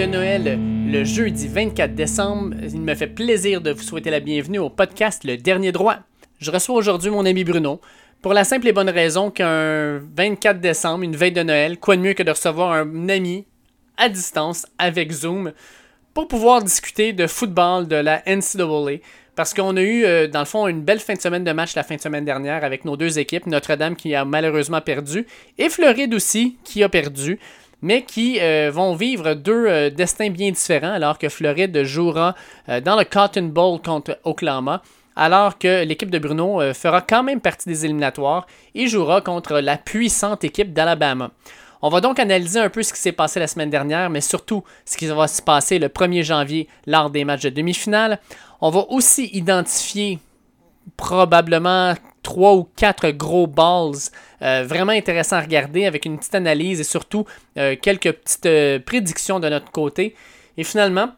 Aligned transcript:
de 0.00 0.06
Noël, 0.06 0.58
le 0.86 1.04
jeudi 1.04 1.46
24 1.46 1.94
décembre, 1.94 2.54
il 2.62 2.80
me 2.80 2.94
fait 2.94 3.06
plaisir 3.06 3.60
de 3.60 3.70
vous 3.70 3.82
souhaiter 3.82 4.08
la 4.08 4.20
bienvenue 4.20 4.58
au 4.58 4.70
podcast 4.70 5.24
Le 5.24 5.36
Dernier 5.36 5.72
Droit. 5.72 5.96
Je 6.38 6.50
reçois 6.50 6.74
aujourd'hui 6.74 7.10
mon 7.10 7.26
ami 7.26 7.44
Bruno, 7.44 7.82
pour 8.22 8.32
la 8.32 8.44
simple 8.44 8.68
et 8.68 8.72
bonne 8.72 8.88
raison 8.88 9.30
qu'un 9.30 9.98
24 10.16 10.58
décembre, 10.58 11.04
une 11.04 11.16
veille 11.16 11.32
de 11.32 11.42
Noël, 11.42 11.76
quoi 11.78 11.96
de 11.96 12.00
mieux 12.00 12.14
que 12.14 12.22
de 12.22 12.30
recevoir 12.30 12.72
un 12.72 13.10
ami 13.10 13.44
à 13.98 14.08
distance 14.08 14.64
avec 14.78 15.12
Zoom 15.12 15.52
pour 16.14 16.28
pouvoir 16.28 16.62
discuter 16.62 17.12
de 17.12 17.26
football 17.26 17.86
de 17.86 17.96
la 17.96 18.22
NCAA. 18.26 19.00
Parce 19.36 19.52
qu'on 19.52 19.76
a 19.76 19.82
eu, 19.82 20.04
euh, 20.06 20.28
dans 20.28 20.40
le 20.40 20.46
fond, 20.46 20.66
une 20.66 20.80
belle 20.80 21.00
fin 21.00 21.12
de 21.12 21.20
semaine 21.20 21.44
de 21.44 21.52
match 21.52 21.74
la 21.74 21.82
fin 21.82 21.96
de 21.96 22.00
semaine 22.00 22.24
dernière 22.24 22.64
avec 22.64 22.86
nos 22.86 22.96
deux 22.96 23.18
équipes, 23.18 23.46
Notre-Dame 23.46 23.96
qui 23.96 24.14
a 24.14 24.24
malheureusement 24.24 24.80
perdu 24.80 25.26
et 25.58 25.68
Floride 25.68 26.14
aussi 26.14 26.56
qui 26.64 26.82
a 26.82 26.88
perdu 26.88 27.38
mais 27.82 28.02
qui 28.02 28.38
euh, 28.40 28.70
vont 28.72 28.94
vivre 28.94 29.34
deux 29.34 29.66
euh, 29.66 29.90
destins 29.90 30.30
bien 30.30 30.50
différents 30.50 30.92
alors 30.92 31.18
que 31.18 31.28
Floride 31.28 31.82
jouera 31.84 32.34
dans 32.84 32.96
le 32.96 33.04
Cotton 33.04 33.44
Bowl 33.52 33.80
contre 33.80 34.18
Oklahoma 34.24 34.82
alors 35.16 35.58
que 35.58 35.84
l'équipe 35.84 36.10
de 36.10 36.18
Bruno 36.18 36.60
fera 36.72 37.00
quand 37.02 37.22
même 37.22 37.40
partie 37.40 37.68
des 37.68 37.84
éliminatoires 37.84 38.46
et 38.74 38.86
jouera 38.86 39.20
contre 39.20 39.58
la 39.60 39.76
puissante 39.76 40.44
équipe 40.44 40.72
d'Alabama. 40.72 41.30
On 41.82 41.88
va 41.88 42.00
donc 42.00 42.18
analyser 42.18 42.60
un 42.60 42.68
peu 42.68 42.82
ce 42.82 42.92
qui 42.92 43.00
s'est 43.00 43.12
passé 43.12 43.40
la 43.40 43.46
semaine 43.46 43.70
dernière, 43.70 44.10
mais 44.10 44.20
surtout 44.20 44.62
ce 44.84 44.98
qui 44.98 45.06
va 45.06 45.26
se 45.26 45.40
passer 45.40 45.78
le 45.78 45.88
1er 45.88 46.22
janvier 46.22 46.68
lors 46.86 47.08
des 47.08 47.24
matchs 47.24 47.42
de 47.42 47.50
demi-finale. 47.50 48.20
On 48.60 48.68
va 48.68 48.84
aussi 48.90 49.30
identifier 49.32 50.18
probablement 50.96 51.94
trois 52.22 52.54
ou 52.54 52.68
quatre 52.76 53.10
gros 53.10 53.46
balls 53.46 54.10
euh, 54.42 54.64
vraiment 54.66 54.92
intéressants 54.92 55.36
à 55.36 55.40
regarder 55.40 55.86
avec 55.86 56.04
une 56.04 56.18
petite 56.18 56.34
analyse 56.34 56.80
et 56.80 56.84
surtout 56.84 57.24
euh, 57.58 57.76
quelques 57.80 58.12
petites 58.12 58.46
euh, 58.46 58.78
prédictions 58.78 59.40
de 59.40 59.48
notre 59.48 59.70
côté. 59.70 60.14
Et 60.56 60.64
finalement, 60.64 61.10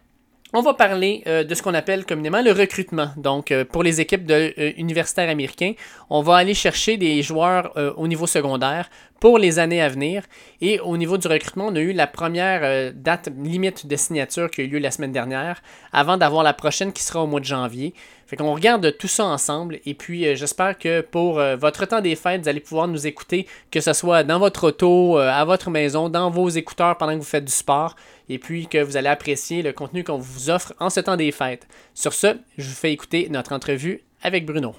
on 0.54 0.60
va 0.60 0.74
parler 0.74 1.24
de 1.24 1.54
ce 1.54 1.62
qu'on 1.62 1.72
appelle 1.72 2.04
communément 2.04 2.42
le 2.42 2.52
recrutement. 2.52 3.08
Donc, 3.16 3.54
pour 3.72 3.82
les 3.82 4.02
équipes 4.02 4.26
de, 4.26 4.52
universitaires 4.76 5.30
américains, 5.30 5.72
on 6.10 6.20
va 6.20 6.36
aller 6.36 6.52
chercher 6.52 6.98
des 6.98 7.22
joueurs 7.22 7.72
au 7.96 8.06
niveau 8.06 8.26
secondaire 8.26 8.90
pour 9.22 9.38
les 9.38 9.60
années 9.60 9.80
à 9.80 9.88
venir. 9.88 10.24
Et 10.60 10.80
au 10.80 10.96
niveau 10.96 11.16
du 11.16 11.28
recrutement, 11.28 11.68
on 11.68 11.76
a 11.76 11.80
eu 11.80 11.92
la 11.92 12.08
première 12.08 12.92
date 12.92 13.28
limite 13.38 13.86
de 13.86 13.94
signature 13.94 14.50
qui 14.50 14.62
a 14.62 14.64
eu 14.64 14.66
lieu 14.66 14.78
la 14.80 14.90
semaine 14.90 15.12
dernière, 15.12 15.62
avant 15.92 16.16
d'avoir 16.16 16.42
la 16.42 16.52
prochaine 16.52 16.92
qui 16.92 17.04
sera 17.04 17.22
au 17.22 17.28
mois 17.28 17.38
de 17.38 17.44
janvier. 17.44 17.94
Fait 18.32 18.36
qu'on 18.36 18.54
regarde 18.54 18.96
tout 18.96 19.08
ça 19.08 19.26
ensemble 19.26 19.78
et 19.84 19.92
puis 19.92 20.26
euh, 20.26 20.34
j'espère 20.34 20.78
que 20.78 21.02
pour 21.02 21.38
euh, 21.38 21.54
votre 21.54 21.84
temps 21.84 22.00
des 22.00 22.16
fêtes, 22.16 22.40
vous 22.40 22.48
allez 22.48 22.60
pouvoir 22.60 22.88
nous 22.88 23.06
écouter, 23.06 23.46
que 23.70 23.82
ce 23.82 23.92
soit 23.92 24.24
dans 24.24 24.38
votre 24.38 24.68
auto, 24.68 25.18
euh, 25.18 25.28
à 25.30 25.44
votre 25.44 25.68
maison, 25.68 26.08
dans 26.08 26.30
vos 26.30 26.48
écouteurs 26.48 26.96
pendant 26.96 27.12
que 27.12 27.18
vous 27.18 27.24
faites 27.24 27.44
du 27.44 27.52
sport 27.52 27.94
et 28.30 28.38
puis 28.38 28.68
que 28.68 28.82
vous 28.82 28.96
allez 28.96 29.10
apprécier 29.10 29.60
le 29.60 29.74
contenu 29.74 30.02
qu'on 30.02 30.16
vous 30.16 30.48
offre 30.48 30.72
en 30.80 30.88
ce 30.88 31.00
temps 31.00 31.16
des 31.16 31.30
fêtes. 31.30 31.68
Sur 31.92 32.14
ce, 32.14 32.38
je 32.56 32.66
vous 32.66 32.74
fais 32.74 32.90
écouter 32.90 33.28
notre 33.30 33.52
entrevue 33.52 34.02
avec 34.22 34.46
Bruno. 34.46 34.74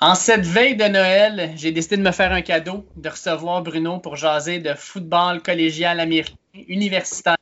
En 0.00 0.14
cette 0.14 0.44
veille 0.44 0.76
de 0.76 0.84
Noël, 0.84 1.52
j'ai 1.56 1.70
décidé 1.72 1.96
de 1.96 2.02
me 2.02 2.10
faire 2.10 2.32
un 2.32 2.42
cadeau, 2.42 2.84
de 2.96 3.08
recevoir 3.08 3.62
Bruno 3.62 3.98
pour 3.98 4.16
jaser 4.16 4.58
de 4.58 4.74
football 4.74 5.40
collégial 5.40 6.00
américain, 6.00 6.34
universitaire. 6.68 7.36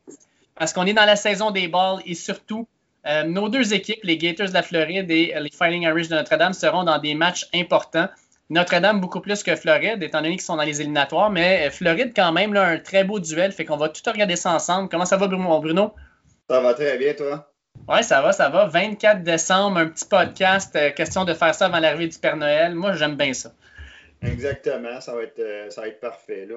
Parce 0.55 0.73
qu'on 0.73 0.87
est 0.87 0.93
dans 0.93 1.07
la 1.07 1.17
saison 1.17 1.51
des 1.51 1.67
balles 1.67 2.01
et 2.07 2.15
surtout, 2.15 2.69
euh, 3.07 3.25
nos 3.25 3.49
deux 3.49 3.75
équipes, 3.75 4.01
les 4.05 4.17
Gators 4.17 4.49
de 4.49 4.55
la 4.55 4.63
Floride 4.63 5.11
et 5.11 5.35
les 5.41 5.51
Fighting 5.51 5.83
Irish 5.83 6.09
de 6.09 6.15
Notre-Dame, 6.15 6.53
seront 6.53 6.85
dans 6.85 6.99
des 6.99 7.15
matchs 7.15 7.49
importants. 7.55 8.09
Notre-Dame 8.51 9.01
beaucoup 9.01 9.21
plus 9.21 9.43
que 9.43 9.57
Floride, 9.57 10.03
étant 10.03 10.21
donné 10.21 10.37
qu'ils 10.37 10.43
sont 10.43 10.57
dans 10.57 10.63
les 10.63 10.81
éliminatoires, 10.81 11.31
mais 11.31 11.67
euh, 11.67 11.71
Floride 11.71 12.13
quand 12.15 12.33
même, 12.33 12.53
là, 12.53 12.67
un 12.67 12.79
très 12.79 13.03
beau 13.03 13.19
duel, 13.19 13.51
fait 13.53 13.65
qu'on 13.65 13.79
va 13.79 13.89
tout 13.89 14.03
regarder 14.09 14.37
ça 14.37 14.53
ensemble. 14.53 14.89
Comment 14.89 15.07
ça 15.07 15.17
va, 15.17 15.27
Bruno? 15.27 15.95
Ça 16.49 16.61
va 16.61 16.75
très 16.75 16.99
bien, 16.99 17.15
toi? 17.15 17.52
Ouais, 17.89 18.03
ça 18.03 18.23
va, 18.23 18.33
ça 18.33 18.49
va. 18.49 18.67
24 18.67 19.23
décembre, 19.23 19.79
un 19.79 19.87
petit 19.87 20.05
podcast, 20.05 20.75
euh, 20.77 20.91
question 20.91 21.25
de 21.25 21.35
faire 21.35 21.55
ça 21.55 21.67
avant 21.67 21.81
l'arrivée 21.81 22.09
du 22.09 22.19
Père 22.19 22.37
Noël. 22.37 22.75
Moi, 22.75 22.95
j'aime 22.95 23.17
bien 23.17 23.33
ça. 23.33 23.53
Exactement, 24.23 25.01
ça 25.01 25.15
va 25.15 25.23
être, 25.23 25.43
ça 25.71 25.81
va 25.81 25.89
être 25.89 26.01
parfait, 26.01 26.47
là. 26.49 26.57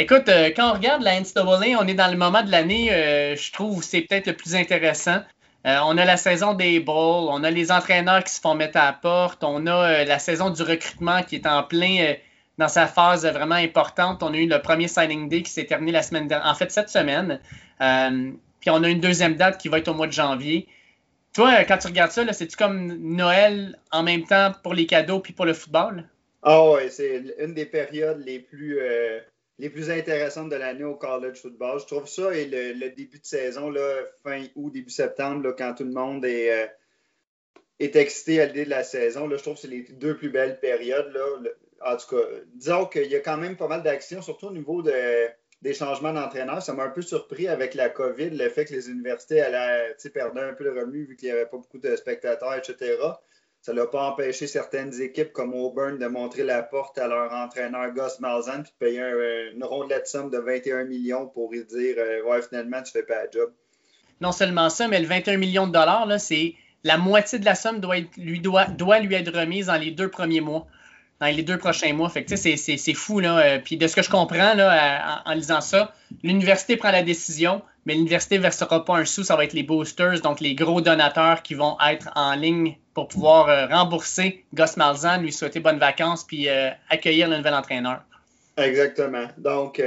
Écoute, 0.00 0.28
euh, 0.28 0.50
quand 0.54 0.70
on 0.70 0.74
regarde 0.74 1.02
la 1.02 1.18
NCAA, 1.20 1.76
on 1.76 1.88
est 1.88 1.94
dans 1.94 2.08
le 2.08 2.16
moment 2.16 2.44
de 2.44 2.52
l'année, 2.52 2.92
euh, 2.92 3.34
je 3.34 3.50
trouve, 3.50 3.82
c'est 3.82 4.02
peut-être 4.02 4.28
le 4.28 4.32
plus 4.32 4.54
intéressant. 4.54 5.22
Euh, 5.66 5.76
on 5.86 5.98
a 5.98 6.04
la 6.04 6.16
saison 6.16 6.54
des 6.54 6.78
bowls, 6.78 7.28
on 7.28 7.42
a 7.42 7.50
les 7.50 7.72
entraîneurs 7.72 8.22
qui 8.22 8.32
se 8.32 8.40
font 8.40 8.54
mettre 8.54 8.78
à 8.78 8.84
la 8.84 8.92
porte, 8.92 9.42
on 9.42 9.66
a 9.66 10.04
la 10.04 10.20
saison 10.20 10.50
du 10.50 10.62
recrutement 10.62 11.24
qui 11.24 11.34
est 11.34 11.48
en 11.48 11.64
plein 11.64 12.14
dans 12.58 12.68
sa 12.68 12.86
phase 12.86 13.26
vraiment 13.26 13.56
importante. 13.56 14.22
On 14.22 14.32
a 14.32 14.36
eu 14.36 14.46
le 14.46 14.62
premier 14.62 14.86
signing 14.86 15.28
day 15.28 15.42
qui 15.42 15.50
s'est 15.50 15.66
terminé 15.66 15.90
la 15.90 16.02
semaine 16.02 16.28
dernière, 16.28 16.48
en 16.48 16.54
fait 16.54 16.70
cette 16.70 16.90
semaine. 16.90 17.40
Puis 18.60 18.70
on 18.70 18.82
a 18.82 18.88
une 18.88 19.00
deuxième 19.00 19.34
date 19.36 19.60
qui 19.60 19.68
va 19.68 19.78
être 19.78 19.88
au 19.88 19.94
mois 19.94 20.06
de 20.06 20.12
janvier. 20.12 20.68
Toi, 21.34 21.64
quand 21.64 21.78
tu 21.78 21.86
regardes 21.86 22.10
ça, 22.10 22.32
c'est-tu 22.32 22.56
comme 22.56 22.94
Noël 22.94 23.78
en 23.92 24.02
même 24.02 24.24
temps 24.24 24.52
pour 24.62 24.74
les 24.74 24.86
cadeaux 24.86 25.20
puis 25.20 25.32
pour 25.32 25.44
le 25.44 25.52
football? 25.52 26.08
Ah 26.42 26.70
ouais, 26.70 26.88
c'est 26.88 27.22
une 27.38 27.54
des 27.54 27.66
périodes 27.66 28.22
les 28.24 28.38
plus 28.38 28.78
les 29.58 29.70
plus 29.70 29.90
intéressantes 29.90 30.50
de 30.50 30.56
l'année 30.56 30.84
au 30.84 30.94
college 30.94 31.38
football. 31.38 31.80
Je 31.80 31.86
trouve 31.86 32.06
ça 32.06 32.34
et 32.34 32.46
le, 32.46 32.90
début 32.90 33.18
de 33.18 33.26
saison, 33.26 33.72
fin 34.22 34.44
août, 34.54 34.72
début 34.72 34.90
septembre, 34.90 35.54
quand 35.56 35.74
tout 35.74 35.84
le 35.84 35.92
monde 35.92 36.24
est, 36.24 36.52
euh, 36.52 36.66
est 37.80 37.96
excité 37.96 38.40
à 38.40 38.46
l'idée 38.46 38.64
de 38.64 38.70
la 38.70 38.84
saison, 38.84 39.28
je 39.28 39.36
trouve 39.36 39.54
que 39.54 39.60
c'est 39.60 39.68
les 39.68 39.82
deux 39.82 40.16
plus 40.16 40.30
belles 40.30 40.60
périodes. 40.60 41.12
En 41.84 41.96
tout 41.96 42.16
cas, 42.16 42.22
disons 42.54 42.86
qu'il 42.86 43.06
y 43.06 43.16
a 43.16 43.20
quand 43.20 43.36
même 43.36 43.56
pas 43.56 43.68
mal 43.68 43.82
d'actions, 43.82 44.22
surtout 44.22 44.46
au 44.46 44.52
niveau 44.52 44.82
des 45.62 45.74
changements 45.74 46.12
d'entraîneur. 46.12 46.62
Ça 46.62 46.72
m'a 46.72 46.84
un 46.84 46.90
peu 46.90 47.02
surpris 47.02 47.48
avec 47.48 47.74
la 47.74 47.88
COVID, 47.88 48.30
le 48.30 48.48
fait 48.48 48.64
que 48.64 48.74
les 48.74 48.90
universités 48.90 49.40
allaient, 49.40 49.96
perdaient 50.12 50.40
un 50.40 50.54
peu 50.54 50.64
de 50.64 50.70
revenus 50.70 51.08
vu 51.08 51.16
qu'il 51.16 51.28
n'y 51.28 51.32
avait 51.32 51.46
pas 51.46 51.56
beaucoup 51.56 51.78
de 51.78 51.96
spectateurs, 51.96 52.54
etc. 52.54 52.96
Ça 53.60 53.72
n'a 53.72 53.86
pas 53.86 54.02
empêché 54.04 54.46
certaines 54.46 55.00
équipes 55.00 55.32
comme 55.32 55.52
Auburn 55.52 55.98
de 55.98 56.06
montrer 56.06 56.44
la 56.44 56.62
porte 56.62 56.96
à 56.98 57.08
leur 57.08 57.32
entraîneur 57.32 57.92
Gus 57.92 58.20
Malzahn 58.20 58.62
puis 58.62 58.72
de 58.72 58.78
payer 58.78 59.00
un, 59.00 59.52
une 59.52 59.64
rondelette 59.64 60.06
somme 60.06 60.30
de 60.30 60.38
21 60.38 60.84
millions 60.84 61.26
pour 61.26 61.50
lui 61.50 61.64
dire 61.64 61.96
euh, 61.98 62.22
Ouais, 62.22 62.40
finalement, 62.40 62.80
tu 62.82 62.92
fais 62.92 63.02
pas 63.02 63.24
la 63.24 63.30
job. 63.30 63.52
Non 64.20 64.32
seulement 64.32 64.70
ça, 64.70 64.86
mais 64.86 65.00
le 65.00 65.06
21 65.06 65.38
millions 65.38 65.66
de 65.66 65.72
dollars, 65.72 66.08
c'est 66.20 66.54
la 66.84 66.98
moitié 66.98 67.40
de 67.40 67.44
la 67.44 67.56
somme 67.56 67.80
doit, 67.80 67.96
lui, 68.16 68.40
doit, 68.40 68.66
doit 68.66 69.00
lui 69.00 69.14
être 69.14 69.36
remise 69.36 69.66
dans 69.66 69.76
les 69.76 69.90
deux 69.90 70.08
premiers 70.08 70.40
mois 70.40 70.66
dans 71.20 71.26
les 71.26 71.42
deux 71.42 71.58
prochains 71.58 71.92
mois. 71.92 72.08
Fait 72.08 72.24
que 72.24 72.36
c'est 72.36 72.94
fou. 72.94 73.20
Là. 73.20 73.38
Euh, 73.38 73.58
puis 73.58 73.76
de 73.76 73.86
ce 73.86 73.96
que 73.96 74.02
je 74.02 74.10
comprends 74.10 74.54
là, 74.54 75.22
en, 75.24 75.32
lisant 75.34 75.60
ça, 75.60 75.92
l'université 76.22 76.76
prend 76.76 76.90
la 76.90 77.02
décision, 77.02 77.62
mais 77.86 77.94
l'université 77.94 78.36
ne 78.36 78.42
versera 78.42 78.84
pas 78.84 78.96
un 78.96 79.04
sou. 79.04 79.24
Ça 79.24 79.36
va 79.36 79.44
être 79.44 79.52
les 79.52 79.62
boosters, 79.62 80.20
donc 80.20 80.40
les 80.40 80.54
gros 80.54 80.80
donateurs 80.80 81.42
qui 81.42 81.54
vont 81.54 81.76
être 81.86 82.10
en 82.14 82.34
ligne 82.34 82.78
pour 82.94 83.08
pouvoir 83.08 83.48
euh, 83.48 83.66
rembourser 83.66 84.44
Gus 84.54 84.76
Malzahn, 84.76 85.22
lui 85.22 85.32
souhaiter 85.32 85.60
bonnes 85.60 85.78
vacances, 85.78 86.24
puis 86.24 86.48
euh, 86.48 86.70
accueillir 86.88 87.28
le 87.28 87.36
nouvel 87.38 87.54
entraîneur. 87.54 88.02
Exactement. 88.56 89.28
Donc, 89.38 89.80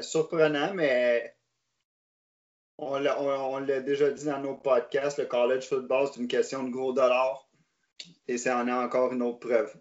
surprenant, 0.00 0.72
mais 0.74 1.34
on 2.78 2.98
l'a 3.58 3.80
déjà 3.80 4.10
dit 4.10 4.24
dans 4.24 4.38
nos 4.38 4.54
podcasts, 4.54 5.18
le 5.18 5.26
college 5.26 5.64
football, 5.64 6.08
c'est 6.12 6.20
une 6.20 6.28
question 6.28 6.62
de 6.62 6.70
gros 6.70 6.92
dollars. 6.92 7.48
Et 8.28 8.38
ça 8.38 8.58
en 8.58 8.68
est 8.68 8.72
encore 8.72 9.12
une 9.12 9.22
autre 9.22 9.40
preuve. 9.40 9.74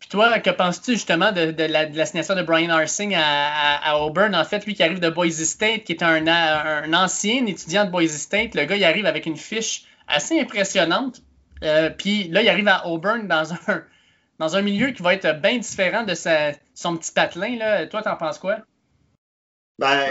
Puis 0.00 0.08
toi, 0.08 0.40
que 0.40 0.50
penses-tu 0.50 0.92
justement 0.92 1.30
de, 1.30 1.54
la, 1.62 2.06
signature 2.06 2.34
de 2.34 2.42
Brian 2.42 2.70
Arsing 2.70 3.14
à, 3.14 3.98
Auburn? 3.98 4.34
En 4.34 4.44
fait, 4.44 4.64
lui 4.64 4.74
qui 4.74 4.82
arrive 4.82 4.98
de 4.98 5.10
Boise 5.10 5.44
State, 5.44 5.84
qui 5.84 5.92
est 5.92 6.02
un, 6.02 6.92
ancien 6.94 7.46
étudiant 7.46 7.84
de 7.84 7.90
Boise 7.90 8.16
State, 8.16 8.54
le 8.54 8.64
gars, 8.64 8.76
il 8.76 8.84
arrive 8.84 9.04
avec 9.04 9.26
une 9.26 9.36
fiche 9.36 9.84
assez 10.08 10.40
impressionnante. 10.40 11.20
Euh, 11.62 11.90
puis 11.90 12.28
là, 12.28 12.40
il 12.40 12.48
arrive 12.48 12.66
à 12.68 12.86
Auburn 12.86 13.28
dans 13.28 13.52
un, 13.68 13.84
dans 14.38 14.56
un 14.56 14.62
milieu 14.62 14.90
qui 14.92 15.02
va 15.02 15.12
être 15.12 15.38
bien 15.40 15.58
différent 15.58 16.02
de 16.02 16.14
son 16.14 16.96
petit 16.96 17.12
patelin. 17.12 17.58
Là. 17.58 17.86
Toi, 17.86 18.02
t'en 18.02 18.16
penses 18.16 18.38
quoi? 18.38 18.56
Ben, 19.78 20.06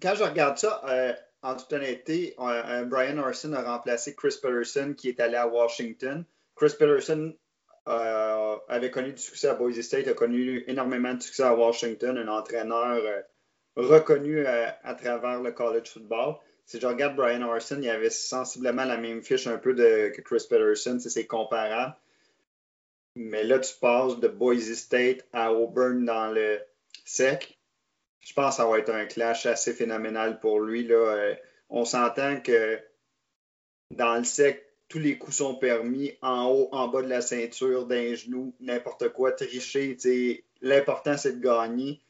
quand 0.00 0.14
je 0.14 0.24
regarde 0.24 0.56
ça, 0.56 0.80
euh, 0.88 1.12
en 1.42 1.56
toute 1.56 1.70
honnêteté, 1.74 2.34
Brian 2.86 3.18
Arsing 3.18 3.52
a 3.54 3.62
remplacé 3.62 4.14
Chris 4.14 4.34
Peterson 4.42 4.94
qui 4.96 5.10
est 5.10 5.20
allé 5.20 5.36
à 5.36 5.46
Washington. 5.46 6.24
Chris 6.56 6.72
Peterson 6.78 7.34
euh, 7.88 8.56
avait 8.68 8.90
connu 8.90 9.12
du 9.12 9.22
succès 9.22 9.48
à 9.48 9.54
Boise 9.54 9.80
State, 9.80 10.08
a 10.08 10.14
connu 10.14 10.64
énormément 10.66 11.14
de 11.14 11.22
succès 11.22 11.44
à 11.44 11.54
Washington, 11.54 12.18
un 12.18 12.28
entraîneur 12.28 12.96
euh, 12.96 13.22
reconnu 13.76 14.44
euh, 14.44 14.66
à, 14.82 14.94
travers 14.94 15.40
le 15.40 15.52
college 15.52 15.90
football. 15.92 16.36
Si 16.64 16.80
je 16.80 16.86
regarde 16.86 17.14
Brian 17.14 17.42
Orson, 17.42 17.78
il 17.80 17.88
avait 17.88 18.10
sensiblement 18.10 18.84
la 18.84 18.96
même 18.96 19.22
fiche 19.22 19.46
un 19.46 19.58
peu 19.58 19.72
que 19.74 20.20
Chris 20.20 20.46
Peterson, 20.50 20.98
c'est 20.98 21.26
comparable. 21.26 21.94
Mais 23.14 23.44
là, 23.44 23.60
tu 23.60 23.72
passes 23.80 24.18
de 24.18 24.26
Boise 24.26 24.74
State 24.74 25.24
à 25.32 25.52
Auburn 25.52 26.04
dans 26.04 26.32
le 26.32 26.58
sec. 27.04 27.56
Je 28.20 28.32
pense 28.32 28.56
que 28.56 28.62
ça 28.62 28.68
va 28.68 28.78
être 28.78 28.90
un 28.90 29.06
clash 29.06 29.46
assez 29.46 29.72
phénoménal 29.72 30.40
pour 30.40 30.58
lui. 30.58 30.84
Là. 30.88 31.36
on 31.70 31.84
s'entend 31.84 32.40
que 32.40 32.80
dans 33.92 34.16
le 34.16 34.24
sec, 34.24 34.65
tous 34.88 34.98
les 34.98 35.18
coups 35.18 35.36
sont 35.36 35.54
permis, 35.54 36.12
en 36.22 36.46
haut, 36.46 36.68
en 36.72 36.88
bas 36.88 37.02
de 37.02 37.08
la 37.08 37.20
ceinture, 37.20 37.86
d'un 37.86 38.14
genou, 38.14 38.54
n'importe 38.60 39.08
quoi, 39.10 39.32
tricher. 39.32 39.96
L'important, 40.62 41.16
c'est 41.16 41.40
de 41.40 41.42
gagner. 41.42 42.00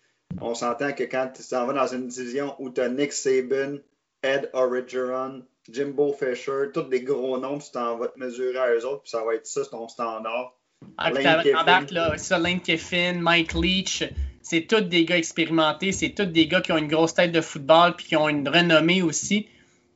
on 0.40 0.54
s'entend 0.54 0.92
que 0.92 1.04
quand 1.04 1.30
tu 1.34 1.42
t'en 1.42 1.66
vas 1.66 1.72
dans 1.72 1.86
une 1.86 2.08
division 2.08 2.54
où 2.58 2.70
tu 2.70 2.80
as 2.80 2.88
Nick 2.88 3.12
Saban, 3.12 3.78
Ed 4.22 4.50
Origeron, 4.52 5.42
Jimbo 5.70 6.12
Fisher, 6.12 6.70
tous 6.72 6.82
des 6.82 7.00
gros 7.00 7.38
noms, 7.38 7.58
tu 7.58 7.70
t'en 7.70 7.96
vas 7.96 8.08
te 8.08 8.18
mesurer 8.18 8.58
à 8.58 8.74
eux 8.74 8.86
autres, 8.86 9.02
puis 9.02 9.10
ça 9.10 9.24
va 9.24 9.34
être 9.34 9.46
ça, 9.46 9.64
ton 9.64 9.88
standard. 9.88 10.54
Ah, 10.98 11.10
embarques 11.10 11.90
là, 11.90 12.16
ça, 12.18 12.38
Lane 12.38 12.60
Kiffin, 12.60 13.14
Mike 13.14 13.54
Leach, 13.54 14.04
c'est 14.42 14.62
tous 14.62 14.82
des 14.82 15.04
gars 15.04 15.16
expérimentés, 15.16 15.92
c'est 15.92 16.10
tous 16.10 16.26
des 16.26 16.46
gars 16.46 16.60
qui 16.60 16.72
ont 16.72 16.76
une 16.76 16.88
grosse 16.88 17.14
tête 17.14 17.32
de 17.32 17.40
football, 17.40 17.96
puis 17.96 18.06
qui 18.06 18.16
ont 18.16 18.28
une 18.28 18.48
renommée 18.48 19.02
aussi. 19.02 19.48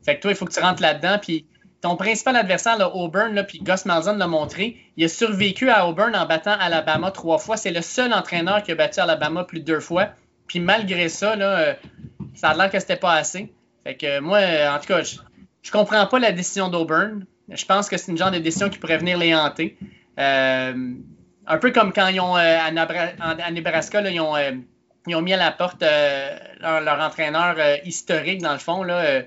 Fait 0.03 0.17
que 0.17 0.23
toi, 0.23 0.31
il 0.31 0.37
faut 0.37 0.47
que 0.47 0.53
tu 0.53 0.61
rentres 0.61 0.83
là-dedans, 0.83 1.19
puis 1.21 1.47
ton 1.81 1.97
principal 1.97 2.37
adversaire, 2.37 2.77
là, 2.77 2.94
Auburn, 2.94 3.35
là, 3.35 3.44
puis 3.44 3.61
Gus 3.62 3.87
Malzahn 3.87 4.19
l'a 4.19 4.27
montré, 4.27 4.77
il 4.97 5.05
a 5.05 5.09
survécu 5.09 5.71
à 5.71 5.87
Auburn 5.87 6.15
en 6.15 6.27
battant 6.27 6.56
Alabama 6.59 7.11
trois 7.11 7.38
fois. 7.38 7.56
C'est 7.56 7.71
le 7.71 7.81
seul 7.81 8.12
entraîneur 8.12 8.62
qui 8.62 8.73
a 8.73 8.75
battu 8.75 9.00
Alabama 9.00 9.44
plus 9.44 9.61
de 9.61 9.65
deux 9.65 9.81
fois. 9.81 10.11
Puis 10.47 10.61
malgré 10.61 11.09
ça, 11.09 11.37
là, 11.37 11.59
euh, 11.59 11.75
ça 12.35 12.50
a 12.50 12.55
l'air 12.55 12.71
que 12.71 12.79
c'était 12.79 12.97
pas 12.97 13.15
assez. 13.15 13.53
Fait 13.85 13.97
que 13.97 14.21
moi, 14.21 14.38
euh, 14.38 14.75
en 14.75 14.79
tout 14.79 14.87
cas, 14.87 15.03
je, 15.03 15.17
je 15.62 15.71
comprends 15.71 16.06
pas 16.06 16.19
la 16.19 16.32
décision 16.32 16.69
d'Auburn. 16.69 17.25
Je 17.49 17.65
pense 17.65 17.88
que 17.88 17.97
c'est 17.97 18.12
une 18.12 18.19
genre 18.19 18.31
de 18.31 18.38
décision 18.38 18.69
qui 18.69 18.79
pourrait 18.79 18.99
venir 18.99 19.17
les 19.17 19.35
hanter. 19.35 19.79
Euh, 20.19 20.94
un 21.47 21.59
peu 21.59 21.71
comme 21.71 21.93
quand 21.93 22.09
ils 22.09 22.21
ont 22.21 22.35
à, 22.35 22.71
Nebraska, 22.71 24.03
ils, 24.11 24.21
ont, 24.21 24.37
ils, 25.06 25.15
ont, 25.15 25.23
mis 25.23 25.33
à 25.33 25.37
la 25.37 25.50
porte 25.50 25.83
leur, 26.61 27.00
entraîneur 27.00 27.56
historique, 27.85 28.43
dans 28.43 28.53
le 28.53 28.59
fond. 28.59 28.83
Là, 28.83 29.23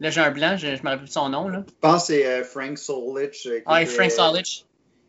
Là, 0.00 0.10
j'ai 0.10 0.20
un 0.20 0.30
blanc, 0.30 0.56
je 0.56 0.66
ne 0.66 0.72
me 0.72 0.76
rappelle 0.76 0.98
plus 0.98 1.08
son 1.08 1.30
nom. 1.30 1.48
Là. 1.48 1.64
Je 1.66 1.72
pense 1.80 2.02
que 2.02 2.06
c'est 2.08 2.26
euh, 2.26 2.44
Frank 2.44 2.76
Solich. 2.76 3.46
Euh, 3.46 3.60
oui, 3.66 3.86
Frank 3.86 4.10
Solich, 4.10 4.66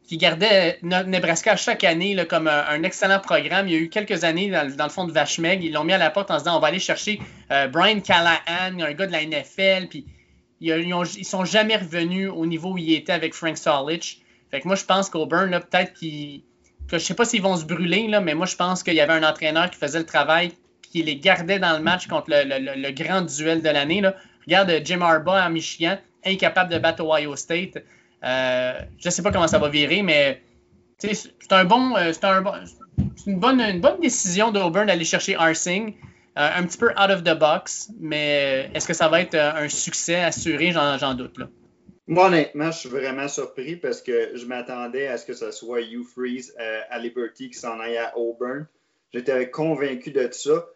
qui 0.07 0.17
gardait 0.17 0.79
Nebraska 0.81 1.57
chaque 1.57 1.83
année 1.83 2.13
là, 2.13 2.25
comme 2.25 2.47
un, 2.47 2.83
excellent 2.83 3.19
programme. 3.19 3.67
Il 3.67 3.73
y 3.73 3.75
a 3.75 3.79
eu 3.79 3.89
quelques 3.89 4.23
années 4.23 4.49
dans, 4.49 4.85
le 4.85 4.89
fond 4.89 5.05
de 5.05 5.11
Vachemeg. 5.11 5.61
Ils 5.63 5.73
l'ont 5.73 5.83
mis 5.83 5.91
à 5.91 5.97
la 5.97 6.09
porte 6.09 6.31
en 6.31 6.35
se 6.35 6.45
disant 6.45 6.57
on 6.57 6.61
va 6.61 6.67
aller 6.67 6.79
chercher 6.79 7.19
euh, 7.51 7.67
Brian 7.67 7.99
Callahan, 7.99 8.79
un 8.79 8.93
gars 8.93 9.07
de 9.07 9.11
la 9.11 9.25
NFL. 9.25 9.87
Puis 9.89 10.05
ils, 10.61 10.93
ont, 10.93 11.03
sont 11.03 11.43
jamais 11.43 11.75
revenus 11.75 12.29
au 12.33 12.45
niveau 12.45 12.73
où 12.73 12.77
ils 12.77 12.93
étaient 12.93 13.11
avec 13.11 13.33
Frank 13.33 13.57
Solich. 13.57 14.21
Fait 14.51 14.61
que 14.61 14.67
moi, 14.67 14.77
je 14.77 14.85
pense 14.85 15.09
qu'Auburn, 15.09 15.49
peut-être 15.69 15.93
qu'ils. 15.93 16.43
Je 16.89 16.97
sais 16.99 17.13
pas 17.13 17.25
s'ils 17.25 17.41
vont 17.41 17.57
se 17.57 17.65
brûler, 17.65 18.07
là, 18.07 18.21
mais 18.21 18.33
moi, 18.33 18.45
je 18.45 18.55
pense 18.55 18.81
qu'il 18.81 18.93
y 18.93 19.01
avait 19.01 19.11
un 19.11 19.23
entraîneur 19.23 19.69
qui 19.69 19.77
faisait 19.77 19.99
le 19.99 20.05
travail, 20.05 20.53
qui 20.89 21.03
les 21.03 21.17
gardait 21.17 21.59
dans 21.59 21.75
le 21.75 21.83
match 21.83 22.07
contre 22.07 22.29
le, 22.29 22.75
le 22.81 22.91
grand 22.91 23.23
duel 23.23 23.61
de 23.61 23.67
l'année. 23.67 24.01
Regarde 24.47 24.81
Jim 24.85 25.01
Harbaugh 25.01 25.33
à 25.33 25.49
Michigan, 25.49 25.97
incapable 26.25 26.71
de 26.71 26.79
battre 26.79 27.03
Ohio 27.03 27.35
State. 27.35 27.83
Euh, 28.23 28.73
je 28.97 29.07
ne 29.07 29.11
sais 29.11 29.21
pas 29.21 29.31
comment 29.31 29.47
ça 29.47 29.59
va 29.59 29.67
virer, 29.67 30.01
mais 30.01 30.41
c'est 30.97 31.51
un 31.51 31.65
bon, 31.65 31.95
euh, 31.97 32.13
une 33.27 33.39
bonne, 33.39 33.99
décision 34.01 34.51
d'Auburn 34.51 34.87
d'aller 34.87 35.05
chercher 35.05 35.35
Arsing. 35.35 35.95
Euh, 36.37 36.49
un 36.55 36.63
petit 36.63 36.77
peu 36.77 36.91
out 36.91 37.09
of 37.09 37.23
the 37.23 37.37
box, 37.37 37.89
mais 37.99 38.69
est-ce 38.73 38.87
que 38.87 38.93
ça 38.93 39.09
va 39.09 39.21
être 39.21 39.35
un 39.35 39.67
succès 39.69 40.17
assuré? 40.23 40.71
J'en 40.71 41.13
doute. 41.15 41.37
Là. 41.39 41.47
Moi, 42.05 42.27
honnêtement, 42.27 42.71
je 42.71 42.77
suis 42.77 42.89
vraiment 42.89 43.27
surpris 43.27 43.75
parce 43.75 44.01
que 44.01 44.31
je 44.35 44.45
m'attendais 44.45 45.07
à 45.07 45.17
ce 45.17 45.25
que 45.25 45.33
ce 45.33 45.51
soit 45.51 45.81
Hugh 45.81 46.05
Freeze 46.05 46.55
à 46.89 46.99
Liberty 46.99 47.49
qui 47.49 47.57
s'en 47.57 47.79
aille 47.79 47.97
à 47.97 48.15
Auburn. 48.17 48.67
J'étais 49.13 49.49
convaincu 49.49 50.11
de 50.11 50.29
ça. 50.31 50.67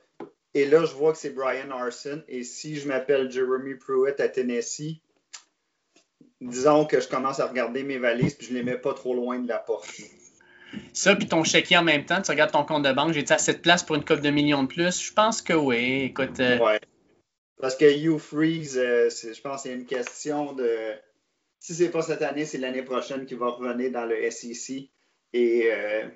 Et 0.53 0.65
là, 0.65 0.86
je 0.86 0.94
vois 0.94 1.13
que 1.13 1.18
c'est 1.18 1.30
Brian 1.30 1.71
Arson. 1.71 2.24
Et 2.27 2.44
si 2.44 2.75
je 2.75 2.88
m'appelle 2.88 3.31
Jeremy 3.31 3.75
Pruitt 3.75 4.19
à 4.19 4.27
Tennessee, 4.27 5.01
disons 6.42 6.86
que 6.86 7.00
je 7.00 7.07
commence 7.07 7.39
à 7.39 7.48
regarder 7.48 7.83
mes 7.83 7.98
valises 7.98 8.36
puis 8.36 8.48
je 8.48 8.53
ne 8.53 8.57
les 8.57 8.63
mets 8.63 8.77
pas 8.77 8.94
trop 8.94 9.13
loin 9.13 9.39
de 9.39 9.48
la 9.48 9.59
porte. 9.59 9.88
Ça, 10.94 11.15
puis 11.15 11.27
ton 11.27 11.44
chéquier 11.44 11.77
en 11.77 11.83
même 11.83 12.06
temps, 12.06 12.21
tu 12.21 12.31
regardes 12.31 12.51
ton 12.51 12.63
compte 12.63 12.83
de 12.83 12.92
banque, 12.92 13.13
j'ai-tu 13.13 13.33
assez 13.33 13.53
de 13.53 13.59
place 13.59 13.83
pour 13.83 13.95
une 13.95 14.06
coupe 14.06 14.21
de 14.21 14.30
millions 14.30 14.63
de 14.63 14.68
plus? 14.68 15.01
Je 15.01 15.13
pense 15.13 15.42
que 15.42 15.53
oui. 15.53 16.03
Écoute. 16.03 16.39
Euh, 16.39 16.59
ouais. 16.59 16.80
Parce 17.59 17.75
que 17.75 17.86
You 17.86 18.18
Freeze, 18.18 18.77
euh, 18.77 19.09
je 19.09 19.39
pense 19.42 19.63
que 19.63 19.69
c'est 19.69 19.75
une 19.75 19.86
question 19.86 20.54
de. 20.54 20.94
Si 21.59 21.75
c'est 21.75 21.89
pas 21.89 22.01
cette 22.01 22.24
année, 22.24 22.45
c'est 22.45 22.57
l'année 22.57 22.81
prochaine 22.81 23.25
qu'il 23.25 23.38
va 23.38 23.50
revenir 23.50 23.92
dans 23.92 24.06
le 24.06 24.30
SEC. 24.31 24.89
Et 25.33 25.69
euh, 25.71 26.07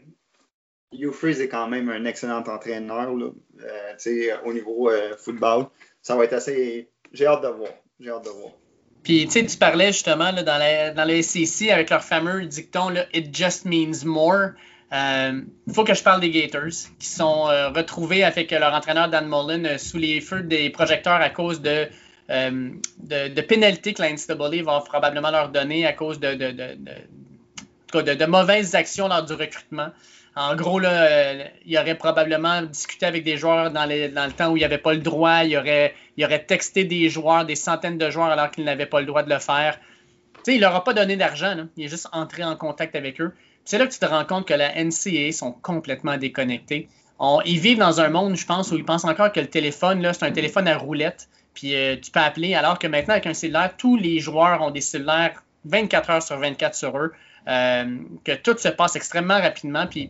Hugh 0.93 1.11
Freeze 1.11 1.41
est 1.41 1.49
quand 1.49 1.67
même 1.67 1.89
un 1.89 2.05
excellent 2.05 2.43
entraîneur 2.47 3.09
euh, 3.09 4.37
au 4.45 4.53
niveau 4.53 4.89
euh, 4.89 5.15
football. 5.17 5.67
Ça 6.01 6.15
va 6.15 6.25
être 6.25 6.33
assez. 6.33 6.89
J'ai 7.11 7.25
hâte 7.25 7.43
de 7.43 7.47
voir. 7.47 7.71
J'ai 7.99 8.09
hâte 8.09 8.25
de 8.25 8.29
voir. 8.29 8.51
Puis, 9.03 9.27
tu 9.27 9.45
tu 9.45 9.57
parlais 9.57 9.91
justement 9.91 10.31
là, 10.31 10.41
dans, 10.41 10.57
la, 10.57 10.91
dans 10.91 11.21
SEC 11.21 11.69
avec 11.69 11.89
leur 11.89 12.03
fameux 12.03 12.45
dicton 12.45 12.89
là, 12.89 13.05
It 13.13 13.35
just 13.35 13.65
means 13.65 14.03
more. 14.03 14.51
Il 14.91 14.97
euh, 14.97 15.41
faut 15.73 15.83
que 15.83 15.93
je 15.93 16.03
parle 16.03 16.21
des 16.21 16.29
Gators 16.29 16.89
qui 16.99 17.07
sont 17.07 17.43
retrouvés 17.43 18.23
avec 18.23 18.51
leur 18.51 18.73
entraîneur 18.73 19.09
Dan 19.09 19.27
Mullen 19.27 19.77
sous 19.77 19.97
les 19.97 20.21
feux 20.21 20.41
des 20.41 20.69
projecteurs 20.69 21.21
à 21.21 21.29
cause 21.29 21.59
de, 21.61 21.87
de, 22.29 23.27
de 23.33 23.41
pénalités 23.41 23.93
que 23.93 24.01
la 24.01 24.11
NCAA 24.11 24.63
va 24.63 24.81
probablement 24.81 25.31
leur 25.31 25.49
donner 25.49 25.85
à 25.85 25.93
cause 25.93 26.19
de, 26.19 26.35
de, 26.35 28.13
de 28.13 28.25
mauvaises 28.25 28.75
actions 28.75 29.07
lors 29.07 29.23
du 29.23 29.33
recrutement. 29.33 29.89
En 30.37 30.55
gros, 30.55 30.79
là, 30.79 31.03
euh, 31.03 31.43
il 31.65 31.77
aurait 31.77 31.95
probablement 31.95 32.61
discuté 32.61 33.05
avec 33.05 33.23
des 33.23 33.37
joueurs 33.37 33.71
dans, 33.71 33.85
le 33.85 34.31
temps 34.31 34.51
où 34.51 34.57
il 34.57 34.59
n'y 34.59 34.65
avait 34.65 34.77
pas 34.77 34.93
le 34.93 34.99
droit. 34.99 35.43
Il 35.45 35.57
aurait, 35.57 36.45
texté 36.45 36.83
des 36.83 37.09
joueurs, 37.09 37.45
des 37.45 37.55
centaines 37.55 37.97
de 37.97 38.09
joueurs 38.09 38.27
alors 38.27 38.51
qu'il 38.51 38.65
n'avait 38.65 38.85
pas 38.85 38.99
le 38.99 39.05
droit 39.05 39.23
de 39.23 39.29
le 39.29 39.39
faire. 39.39 39.79
Tu 40.43 40.53
sais, 40.53 40.57
leur 40.57 40.75
a 40.75 40.83
pas 40.83 40.93
donné 40.93 41.15
d'argent. 41.15 41.55
Il 41.77 41.85
est 41.85 41.87
juste 41.87 42.09
entré 42.11 42.43
en 42.43 42.57
contact 42.57 42.95
avec 42.95 43.21
eux. 43.21 43.33
C'est 43.63 43.77
là 43.77 43.87
que 43.87 43.93
tu 43.93 43.99
te 43.99 44.05
rends 44.05 44.25
compte 44.25 44.45
que 44.45 44.53
la 44.53 44.73
NCAA 44.75 45.31
sont 45.31 45.53
complètement 45.53 46.17
déconnectés. 46.17 46.89
ils 47.45 47.59
vivent 47.59 47.79
dans 47.79 48.01
un 48.01 48.09
monde, 48.09 48.35
je 48.35 48.45
pense, 48.45 48.71
où 48.71 48.75
ils 48.75 48.85
pensent 48.85 49.05
encore 49.05 49.31
que 49.31 49.39
le 49.39 49.47
téléphone, 49.47 50.05
c'est 50.13 50.25
un 50.25 50.31
téléphone 50.31 50.67
à 50.67 50.77
roulette. 50.77 51.29
Puis 51.53 51.73
euh, 51.73 51.95
tu 51.95 52.11
peux 52.11 52.19
appeler, 52.19 52.53
alors 52.55 52.77
que 52.77 52.87
maintenant, 52.87 53.13
avec 53.13 53.25
un 53.25 53.33
cellulaire, 53.33 53.73
tous 53.77 53.95
les 53.95 54.19
joueurs 54.19 54.61
ont 54.61 54.71
des 54.71 54.81
cellulaires 54.81 55.41
24 55.63 56.09
heures 56.09 56.21
sur 56.21 56.37
24 56.37 56.75
sur 56.75 56.97
eux. 56.97 57.13
Euh, 57.47 57.97
que 58.23 58.31
tout 58.31 58.57
se 58.57 58.69
passe 58.69 58.95
extrêmement 58.95 59.39
rapidement. 59.39 59.85
Puis 59.85 60.09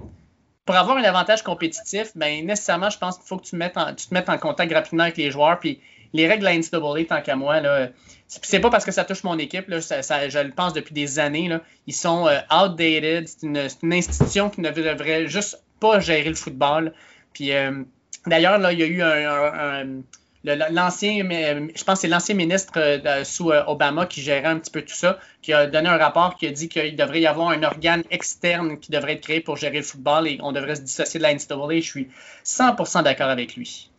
pour 0.65 0.75
avoir 0.75 0.97
un 0.97 1.03
avantage 1.03 1.43
compétitif, 1.43 2.11
ben, 2.15 2.45
nécessairement, 2.45 2.89
je 2.89 2.97
pense 2.97 3.17
qu'il 3.17 3.27
faut 3.27 3.37
que 3.37 3.43
tu, 3.43 3.51
tu 3.51 4.07
te 4.07 4.13
mettes 4.13 4.29
en 4.29 4.37
contact 4.37 4.73
rapidement 4.73 5.03
avec 5.03 5.17
les 5.17 5.31
joueurs. 5.31 5.59
Puis 5.59 5.81
les 6.13 6.27
règles 6.27 6.41
de 6.41 6.45
la 6.45 6.57
NCAA, 6.57 7.05
tant 7.09 7.21
qu'à 7.21 7.35
moi, 7.35 7.59
là, 7.59 7.89
c'est 8.27 8.59
pas 8.59 8.69
parce 8.69 8.85
que 8.85 8.91
ça 8.91 9.03
touche 9.03 9.23
mon 9.23 9.37
équipe, 9.37 9.67
là, 9.67 9.79
je 9.79 10.39
le 10.39 10.51
pense 10.51 10.73
depuis 10.73 10.93
des 10.93 11.19
années, 11.19 11.47
là, 11.49 11.61
ils 11.87 11.93
sont 11.93 12.27
euh, 12.27 12.39
outdated. 12.51 13.27
C'est 13.27 13.43
une, 13.43 13.93
institution 13.93 14.49
qui 14.49 14.61
ne 14.61 14.71
devrait 14.71 15.27
juste 15.27 15.61
pas 15.79 15.99
gérer 15.99 16.29
le 16.29 16.35
football. 16.35 16.93
Puis 17.33 17.51
euh, 17.51 17.83
d'ailleurs, 18.25 18.59
il 18.71 18.79
y 18.79 18.83
a 18.83 18.87
eu 18.87 19.01
un 19.01 20.01
l'ancien, 20.45 21.27
je 21.29 21.83
pense 21.83 21.95
que 21.95 22.01
c'est 22.01 22.07
l'ancien 22.07 22.35
ministre 22.35 22.73
euh, 22.77 23.23
sous 23.23 23.51
euh, 23.51 23.63
Obama 23.67 24.05
qui 24.05 24.21
gérait 24.21 24.45
un 24.45 24.59
petit 24.59 24.71
peu 24.71 24.81
tout 24.81 24.93
ça, 24.93 25.19
qui 25.41 25.53
a 25.53 25.67
donné 25.67 25.89
un 25.89 25.97
rapport 25.97 26.37
qui 26.37 26.47
a 26.47 26.51
dit 26.51 26.69
qu'il 26.69 26.95
devrait 26.95 27.21
y 27.21 27.27
avoir 27.27 27.49
un 27.49 27.63
organe 27.63 28.03
externe 28.11 28.79
qui 28.79 28.91
devrait 28.91 29.13
être 29.13 29.21
créé 29.21 29.41
pour 29.41 29.57
gérer 29.57 29.77
le 29.77 29.83
football 29.83 30.27
et 30.27 30.39
on 30.41 30.51
devrait 30.51 30.75
se 30.75 30.81
dissocier 30.81 31.19
de 31.19 31.23
la 31.23 31.33
NCAA. 31.33 31.75
Je 31.75 31.81
suis 31.81 32.09
100% 32.45 33.03
d'accord 33.03 33.29
avec 33.29 33.55
lui. 33.55 33.89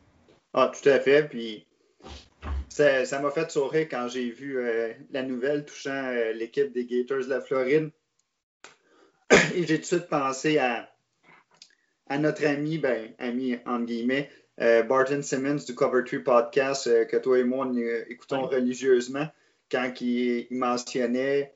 Ah, 0.55 0.73
tout 0.73 0.89
à 0.89 1.01
fait. 1.01 1.29
Puis 1.29 1.67
ça 2.69 3.21
m'a 3.21 3.31
fait 3.31 3.51
sourire 3.51 3.89
quand 3.91 4.09
j'ai 4.09 4.31
vu 4.31 4.59
euh, 4.59 4.93
la 5.11 5.23
nouvelle 5.23 5.65
touchant 5.65 6.13
l'équipe 6.35 6.73
des 6.73 6.87
Gators 6.87 7.25
de 7.25 7.31
la 7.31 7.41
Floride. 7.41 7.91
Et 9.55 9.67
j'ai 9.67 9.77
tout 9.77 9.81
de 9.81 9.85
suite 9.85 10.09
pensé 10.09 10.59
à, 10.59 10.89
à 12.09 12.19
notre 12.19 12.47
ami, 12.47 12.79
ben, 12.79 13.13
ami 13.19 13.57
entre 13.67 13.87
guillemets, 13.87 14.31
euh, 14.61 14.83
Barton 14.83 15.23
Simmons 15.23 15.65
du 15.67 15.75
Cover 15.75 16.03
3 16.05 16.21
Podcast, 16.21 16.87
euh, 16.87 17.05
que 17.05 17.17
toi 17.17 17.39
et 17.39 17.45
moi, 17.45 17.67
nous 17.67 17.79
écoutons 18.09 18.47
religieusement, 18.47 19.27
quand 19.71 20.01
il, 20.01 20.47
mentionnait, 20.51 21.55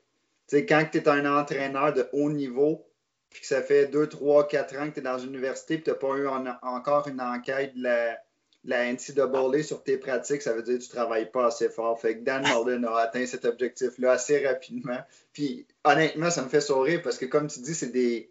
tu 0.48 0.56
sais, 0.56 0.66
quand 0.66 0.84
tu 0.90 0.98
es 0.98 1.08
un 1.08 1.24
entraîneur 1.26 1.92
de 1.92 2.06
haut 2.12 2.30
niveau, 2.30 2.86
puis 3.30 3.40
que 3.40 3.46
ça 3.46 3.62
fait 3.62 3.86
2, 3.86 4.08
3, 4.08 4.48
4 4.48 4.76
ans 4.78 4.88
que 4.88 4.94
tu 4.94 5.00
es 5.00 5.02
dans 5.02 5.18
une 5.18 5.30
université, 5.30 5.76
puis 5.76 5.84
tu 5.84 5.90
n'as 5.90 5.96
pas 5.96 6.16
eu 6.16 6.26
encore 6.26 7.06
une 7.08 7.20
enquête 7.20 7.76
de 7.76 7.84
la, 7.84 8.18
la 8.64 8.92
NCAA 8.92 9.62
sur 9.62 9.82
tes 9.82 9.96
pratiques, 9.96 10.42
ça 10.42 10.52
veut 10.52 10.62
dire 10.62 10.78
que 10.78 10.82
tu 10.82 10.90
ne 10.90 10.94
travailles 10.94 11.30
pas 11.30 11.46
assez 11.46 11.68
fort. 11.68 11.98
Fait 12.00 12.18
que 12.18 12.24
Dan 12.24 12.42
Mullen 12.42 12.84
a 12.84 12.96
atteint 12.96 13.24
cet 13.24 13.44
objectif-là 13.44 14.12
assez 14.12 14.46
rapidement. 14.46 14.98
Puis 15.32 15.66
honnêtement, 15.84 16.30
ça 16.30 16.42
me 16.42 16.48
fait 16.48 16.60
sourire 16.60 17.00
parce 17.02 17.18
que 17.18 17.26
comme 17.26 17.46
tu 17.46 17.60
dis, 17.60 17.74
c'est 17.74 17.92
des 17.92 18.30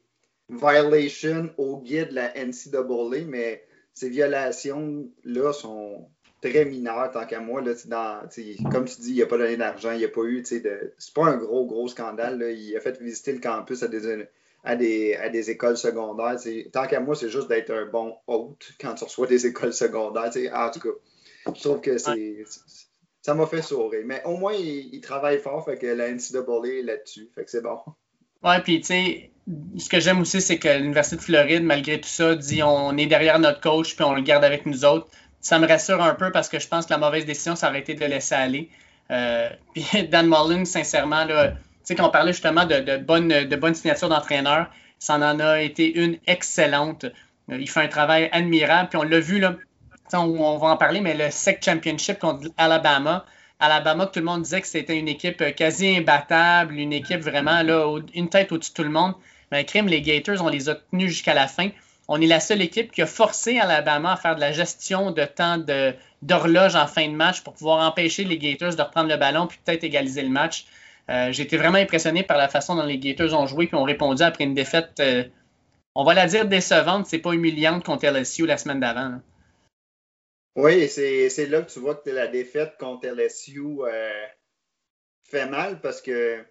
violations 0.49 1.49
au 1.57 1.77
guide 1.77 2.09
de 2.09 2.15
la 2.15 2.33
NCAA, 2.33 3.25
mais 3.25 3.63
ces 3.99 4.07
violations-là 4.07 5.51
sont 5.51 6.07
très 6.41 6.63
mineures, 6.63 7.11
tant 7.11 7.25
qu'à 7.25 7.41
moi. 7.41 7.61
Là, 7.61 7.73
comme 8.71 8.85
tu 8.85 9.01
dis, 9.01 9.11
il 9.11 9.19
n'a 9.19 9.25
pas 9.25 9.37
donné 9.37 9.57
d'argent, 9.57 9.91
il 9.91 9.99
n'a 9.99 10.07
pas 10.07 10.23
eu. 10.23 10.41
De... 10.41 10.93
C'est 10.97 11.13
pas 11.13 11.25
un 11.25 11.35
gros, 11.35 11.65
gros 11.65 11.89
scandale. 11.89 12.41
Il 12.57 12.77
a 12.77 12.79
fait 12.79 12.97
visiter 13.01 13.33
le 13.33 13.39
campus 13.39 13.83
à 13.83 13.89
des, 13.89 14.25
à 14.63 14.77
des, 14.77 15.15
à 15.15 15.27
des 15.27 15.49
écoles 15.49 15.75
secondaires. 15.75 16.37
Tant 16.71 16.87
qu'à 16.87 17.01
moi, 17.01 17.13
c'est 17.13 17.29
juste 17.29 17.49
d'être 17.49 17.71
un 17.71 17.87
bon 17.87 18.15
hôte 18.27 18.71
quand 18.79 18.95
tu 18.95 19.03
reçois 19.03 19.27
des 19.27 19.45
écoles 19.47 19.73
secondaires. 19.73 20.31
En 20.53 20.71
tout 20.71 20.79
cas, 20.79 21.53
je 21.53 21.61
trouve 21.61 21.81
que 21.81 21.97
c'est. 21.97 22.45
Ça 23.21 23.33
m'a 23.33 23.47
fait 23.47 23.61
sourire. 23.61 24.03
Mais 24.05 24.23
au 24.23 24.37
moins, 24.37 24.53
il, 24.53 25.01
travaille 25.01 25.39
fort, 25.39 25.65
fait 25.65 25.77
que 25.77 25.87
la 25.87 26.09
NCAA 26.09 26.67
est 26.67 26.83
là-dessus. 26.83 27.29
Fait 27.35 27.43
que 27.43 27.51
c'est 27.51 27.61
bon. 27.61 27.79
Ouais, 28.41 28.61
puis 28.63 28.79
tu 28.79 28.87
sais, 28.87 29.31
ce 29.77 29.89
que 29.89 29.99
j'aime 29.99 30.21
aussi, 30.21 30.41
c'est 30.41 30.59
que 30.59 30.67
l'Université 30.67 31.15
de 31.15 31.21
Floride, 31.21 31.63
malgré 31.63 31.99
tout 31.99 32.09
ça, 32.09 32.35
dit 32.35 32.61
on 32.61 32.95
est 32.97 33.07
derrière 33.07 33.39
notre 33.39 33.61
coach 33.61 33.95
puis 33.95 34.05
on 34.05 34.13
le 34.13 34.21
garde 34.21 34.43
avec 34.43 34.65
nous 34.65 34.85
autres. 34.85 35.07
Ça 35.41 35.57
me 35.57 35.67
rassure 35.67 36.01
un 36.03 36.15
peu 36.15 36.31
parce 36.31 36.49
que 36.49 36.59
je 36.59 36.67
pense 36.67 36.85
que 36.85 36.91
la 36.91 36.99
mauvaise 36.99 37.25
décision, 37.25 37.55
ça 37.55 37.69
aurait 37.69 37.79
été 37.79 37.95
de 37.95 38.01
le 38.01 38.07
laisser 38.07 38.35
aller. 38.35 38.69
Euh, 39.11 39.49
puis 39.73 39.85
Dan 40.09 40.27
Mullen, 40.27 40.65
sincèrement, 40.65 41.25
là, 41.25 41.53
quand 41.89 42.07
on 42.07 42.11
parlait 42.11 42.33
justement 42.33 42.65
de, 42.65 42.97
bonnes 42.97 43.29
de 43.29 43.55
bonne 43.55 43.73
signatures 43.73 44.09
d'entraîneur, 44.09 44.67
ça 44.99 45.15
en 45.15 45.39
a 45.39 45.61
été 45.61 45.97
une 45.97 46.17
excellente. 46.27 47.05
Euh, 47.51 47.57
il 47.59 47.69
fait 47.69 47.81
un 47.81 47.87
travail 47.87 48.29
admirable. 48.31 48.89
Puis 48.89 48.99
on 48.99 49.03
l'a 49.03 49.19
vu, 49.19 49.39
là, 49.39 49.55
on, 50.13 50.57
va 50.57 50.67
en 50.67 50.77
parler, 50.77 51.01
mais 51.01 51.15
le 51.15 51.31
SEC 51.31 51.63
Championship 51.63 52.19
contre 52.19 52.49
Alabama, 52.57 53.25
Alabama, 53.59 54.05
tout 54.05 54.19
le 54.19 54.25
monde 54.25 54.43
disait 54.43 54.61
que 54.61 54.67
c'était 54.67 54.97
une 54.97 55.07
équipe 55.07 55.41
euh, 55.41 55.51
quasi 55.51 55.97
imbattable, 55.97 56.75
une 56.75 56.93
équipe 56.93 57.21
vraiment 57.21 57.63
là, 57.63 57.99
une 58.13 58.29
tête 58.29 58.51
au-dessus 58.51 58.71
de 58.71 58.75
tout 58.75 58.83
le 58.83 58.89
monde. 58.89 59.15
Mais 59.51 59.65
crime, 59.65 59.87
les 59.87 60.01
Gators, 60.01 60.41
on 60.41 60.49
les 60.49 60.69
a 60.69 60.75
tenus 60.75 61.09
jusqu'à 61.09 61.33
la 61.33 61.47
fin. 61.47 61.69
On 62.07 62.19
est 62.21 62.27
la 62.27 62.39
seule 62.39 62.61
équipe 62.61 62.91
qui 62.91 63.01
a 63.01 63.05
forcé 63.05 63.59
Alabama 63.59 64.13
à 64.13 64.17
faire 64.17 64.35
de 64.35 64.41
la 64.41 64.51
gestion 64.51 65.11
de 65.11 65.25
temps 65.25 65.63
d'horloge 66.21 66.75
en 66.75 66.87
fin 66.87 67.07
de 67.07 67.13
match 67.13 67.41
pour 67.41 67.53
pouvoir 67.53 67.87
empêcher 67.87 68.23
les 68.23 68.37
Gators 68.37 68.75
de 68.75 68.81
reprendre 68.81 69.09
le 69.09 69.17
ballon 69.17 69.47
puis 69.47 69.59
peut-être 69.63 69.83
égaliser 69.83 70.23
le 70.23 70.29
match. 70.29 70.65
Euh, 71.09 71.31
j'ai 71.31 71.43
été 71.43 71.57
vraiment 71.57 71.77
impressionné 71.77 72.23
par 72.23 72.37
la 72.37 72.49
façon 72.49 72.75
dont 72.75 72.85
les 72.85 72.97
Gators 72.97 73.33
ont 73.33 73.47
joué 73.47 73.69
et 73.71 73.75
ont 73.75 73.83
répondu 73.83 74.21
après 74.21 74.43
une 74.43 74.53
défaite, 74.53 74.99
euh, 74.99 75.23
on 75.95 76.03
va 76.03 76.13
la 76.13 76.27
dire 76.27 76.47
décevante, 76.47 77.07
c'est 77.07 77.19
pas 77.19 77.33
humiliante 77.33 77.83
contre 77.83 78.05
LSU 78.07 78.45
la 78.45 78.57
semaine 78.57 78.79
d'avant. 78.79 79.19
Oui, 80.55 80.87
c'est 80.87 81.45
là 81.47 81.61
que 81.61 81.71
tu 81.71 81.79
vois 81.79 81.95
que 81.95 82.09
la 82.09 82.27
défaite 82.27 82.73
contre 82.79 83.07
LSU 83.07 83.81
euh, 83.81 84.25
fait 85.23 85.47
mal 85.47 85.79
parce 85.79 86.01
que 86.01 86.43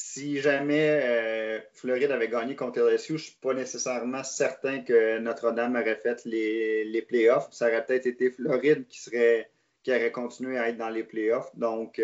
si 0.00 0.40
jamais 0.40 1.62
Floride 1.72 2.12
avait 2.12 2.28
gagné 2.28 2.54
contre 2.54 2.80
LSU, 2.80 3.08
je 3.08 3.12
ne 3.14 3.18
suis 3.18 3.36
pas 3.40 3.54
nécessairement 3.54 4.22
certain 4.22 4.80
que 4.80 5.18
Notre-Dame 5.18 5.74
aurait 5.74 5.96
fait 5.96 6.24
les, 6.24 6.84
les 6.84 7.02
playoffs. 7.02 7.48
Ça 7.50 7.66
aurait 7.66 7.84
peut-être 7.84 8.06
été 8.06 8.30
Floride 8.30 8.86
qui 8.86 9.00
serait 9.00 9.50
qui 9.82 9.90
aurait 9.90 10.12
continué 10.12 10.58
à 10.58 10.68
être 10.68 10.76
dans 10.76 10.90
les 10.90 11.04
playoffs. 11.04 11.50
Donc, 11.56 12.00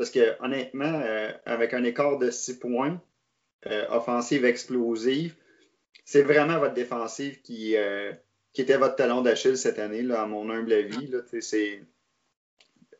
parce 0.00 0.10
que 0.10 0.34
honnêtement, 0.42 1.02
euh, 1.04 1.30
avec 1.44 1.74
un 1.74 1.84
écart 1.84 2.16
de 2.16 2.30
6 2.30 2.58
points, 2.58 2.98
euh, 3.66 3.86
offensive 3.90 4.46
explosive, 4.46 5.34
c'est 6.06 6.22
vraiment 6.22 6.58
votre 6.58 6.72
défensive 6.72 7.42
qui, 7.42 7.76
euh, 7.76 8.10
qui 8.54 8.62
était 8.62 8.78
votre 8.78 8.96
talon 8.96 9.20
d'Achille 9.20 9.58
cette 9.58 9.78
année, 9.78 10.00
là, 10.00 10.22
à 10.22 10.26
mon 10.26 10.48
humble 10.48 10.72
avis. 10.72 11.06
Là, 11.08 11.18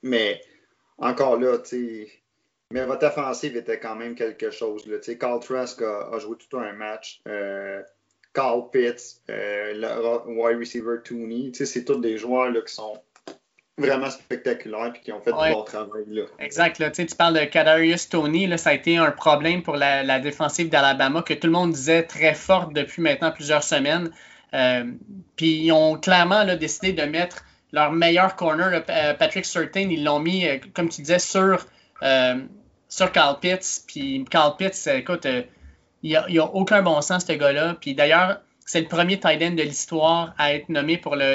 mais 0.02 0.42
encore 0.98 1.40
là, 1.40 1.56
mais 2.70 2.84
votre 2.84 3.06
offensive 3.06 3.56
était 3.56 3.78
quand 3.78 3.96
même 3.96 4.14
quelque 4.14 4.50
chose. 4.50 4.86
Là, 4.86 4.96
Carl 5.18 5.40
Trask 5.40 5.82
a, 5.82 6.18
joué 6.18 6.36
tout 6.36 6.56
un 6.58 6.72
match. 6.72 7.20
Carl 8.32 8.70
Pitts, 8.70 9.22
le 9.28 10.28
wide 10.28 10.58
receiver 10.58 10.98
Tooney, 11.04 11.50
c'est 11.52 11.84
tous 11.84 11.98
des 12.00 12.16
joueurs 12.16 12.50
là, 12.50 12.60
qui 12.60 12.72
sont 12.72 13.00
vraiment 13.80 14.10
spectaculaires 14.10 14.92
et 14.94 15.00
qui 15.00 15.12
ont 15.12 15.20
fait 15.20 15.32
du 15.32 15.52
bon 15.52 15.62
travail. 15.62 16.04
Là. 16.08 16.22
Exact. 16.38 16.78
Là, 16.78 16.90
tu 16.90 17.04
parles 17.16 17.38
de 17.38 17.44
Kadarius 17.44 18.08
Tony. 18.08 18.46
Là, 18.46 18.56
ça 18.56 18.70
a 18.70 18.74
été 18.74 18.96
un 18.96 19.10
problème 19.10 19.62
pour 19.62 19.76
la, 19.76 20.20
défensive 20.20 20.68
d'Alabama 20.68 21.22
que 21.22 21.34
tout 21.34 21.46
le 21.46 21.52
monde 21.52 21.72
disait 21.72 22.02
très 22.02 22.34
forte 22.34 22.72
depuis 22.72 23.02
maintenant 23.02 23.32
plusieurs 23.32 23.62
semaines. 23.62 24.10
Euh, 24.52 24.84
puis 25.36 25.64
ils 25.64 25.72
ont 25.72 25.96
clairement 25.96 26.44
là, 26.44 26.56
décidé 26.56 26.92
de 26.92 27.02
mettre 27.02 27.44
leur 27.72 27.92
meilleur 27.92 28.34
corner, 28.34 28.82
euh, 28.88 29.14
Patrick 29.14 29.44
Surtain, 29.44 29.88
ils 29.90 30.02
l'ont 30.02 30.18
mis, 30.18 30.44
euh, 30.46 30.58
comme 30.74 30.88
tu 30.88 31.02
disais, 31.02 31.20
sur, 31.20 31.66
sur 32.88 33.12
Carl 33.12 33.38
Pitts. 33.40 33.84
Puis 33.86 34.24
Carl 34.30 34.56
Pitts, 34.56 34.86
écoute, 34.86 35.26
il 36.02 36.18
n'y 36.28 36.38
a, 36.38 36.44
aucun 36.46 36.82
bon 36.82 37.00
sens, 37.00 37.26
ce 37.26 37.32
gars-là. 37.32 37.76
Puis 37.80 37.94
d'ailleurs, 37.94 38.40
c'est 38.70 38.80
le 38.80 38.86
premier 38.86 39.18
tight 39.18 39.42
end 39.42 39.54
de 39.56 39.62
l'histoire 39.62 40.32
à 40.38 40.54
être 40.54 40.68
nommé 40.68 40.96
pour 40.96 41.16
le, 41.16 41.34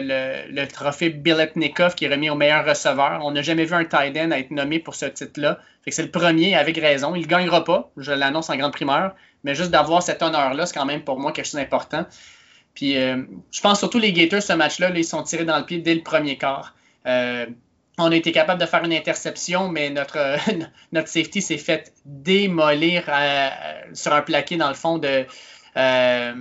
le, 0.49 0.67
trophée 0.67 1.09
Biletnikov 1.09 1.93
qui 1.93 2.05
est 2.05 2.07
remis 2.07 2.29
au 2.29 2.35
meilleur 2.35 2.65
receveur. 2.65 3.19
On 3.23 3.31
n'a 3.31 3.41
jamais 3.41 3.65
vu 3.65 3.73
un 3.73 3.83
tight 3.83 4.17
end 4.17 4.31
être 4.31 4.51
nommé 4.51 4.79
pour 4.79 4.95
ce 4.95 5.05
titre-là. 5.05 5.59
c'est 5.85 6.01
le 6.01 6.11
premier 6.11 6.55
avec 6.55 6.77
raison. 6.77 7.13
Il 7.13 7.23
ne 7.23 7.27
gagnera 7.27 7.65
pas, 7.65 7.91
je 7.97 8.13
l'annonce 8.13 8.49
en 8.49 8.55
grande 8.55 8.71
primeur, 8.71 9.15
mais 9.43 9.53
juste 9.53 9.69
d'avoir 9.69 10.01
cet 10.01 10.23
honneur-là, 10.23 10.65
c'est 10.65 10.75
quand 10.75 10.85
même 10.85 11.03
pour 11.03 11.19
moi 11.19 11.33
quelque 11.33 11.45
chose 11.45 11.59
d'important. 11.59 12.05
Puis 12.73 12.97
euh, 12.97 13.23
je 13.51 13.59
pense 13.59 13.79
surtout 13.79 13.99
les 13.99 14.13
Gators, 14.13 14.41
ce 14.41 14.53
match-là, 14.53 14.91
ils 14.95 15.03
sont 15.03 15.23
tirés 15.23 15.45
dans 15.45 15.57
le 15.57 15.65
pied 15.65 15.79
dès 15.79 15.95
le 15.95 16.03
premier 16.03 16.37
quart. 16.37 16.73
Euh, 17.05 17.47
on 17.97 18.11
a 18.11 18.15
été 18.15 18.31
capable 18.31 18.59
de 18.59 18.65
faire 18.65 18.83
une 18.83 18.93
interception, 18.93 19.69
mais 19.69 19.89
notre, 19.89 20.37
notre 20.91 21.07
safety 21.07 21.41
s'est 21.41 21.57
fait 21.57 21.93
démolir 22.05 23.03
euh, 23.07 23.49
sur 23.93 24.13
un 24.13 24.21
plaqué 24.21 24.57
dans 24.57 24.67
le 24.67 24.75
fond 24.75 24.97
de, 24.97 25.25
euh, 25.77 26.33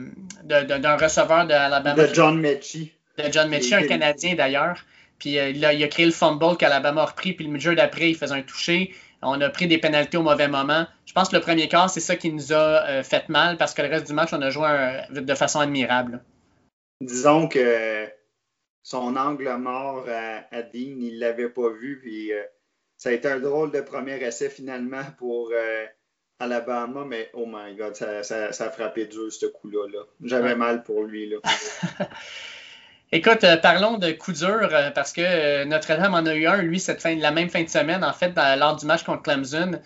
d'un 0.44 0.96
receveur 0.96 1.46
de 1.46 1.52
Alabama. 1.52 2.06
De 2.06 2.14
John 2.14 2.40
Mechie. 2.40 2.92
De 3.18 3.30
John 3.30 3.49
Mechie, 3.49 3.75
un 3.75 3.87
Canadien 3.87 4.34
d'ailleurs. 4.34 4.84
Puis 5.18 5.38
euh, 5.38 5.50
il, 5.50 5.64
a, 5.64 5.73
il, 5.73 5.82
a, 5.82 5.88
créé 5.88 6.06
le 6.06 6.12
fumble 6.12 6.56
qu'Alabama 6.56 7.02
a 7.02 7.06
repris, 7.06 7.32
puis 7.32 7.46
le 7.46 7.58
jeu 7.58 7.75
d'après, 7.76 8.11
il 8.11 8.16
faisait 8.16 8.34
un 8.34 8.42
toucher. 8.42 8.92
On 9.23 9.40
a 9.40 9.49
pris 9.49 9.66
des 9.66 9.78
pénalités 9.78 10.16
au 10.16 10.23
mauvais 10.23 10.49
moment. 10.49 10.87
Je 11.06 11.12
pense 11.12 11.28
que 11.28 11.37
le 11.37 11.40
premier 11.40 11.68
quart, 11.68 11.88
c'est 11.88 12.00
ça 12.00 12.16
qui 12.16 12.30
nous 12.30 12.52
a 12.52 13.02
fait 13.02 13.28
mal 13.28 13.56
parce 13.56 13.73
que 13.73 13.80
le 13.80 13.88
reste 13.88 14.06
du 14.06 14.12
match, 14.12 14.30
on 14.32 14.42
a 14.42 14.50
joué 14.50 14.68
de 15.11 15.34
façon 15.34 15.61
admirable. 15.61 16.20
Disons 17.00 17.49
que 17.49 18.06
son 18.84 19.16
angle 19.16 19.48
mort 19.56 20.06
à, 20.08 20.62
Dean, 20.62 21.00
il 21.00 21.16
ne 21.16 21.20
l'avait 21.20 21.48
pas 21.48 21.70
vu. 21.70 21.98
Puis 22.00 22.30
ça 22.96 23.08
a 23.08 23.12
été 23.12 23.26
un 23.26 23.40
drôle 23.40 23.72
de 23.72 23.80
premier 23.80 24.22
essai 24.22 24.48
finalement 24.48 25.02
pour 25.18 25.50
Alabama, 26.38 27.04
mais 27.04 27.30
oh 27.32 27.46
my 27.46 27.74
god, 27.74 27.96
ça, 27.96 28.22
ça, 28.22 28.46
a 28.46 28.70
frappé 28.70 29.06
dur 29.06 29.32
ce 29.32 29.46
coup-là. 29.46 29.88
-là, 29.88 30.06
J'avais 30.22 30.54
mal 30.54 30.84
pour 30.84 31.02
lui. 31.02 31.28
Là. 31.28 31.38
Écoute, 33.14 33.44
euh, 33.44 33.56
parlons 33.56 33.96
de 33.96 34.10
coup 34.10 34.32
dur 34.32 34.68
euh, 34.72 34.90
parce 34.90 35.12
que 35.12 35.20
euh, 35.22 35.64
Notre-Dame 35.66 36.14
en 36.14 36.26
a 36.26 36.34
eu 36.34 36.48
un, 36.48 36.62
lui, 36.62 36.80
cette 36.80 37.00
fin, 37.00 37.14
la 37.14 37.30
même 37.30 37.48
fin 37.48 37.62
de 37.62 37.68
semaine, 37.68 38.02
en 38.02 38.12
fait, 38.12 38.32
lors 38.58 38.74
du 38.74 38.86
match 38.86 39.04
contre 39.04 39.22
Clemson. 39.22 39.80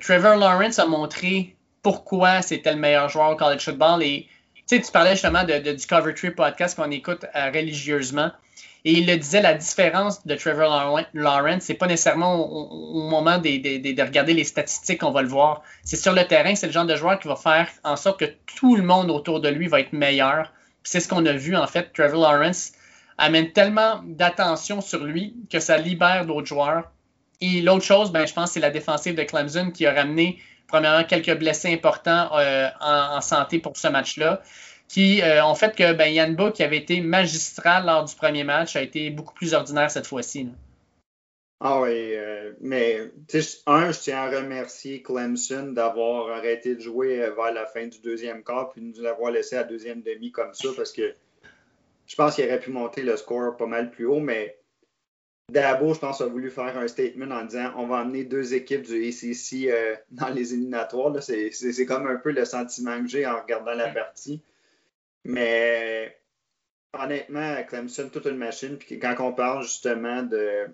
Trevor 0.00 0.36
Lawrence 0.36 0.78
a 0.78 0.86
montré 0.86 1.56
pourquoi 1.82 2.40
c'était 2.40 2.72
le 2.72 2.78
meilleur 2.78 3.08
joueur 3.08 3.30
au 3.30 3.36
college 3.36 3.64
football. 3.64 4.04
Et 4.04 4.28
tu 4.68 4.92
parlais 4.92 5.12
justement 5.12 5.44
de, 5.44 5.72
du 5.72 5.86
Cover 5.86 6.14
Tree 6.14 6.30
podcast 6.30 6.76
qu'on 6.76 6.90
écoute 6.90 7.24
religieusement. 7.34 8.30
Et 8.84 8.92
il 8.92 9.06
le 9.06 9.16
disait, 9.16 9.42
la 9.42 9.54
différence 9.54 10.24
de 10.26 10.34
Trevor 10.34 11.00
Lawrence, 11.12 11.64
c'est 11.64 11.74
pas 11.74 11.86
nécessairement 11.86 12.36
au, 12.36 13.08
moment 13.08 13.38
de 13.38 14.02
regarder 14.02 14.34
les 14.34 14.44
statistiques 14.44 15.00
qu'on 15.00 15.10
va 15.10 15.22
le 15.22 15.28
voir. 15.28 15.62
C'est 15.82 15.96
sur 15.96 16.12
le 16.12 16.24
terrain, 16.24 16.54
c'est 16.54 16.68
le 16.68 16.72
genre 16.72 16.86
de 16.86 16.94
joueur 16.94 17.18
qui 17.18 17.28
va 17.28 17.36
faire 17.36 17.68
en 17.82 17.96
sorte 17.96 18.20
que 18.20 18.32
tout 18.56 18.76
le 18.76 18.82
monde 18.82 19.10
autour 19.10 19.40
de 19.40 19.48
lui 19.48 19.66
va 19.66 19.80
être 19.80 19.92
meilleur. 19.92 20.52
C'est 20.84 21.00
ce 21.00 21.08
qu'on 21.08 21.26
a 21.26 21.32
vu 21.32 21.56
en 21.56 21.66
fait. 21.66 21.92
Trevor 21.92 22.20
Lawrence 22.20 22.72
amène 23.18 23.52
tellement 23.52 24.00
d'attention 24.04 24.80
sur 24.80 25.04
lui 25.04 25.34
que 25.50 25.58
ça 25.58 25.76
libère 25.76 26.24
d'autres 26.24 26.46
joueurs. 26.46 26.84
Et 27.40 27.60
l'autre 27.60 27.84
chose, 27.84 28.10
ben, 28.10 28.26
je 28.26 28.32
pense, 28.32 28.52
c'est 28.52 28.60
la 28.60 28.70
défensive 28.70 29.14
de 29.14 29.22
Clemson 29.22 29.70
qui 29.70 29.86
a 29.86 29.92
ramené 29.92 30.40
premièrement 30.68 31.04
quelques 31.04 31.36
blessés 31.36 31.72
importants 31.72 32.28
euh, 32.38 32.68
en, 32.80 33.20
santé 33.20 33.58
pour 33.58 33.76
ce 33.76 33.88
match-là 33.88 34.42
qui 34.86 35.20
euh, 35.20 35.44
ont 35.44 35.54
fait 35.54 35.74
que 35.74 35.92
ben, 35.92 36.06
Yann 36.06 36.36
qui 36.52 36.62
avait 36.62 36.78
été 36.78 37.00
magistral 37.00 37.84
lors 37.84 38.04
du 38.04 38.14
premier 38.14 38.44
match, 38.44 38.76
a 38.76 38.82
été 38.82 39.10
beaucoup 39.10 39.34
plus 39.34 39.52
ordinaire 39.52 39.90
cette 39.90 40.06
fois-ci. 40.06 40.48
Ah 41.60 41.80
oui, 41.80 42.14
euh, 42.14 42.52
mais 42.60 43.10
un, 43.66 43.90
je 43.90 43.98
tiens 43.98 44.18
à 44.18 44.30
remercier 44.30 45.02
Clemson 45.02 45.72
d'avoir 45.72 46.30
arrêté 46.30 46.76
de 46.76 46.80
jouer 46.80 47.18
vers 47.18 47.52
la 47.52 47.66
fin 47.66 47.86
du 47.86 47.98
deuxième 47.98 48.44
quart 48.44 48.70
puis 48.70 48.80
de 48.80 48.86
nous 48.86 49.02
l'avoir 49.02 49.32
laissé 49.32 49.56
à 49.56 49.64
deuxième 49.64 50.00
demi 50.00 50.30
comme 50.30 50.54
ça 50.54 50.68
parce 50.76 50.92
que 50.92 51.14
je 52.06 52.14
pense 52.14 52.36
qu'il 52.36 52.46
aurait 52.46 52.60
pu 52.60 52.70
monter 52.70 53.02
le 53.02 53.16
score 53.16 53.56
pas 53.56 53.66
mal 53.66 53.90
plus 53.90 54.06
haut, 54.06 54.20
mais 54.20 54.57
Dabo, 55.50 55.94
je 55.94 55.98
pense, 55.98 56.20
a 56.20 56.26
voulu 56.26 56.50
faire 56.50 56.76
un 56.76 56.88
statement 56.88 57.34
en 57.34 57.44
disant 57.44 57.72
on 57.76 57.86
va 57.86 57.98
amener 57.98 58.24
deux 58.24 58.54
équipes 58.54 58.82
du 58.82 59.08
ACC 59.08 59.72
dans 60.10 60.28
les 60.28 60.52
éliminatoires. 60.52 61.14
C'est 61.22 61.86
comme 61.86 62.06
un 62.06 62.16
peu 62.16 62.32
le 62.32 62.44
sentiment 62.44 63.00
que 63.02 63.08
j'ai 63.08 63.26
en 63.26 63.40
regardant 63.40 63.74
la 63.74 63.88
partie. 63.88 64.42
Mais 65.24 66.18
honnêtement, 66.92 67.62
Clemson, 67.64 68.10
toute 68.12 68.26
une 68.26 68.36
machine. 68.36 68.76
Puis 68.76 68.98
quand 68.98 69.14
on 69.20 69.32
parle 69.32 69.62
justement 69.62 70.22
de, 70.22 70.66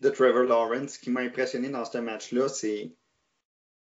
de 0.00 0.10
Trevor 0.10 0.44
Lawrence, 0.44 0.92
ce 0.92 0.98
qui 0.98 1.10
m'a 1.10 1.20
impressionné 1.20 1.68
dans 1.68 1.84
ce 1.84 1.98
match-là, 1.98 2.48
c'est 2.48 2.92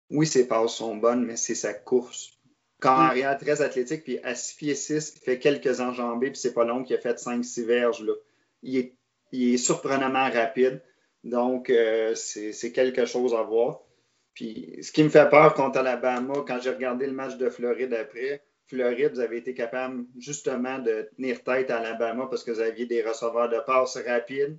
oui, 0.09 0.27
ses 0.27 0.47
passes 0.47 0.75
sont 0.75 0.95
bonnes, 0.95 1.25
mais 1.25 1.37
c'est 1.37 1.55
sa 1.55 1.73
course. 1.73 2.37
Quand 2.79 2.97
mm. 2.97 3.01
arrière 3.01 3.37
très 3.37 3.61
athlétique, 3.61 4.03
puis 4.03 4.19
à 4.19 4.35
6 4.35 4.55
pieds 4.55 4.75
6, 4.75 5.13
il 5.15 5.19
fait 5.21 5.39
quelques 5.39 5.79
enjambées, 5.79 6.31
puis 6.31 6.39
c'est 6.39 6.53
pas 6.53 6.65
long 6.65 6.83
qu'il 6.83 6.95
a 6.95 6.99
fait 6.99 7.19
5-6 7.19 7.65
verges. 7.65 8.03
Là. 8.03 8.13
Il, 8.61 8.77
est, 8.77 8.95
il 9.33 9.53
est 9.53 9.57
surprenamment 9.57 10.29
rapide. 10.29 10.81
Donc, 11.23 11.69
euh, 11.69 12.15
c'est 12.15 12.71
quelque 12.71 13.05
chose 13.05 13.33
à 13.33 13.43
voir. 13.43 13.81
Puis, 14.33 14.77
ce 14.81 14.91
qui 14.91 15.03
me 15.03 15.09
fait 15.09 15.29
peur 15.29 15.53
contre 15.53 15.79
Alabama, 15.79 16.43
quand 16.47 16.59
j'ai 16.61 16.71
regardé 16.71 17.05
le 17.05 17.13
match 17.13 17.37
de 17.37 17.49
Floride 17.49 17.93
après, 17.93 18.43
Floride, 18.67 19.11
vous 19.13 19.19
avez 19.19 19.37
été 19.37 19.53
capable 19.53 20.05
justement 20.17 20.79
de 20.79 21.09
tenir 21.15 21.43
tête 21.43 21.69
à 21.69 21.77
Alabama 21.77 22.27
parce 22.29 22.43
que 22.43 22.51
vous 22.51 22.61
aviez 22.61 22.85
des 22.85 23.03
receveurs 23.03 23.49
de 23.49 23.59
passe 23.59 23.97
rapides, 23.97 24.57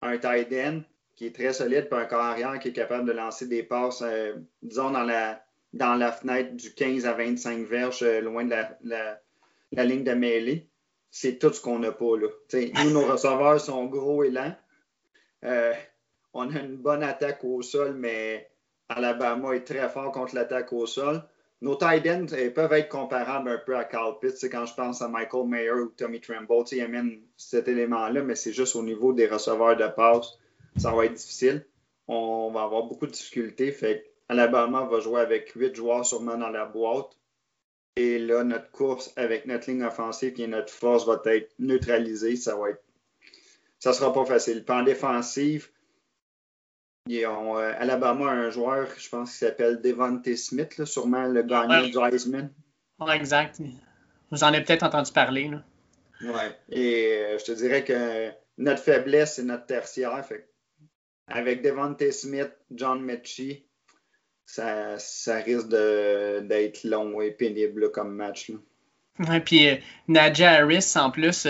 un 0.00 0.18
tight 0.18 0.52
end 0.52 0.80
qui 1.14 1.26
est 1.26 1.34
très 1.34 1.52
solide, 1.52 1.88
puis 1.88 2.00
un 2.00 2.06
corps 2.06 2.20
arrière 2.20 2.58
qui 2.58 2.68
est 2.68 2.72
capable 2.72 3.06
de 3.06 3.12
lancer 3.12 3.46
des 3.46 3.62
passes, 3.62 4.02
euh, 4.02 4.34
disons, 4.62 4.90
dans 4.90 5.04
la 5.04 5.44
dans 5.72 5.94
la 5.94 6.12
fenêtre 6.12 6.54
du 6.54 6.74
15 6.74 7.06
à 7.06 7.14
25 7.14 7.66
verges, 7.66 8.02
euh, 8.02 8.20
loin 8.20 8.44
de 8.44 8.54
la, 8.84 9.84
ligne 9.84 10.04
de 10.04 10.12
mêlée. 10.12 10.68
C'est 11.12 11.38
tout 11.38 11.52
ce 11.52 11.60
qu'on 11.60 11.78
n'a 11.78 11.92
pas 11.92 12.16
là. 12.16 12.28
nous, 12.82 12.90
nos 12.90 13.06
receveurs 13.12 13.60
sont 13.60 13.84
gros 13.84 14.24
et 14.24 14.30
lents. 14.30 14.56
Euh, 15.44 15.74
on 16.32 16.48
a 16.54 16.58
une 16.58 16.78
bonne 16.78 17.02
attaque 17.02 17.44
au 17.44 17.60
sol, 17.60 17.94
mais 17.94 18.50
Alabama 18.88 19.54
est 19.54 19.64
très 19.64 19.88
fort 19.90 20.10
contre 20.10 20.34
l'attaque 20.34 20.72
au 20.72 20.86
sol. 20.86 21.22
Nos 21.60 21.76
tight 21.76 22.06
ends 22.08 22.26
peuvent 22.54 22.72
être 22.72 22.88
comparables 22.88 23.50
un 23.50 23.58
peu 23.58 23.76
à 23.76 23.84
Carl 23.84 24.18
Pitts. 24.20 24.50
Quand 24.50 24.64
je 24.64 24.74
pense 24.74 25.02
à 25.02 25.08
Michael 25.08 25.46
Mayer 25.46 25.70
ou 25.70 25.92
Tommy 25.96 26.20
Tremble, 26.20 26.64
ils 26.72 26.80
amènent 26.80 27.20
cet 27.36 27.68
élément-là, 27.68 28.22
mais 28.22 28.34
c'est 28.34 28.52
juste 28.52 28.74
au 28.74 28.82
niveau 28.82 29.12
des 29.12 29.28
receveurs 29.28 29.76
de 29.76 29.86
passe. 29.86 30.38
Ça 30.78 30.92
va 30.92 31.04
être 31.04 31.14
difficile. 31.14 31.66
On 32.08 32.50
va 32.50 32.62
avoir 32.62 32.84
beaucoup 32.84 33.06
de 33.06 33.12
difficultés. 33.12 33.70
Fait 33.70 34.10
Alabama 34.30 34.88
va 34.90 34.98
jouer 35.00 35.20
avec 35.20 35.50
huit 35.50 35.74
joueurs 35.76 36.06
sûrement 36.06 36.38
dans 36.38 36.48
la 36.48 36.64
boîte. 36.64 37.18
Et 37.96 38.18
là, 38.18 38.42
notre 38.44 38.70
course 38.70 39.12
avec 39.16 39.46
notre 39.46 39.70
ligne 39.70 39.84
offensive 39.84 40.40
et 40.40 40.46
notre 40.46 40.72
force 40.72 41.06
va 41.06 41.20
être 41.26 41.52
neutralisée. 41.58 42.36
Ça 42.36 42.56
va 42.56 42.70
être. 42.70 42.82
Ça 43.78 43.92
sera 43.92 44.12
pas 44.12 44.24
facile. 44.24 44.64
Puis 44.64 44.74
en 44.74 44.82
défensive, 44.82 45.68
euh, 47.10 47.74
Alabama 47.78 48.30
a 48.30 48.34
un 48.34 48.50
joueur, 48.50 48.88
je 48.96 49.08
pense, 49.08 49.32
qui 49.32 49.38
s'appelle 49.38 49.80
Devontae 49.80 50.36
Smith, 50.36 50.84
sûrement 50.84 51.26
le 51.26 51.42
gagnant 51.42 51.82
du 51.82 51.98
Heisman. 51.98 52.50
exact. 53.12 53.60
Vous 54.30 54.44
en 54.44 54.48
avez 54.48 54.62
peut-être 54.62 54.84
entendu 54.84 55.12
parler. 55.12 55.50
Oui. 56.22 56.30
Et 56.70 57.18
euh, 57.18 57.38
je 57.38 57.44
te 57.44 57.52
dirais 57.52 57.84
que 57.84 58.30
notre 58.58 58.82
faiblesse, 58.82 59.34
c'est 59.36 59.42
notre 59.42 59.66
tertiaire. 59.66 60.24
avec 61.26 61.62
Devontae 61.62 62.12
Smith, 62.12 62.52
John 62.70 63.02
Mechie, 63.02 63.66
ça, 64.98 65.36
risque 65.36 65.68
d'être 65.68 66.84
long 66.84 67.20
et 67.20 67.30
pénible 67.30 67.90
comme 67.90 68.14
match. 68.14 68.50
Là. 69.18 69.40
puis 69.40 69.68
euh, 69.68 69.76
Nadja 70.08 70.52
Harris, 70.52 70.94
en 70.96 71.10
plus, 71.10 71.46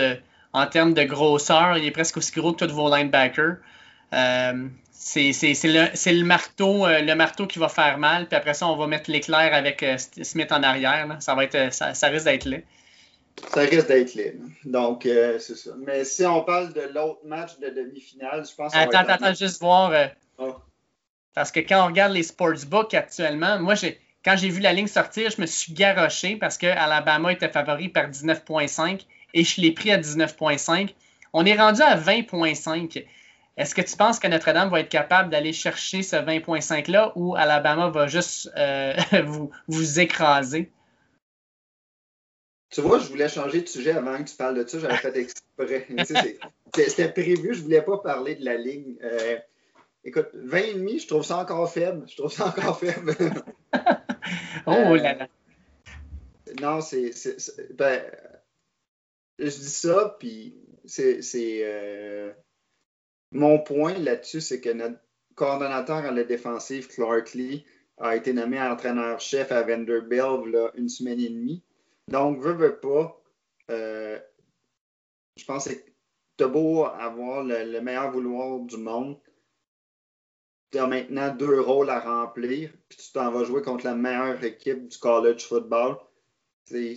en 0.52 0.66
termes 0.66 0.94
de 0.94 1.04
grosseur, 1.04 1.76
il 1.76 1.86
est 1.86 1.90
presque 1.90 2.16
aussi 2.16 2.32
gros 2.32 2.52
que 2.52 2.64
tous 2.64 2.74
vos 2.74 2.94
linebackers. 2.94 3.56
C'est 5.04 5.32
le, 5.64 6.22
marteau, 6.22 6.86
euh, 6.86 7.00
le 7.00 7.14
marteau 7.16 7.48
qui 7.48 7.58
va 7.58 7.68
faire 7.68 7.98
mal, 7.98 8.28
puis 8.28 8.36
après 8.36 8.54
ça, 8.54 8.68
on 8.68 8.76
va 8.76 8.86
mettre 8.86 9.10
l'éclair 9.10 9.52
avec 9.52 9.82
euh, 9.82 9.96
Smith 9.98 10.52
en 10.52 10.62
arrière. 10.62 11.16
Ça, 11.18 11.34
va 11.34 11.44
être, 11.44 11.56
euh, 11.56 11.70
ça, 11.70 12.06
risque 12.06 12.24
d'être 12.24 12.44
laid. 12.44 12.64
Ça 13.52 13.62
risque 13.62 13.88
d'être 13.88 14.14
laid. 14.14 14.38
Donc, 14.64 15.02
c'est 15.02 15.56
ça. 15.56 15.72
Mais 15.84 16.04
si 16.04 16.24
on 16.24 16.44
parle 16.44 16.72
de 16.72 16.82
l'autre 16.94 17.20
match 17.24 17.58
de 17.58 17.70
demi-finale, 17.70 18.44
je 18.48 18.54
pense 18.54 18.72
que 18.72 18.78
Attends, 18.78 19.08
attends, 19.08 19.34
juste 19.34 19.60
voir. 19.60 19.92
Oh. 20.38 20.54
Parce 21.34 21.50
que 21.50 21.60
quand 21.60 21.84
on 21.84 21.86
regarde 21.86 22.12
les 22.12 22.22
sportsbooks 22.22 22.94
actuellement, 22.94 23.58
moi, 23.58 23.74
quand 24.24 24.36
j'ai 24.36 24.50
vu 24.50 24.60
la 24.60 24.72
ligne 24.72 24.86
sortir, 24.86 25.30
je 25.30 25.40
me 25.40 25.46
suis 25.46 25.72
garoché 25.72 26.36
parce 26.36 26.58
que 26.58 26.66
Alabama 26.66 27.32
était 27.32 27.48
favori 27.48 27.88
par 27.88 28.10
19,5 28.10 29.06
et 29.34 29.44
je 29.44 29.60
l'ai 29.60 29.72
pris 29.72 29.90
à 29.90 29.98
19,5. 29.98 30.94
On 31.32 31.44
est 31.46 31.56
rendu 31.56 31.80
à 31.80 31.96
20,5. 31.96 33.04
Est-ce 33.56 33.74
que 33.74 33.82
tu 33.82 33.96
penses 33.96 34.18
que 34.18 34.28
Notre-Dame 34.28 34.70
va 34.70 34.80
être 34.80 34.88
capable 34.88 35.30
d'aller 35.30 35.52
chercher 35.52 36.02
ce 36.02 36.16
20.5-là 36.16 37.12
ou 37.16 37.34
Alabama 37.34 37.88
va 37.88 38.06
juste 38.06 38.50
euh, 38.56 38.94
vous, 39.68 40.00
écraser? 40.00 40.70
Tu 42.70 42.80
vois, 42.80 42.98
je 42.98 43.08
voulais 43.08 43.28
changer 43.28 43.60
de 43.60 43.68
sujet 43.68 43.92
avant 43.92 44.16
que 44.22 44.30
tu 44.30 44.36
parles 44.36 44.62
de 44.62 44.66
ça. 44.66 44.78
J'avais 44.78 44.96
fait 44.96 45.16
exprès. 45.18 45.86
C'était 46.74 47.08
prévu, 47.08 47.52
je 47.52 47.58
ne 47.58 47.64
voulais 47.64 47.82
pas 47.82 47.98
parler 47.98 48.34
de 48.36 48.44
la 48.44 48.56
ligne. 48.56 48.96
Euh, 49.02 49.38
écoute, 50.04 50.28
20,5, 50.34 51.02
je 51.02 51.06
trouve 51.06 51.24
ça 51.24 51.38
encore 51.38 51.70
faible. 51.72 52.08
Je 52.08 52.16
trouve 52.16 52.32
ça 52.32 52.46
encore 52.46 52.78
faible. 52.78 53.14
oh 54.66 54.94
là 54.96 55.14
là. 55.14 55.28
Euh, 56.48 56.54
non, 56.60 56.80
c'est. 56.80 57.12
Ben, 57.74 58.02
je 59.38 59.46
dis 59.46 59.70
ça, 59.70 60.16
puis 60.18 60.54
c'est 60.86 61.20
mon 63.32 63.58
point 63.58 63.94
là-dessus, 63.94 64.40
c'est 64.40 64.60
que 64.60 64.70
notre 64.70 64.98
coordonnateur 65.34 65.96
à 65.96 66.10
la 66.10 66.24
défensive, 66.24 66.88
Clark 66.88 67.32
Lee, 67.32 67.64
a 67.98 68.16
été 68.16 68.32
nommé 68.32 68.60
entraîneur-chef 68.60 69.52
à 69.52 69.62
Vanderbilt 69.62 70.46
là, 70.46 70.70
une 70.74 70.88
semaine 70.88 71.20
et 71.20 71.28
demie. 71.28 71.62
Donc, 72.08 72.40
veut, 72.40 72.52
veut 72.52 72.80
pas, 72.80 73.22
euh, 73.70 74.18
je 75.36 75.44
pense 75.44 75.68
que 75.68 75.74
tu 76.36 76.44
as 76.44 76.48
beau 76.48 76.84
avoir 76.84 77.44
le, 77.44 77.80
meilleur 77.80 78.10
vouloir 78.10 78.60
du 78.60 78.76
monde, 78.76 79.18
tu 80.72 80.78
as 80.78 80.86
maintenant 80.86 81.34
deux 81.34 81.60
rôles 81.60 81.90
à 81.90 82.00
remplir, 82.00 82.72
puis 82.88 82.98
tu 82.98 83.12
t'en 83.12 83.30
vas 83.30 83.44
jouer 83.44 83.62
contre 83.62 83.84
la 83.84 83.94
meilleure 83.94 84.42
équipe 84.42 84.88
du 84.88 84.98
college 84.98 85.46
football. 85.46 85.98
C'est 86.64 86.96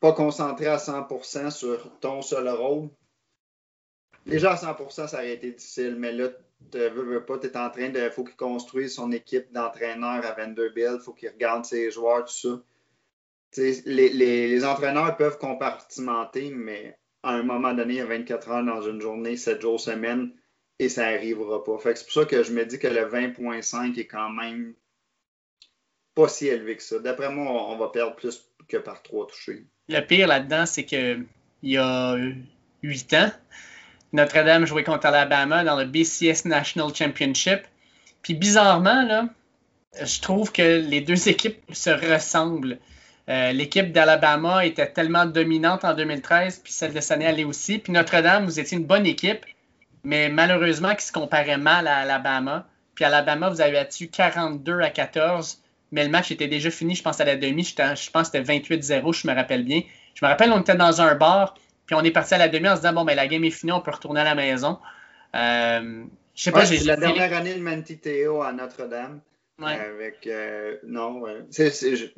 pas 0.00 0.12
concentré 0.12 0.66
à 0.66 0.78
100% 0.78 1.50
sur 1.50 2.00
ton 2.00 2.22
seul 2.22 2.48
rôle, 2.48 2.88
Déjà 4.26 4.52
à 4.52 4.56
100% 4.56 5.08
ça 5.08 5.16
aurait 5.18 5.34
été 5.34 5.52
difficile, 5.52 5.96
mais 5.98 6.12
là, 6.12 6.28
tu 6.72 6.78
veux, 6.78 7.02
veux 7.02 7.24
pas, 7.24 7.38
tu 7.38 7.46
es 7.46 7.56
en 7.56 7.70
train 7.70 7.90
de. 7.90 8.08
faut 8.10 8.24
qu'il 8.24 8.36
construise 8.36 8.94
son 8.94 9.12
équipe 9.12 9.52
d'entraîneurs 9.52 10.24
à 10.24 10.32
Vanderbilt, 10.32 11.00
faut 11.02 11.12
qu'il 11.12 11.28
regarde 11.28 11.64
ses 11.64 11.90
joueurs, 11.90 12.24
tout 12.24 12.32
ça. 12.32 12.62
Les, 13.86 14.08
les, 14.08 14.64
entraîneurs 14.64 15.16
peuvent 15.16 15.38
compartimenter, 15.38 16.50
mais 16.50 16.98
à 17.22 17.34
un 17.34 17.42
moment 17.42 17.72
donné, 17.72 17.94
il 17.94 17.98
y 17.98 18.00
a 18.00 18.06
24 18.06 18.50
heures 18.50 18.64
dans 18.64 18.82
une 18.82 19.00
journée, 19.00 19.36
7 19.36 19.60
jours 19.60 19.78
semaine, 19.78 20.32
et 20.78 20.88
ça 20.88 21.10
n'arrivera 21.10 21.62
pas. 21.62 21.78
C'est 21.82 22.04
pour 22.04 22.12
ça 22.12 22.24
que 22.24 22.42
je 22.42 22.52
me 22.52 22.64
dis 22.64 22.78
que 22.78 22.88
le 22.88 23.08
20.5 23.08 23.98
est 23.98 24.06
quand 24.06 24.30
même 24.30 24.74
pas 26.14 26.28
si 26.28 26.46
élevé 26.46 26.76
que 26.76 26.82
ça. 26.82 26.98
D'après 26.98 27.30
moi, 27.30 27.50
on 27.70 27.76
va 27.76 27.88
perdre 27.88 28.14
plus 28.16 28.48
que 28.68 28.76
par 28.76 29.02
3 29.02 29.26
touchés. 29.26 29.64
Le 29.88 30.00
pire 30.00 30.28
là-dedans, 30.28 30.66
c'est 30.66 30.84
qu'il 30.84 31.26
y 31.62 31.76
a 31.76 32.16
8 32.82 33.14
ans, 33.14 33.30
notre-Dame 34.14 34.64
jouait 34.64 34.84
contre 34.84 35.06
Alabama 35.06 35.64
dans 35.64 35.76
le 35.76 35.86
BCS 35.86 36.44
National 36.44 36.94
Championship. 36.94 37.62
Puis 38.22 38.34
bizarrement, 38.34 39.02
là, 39.02 39.28
je 40.00 40.20
trouve 40.20 40.52
que 40.52 40.80
les 40.88 41.00
deux 41.00 41.28
équipes 41.28 41.60
se 41.72 41.90
ressemblent. 41.90 42.78
Euh, 43.28 43.50
l'équipe 43.52 43.90
d'Alabama 43.90 44.66
était 44.66 44.86
tellement 44.86 45.26
dominante 45.26 45.84
en 45.84 45.94
2013, 45.94 46.60
puis 46.62 46.72
celle 46.72 46.92
de 46.92 47.12
année 47.12 47.26
allait 47.26 47.44
aussi. 47.44 47.78
Puis 47.78 47.92
Notre-Dame, 47.92 48.44
vous 48.44 48.60
étiez 48.60 48.78
une 48.78 48.84
bonne 48.84 49.06
équipe, 49.06 49.44
mais 50.04 50.28
malheureusement, 50.28 50.94
qui 50.94 51.04
se 51.04 51.12
comparait 51.12 51.58
mal 51.58 51.88
à 51.88 51.98
Alabama. 51.98 52.66
Puis 52.94 53.04
Alabama, 53.04 53.48
vous 53.48 53.60
avez 53.60 53.72
battu 53.72 54.08
42 54.08 54.80
à 54.80 54.90
14, 54.90 55.62
mais 55.90 56.04
le 56.04 56.10
match 56.10 56.30
était 56.30 56.46
déjà 56.46 56.70
fini, 56.70 56.94
je 56.94 57.02
pense, 57.02 57.20
à 57.20 57.24
la 57.24 57.36
demi. 57.36 57.64
Je 57.64 58.10
pense 58.10 58.30
que 58.30 58.38
c'était 58.38 58.42
28-0, 58.42 59.12
je 59.12 59.26
me 59.26 59.34
rappelle 59.34 59.64
bien. 59.64 59.82
Je 60.14 60.24
me 60.24 60.30
rappelle, 60.30 60.52
on 60.52 60.60
était 60.60 60.76
dans 60.76 61.00
un 61.00 61.14
bar, 61.14 61.54
puis 61.86 61.96
on 61.96 62.02
est 62.02 62.10
parti 62.10 62.34
à 62.34 62.38
la 62.38 62.48
demi 62.48 62.68
en 62.68 62.76
se 62.76 62.82
disant, 62.82 62.92
bon, 62.92 63.04
ben, 63.04 63.16
la 63.16 63.26
game 63.26 63.42
est 63.44 63.50
finie, 63.50 63.72
on 63.72 63.80
peut 63.80 63.90
retourner 63.90 64.20
à 64.20 64.24
la 64.24 64.34
maison. 64.34 64.78
Euh, 65.34 66.04
je 66.34 66.42
sais 66.42 66.52
pas, 66.52 66.64
j'ai. 66.64 66.78
La 66.80 66.96
dernière 66.96 67.32
année 67.36 67.54
de 67.54 67.60
Mantiteo 67.60 68.42
à 68.42 68.52
Notre-Dame. 68.52 69.20
Avec 69.62 70.26
euh, 70.26 70.76
non, 70.82 71.22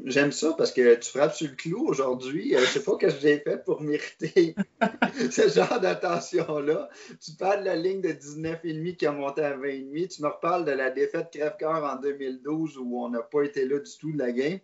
j'aime 0.04 0.32
ça 0.32 0.54
parce 0.56 0.72
que 0.72 0.94
tu 0.94 1.10
frappes 1.10 1.34
sur 1.34 1.48
le 1.48 1.54
clou 1.54 1.86
aujourd'hui. 1.86 2.52
Je 2.52 2.56
euh, 2.56 2.60
je 2.60 2.66
sais 2.66 2.82
pas 2.82 2.92
ce 2.92 3.06
que 3.06 3.10
j'ai 3.20 3.38
fait 3.40 3.62
pour 3.62 3.82
mériter 3.82 4.54
ce 5.30 5.48
genre 5.48 5.78
d'attention-là. 5.80 6.88
Tu 7.22 7.32
parles 7.32 7.60
de 7.60 7.66
la 7.66 7.76
ligne 7.76 8.00
de 8.00 8.08
19,5 8.08 8.96
qui 8.96 9.06
a 9.06 9.12
monté 9.12 9.42
à 9.42 9.56
20,5. 9.56 10.16
Tu 10.16 10.22
me 10.22 10.28
reparles 10.28 10.64
de 10.64 10.72
la 10.72 10.90
défaite 10.90 11.28
crève-cœur 11.30 11.84
en 11.84 11.96
2012 11.96 12.78
où 12.78 13.04
on 13.04 13.10
n'a 13.10 13.20
pas 13.20 13.42
été 13.42 13.66
là 13.66 13.78
du 13.80 13.90
tout 14.00 14.12
de 14.12 14.18
la 14.18 14.32
game. 14.32 14.58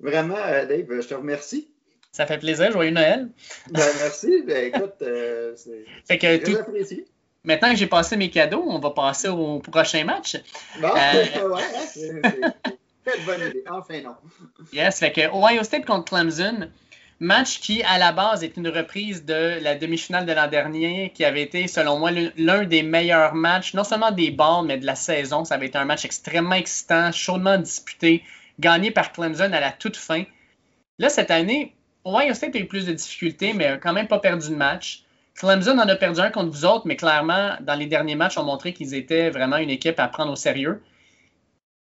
Vraiment, 0.00 0.34
Dave, 0.34 1.00
je 1.00 1.08
te 1.08 1.14
remercie. 1.14 1.74
Ça 2.14 2.26
fait 2.26 2.38
plaisir. 2.38 2.70
Joyeux 2.70 2.92
Noël. 2.92 3.28
Ben, 3.72 3.90
merci. 3.98 4.42
Ben, 4.46 4.72
écoute, 4.72 5.02
euh, 5.02 5.52
c'est 5.56 6.16
très 6.16 6.56
apprécié. 6.56 7.06
Maintenant 7.44 7.70
que 7.70 7.76
j'ai 7.76 7.86
passé 7.86 8.16
mes 8.16 8.30
cadeaux, 8.30 8.64
on 8.66 8.78
va 8.78 8.90
passer 8.90 9.28
au 9.28 9.58
prochain 9.58 10.04
match. 10.04 10.36
Bon, 10.80 10.88
euh... 10.88 11.48
ouais, 11.54 11.62
hein, 11.62 12.50
c'est 13.04 13.24
bonne 13.26 13.40
idée. 13.40 13.64
Enfin, 13.70 14.00
non. 14.00 14.16
Yes, 14.72 14.98
fait 14.98 15.12
que 15.12 15.20
Ohio 15.30 15.62
State 15.62 15.84
contre 15.84 16.06
Clemson, 16.06 16.70
match 17.20 17.60
qui, 17.60 17.82
à 17.82 17.98
la 17.98 18.12
base, 18.12 18.42
est 18.42 18.56
une 18.56 18.68
reprise 18.68 19.26
de 19.26 19.58
la 19.60 19.74
demi-finale 19.74 20.24
de 20.24 20.32
l'an 20.32 20.48
dernier, 20.48 21.12
qui 21.14 21.24
avait 21.24 21.42
été, 21.42 21.68
selon 21.68 21.98
moi, 21.98 22.10
l'un 22.36 22.64
des 22.64 22.82
meilleurs 22.82 23.34
matchs, 23.34 23.74
non 23.74 23.84
seulement 23.84 24.10
des 24.10 24.30
balles, 24.30 24.64
mais 24.64 24.78
de 24.78 24.86
la 24.86 24.94
saison. 24.94 25.44
Ça 25.44 25.56
avait 25.56 25.66
été 25.66 25.76
un 25.76 25.84
match 25.84 26.06
extrêmement 26.06 26.54
excitant, 26.54 27.12
chaudement 27.12 27.58
disputé, 27.58 28.24
gagné 28.58 28.90
par 28.90 29.12
Clemson 29.12 29.52
à 29.52 29.60
la 29.60 29.70
toute 29.70 29.96
fin. 29.96 30.24
Là, 30.98 31.10
cette 31.10 31.30
année, 31.30 31.74
Ohio 32.06 32.32
State 32.32 32.56
a 32.56 32.58
eu 32.58 32.66
plus 32.66 32.86
de 32.86 32.92
difficultés, 32.92 33.52
mais 33.52 33.78
quand 33.82 33.92
même 33.92 34.08
pas 34.08 34.18
perdu 34.18 34.48
de 34.48 34.54
match. 34.54 35.04
Clemson 35.34 35.78
en 35.78 35.88
a 35.88 35.96
perdu 35.96 36.20
un 36.20 36.30
contre 36.30 36.50
vous 36.50 36.64
autres, 36.64 36.86
mais 36.86 36.96
clairement, 36.96 37.56
dans 37.60 37.74
les 37.74 37.86
derniers 37.86 38.14
matchs, 38.14 38.38
ont 38.38 38.44
montré 38.44 38.72
qu'ils 38.72 38.94
étaient 38.94 39.30
vraiment 39.30 39.56
une 39.56 39.70
équipe 39.70 39.98
à 39.98 40.08
prendre 40.08 40.32
au 40.32 40.36
sérieux. 40.36 40.82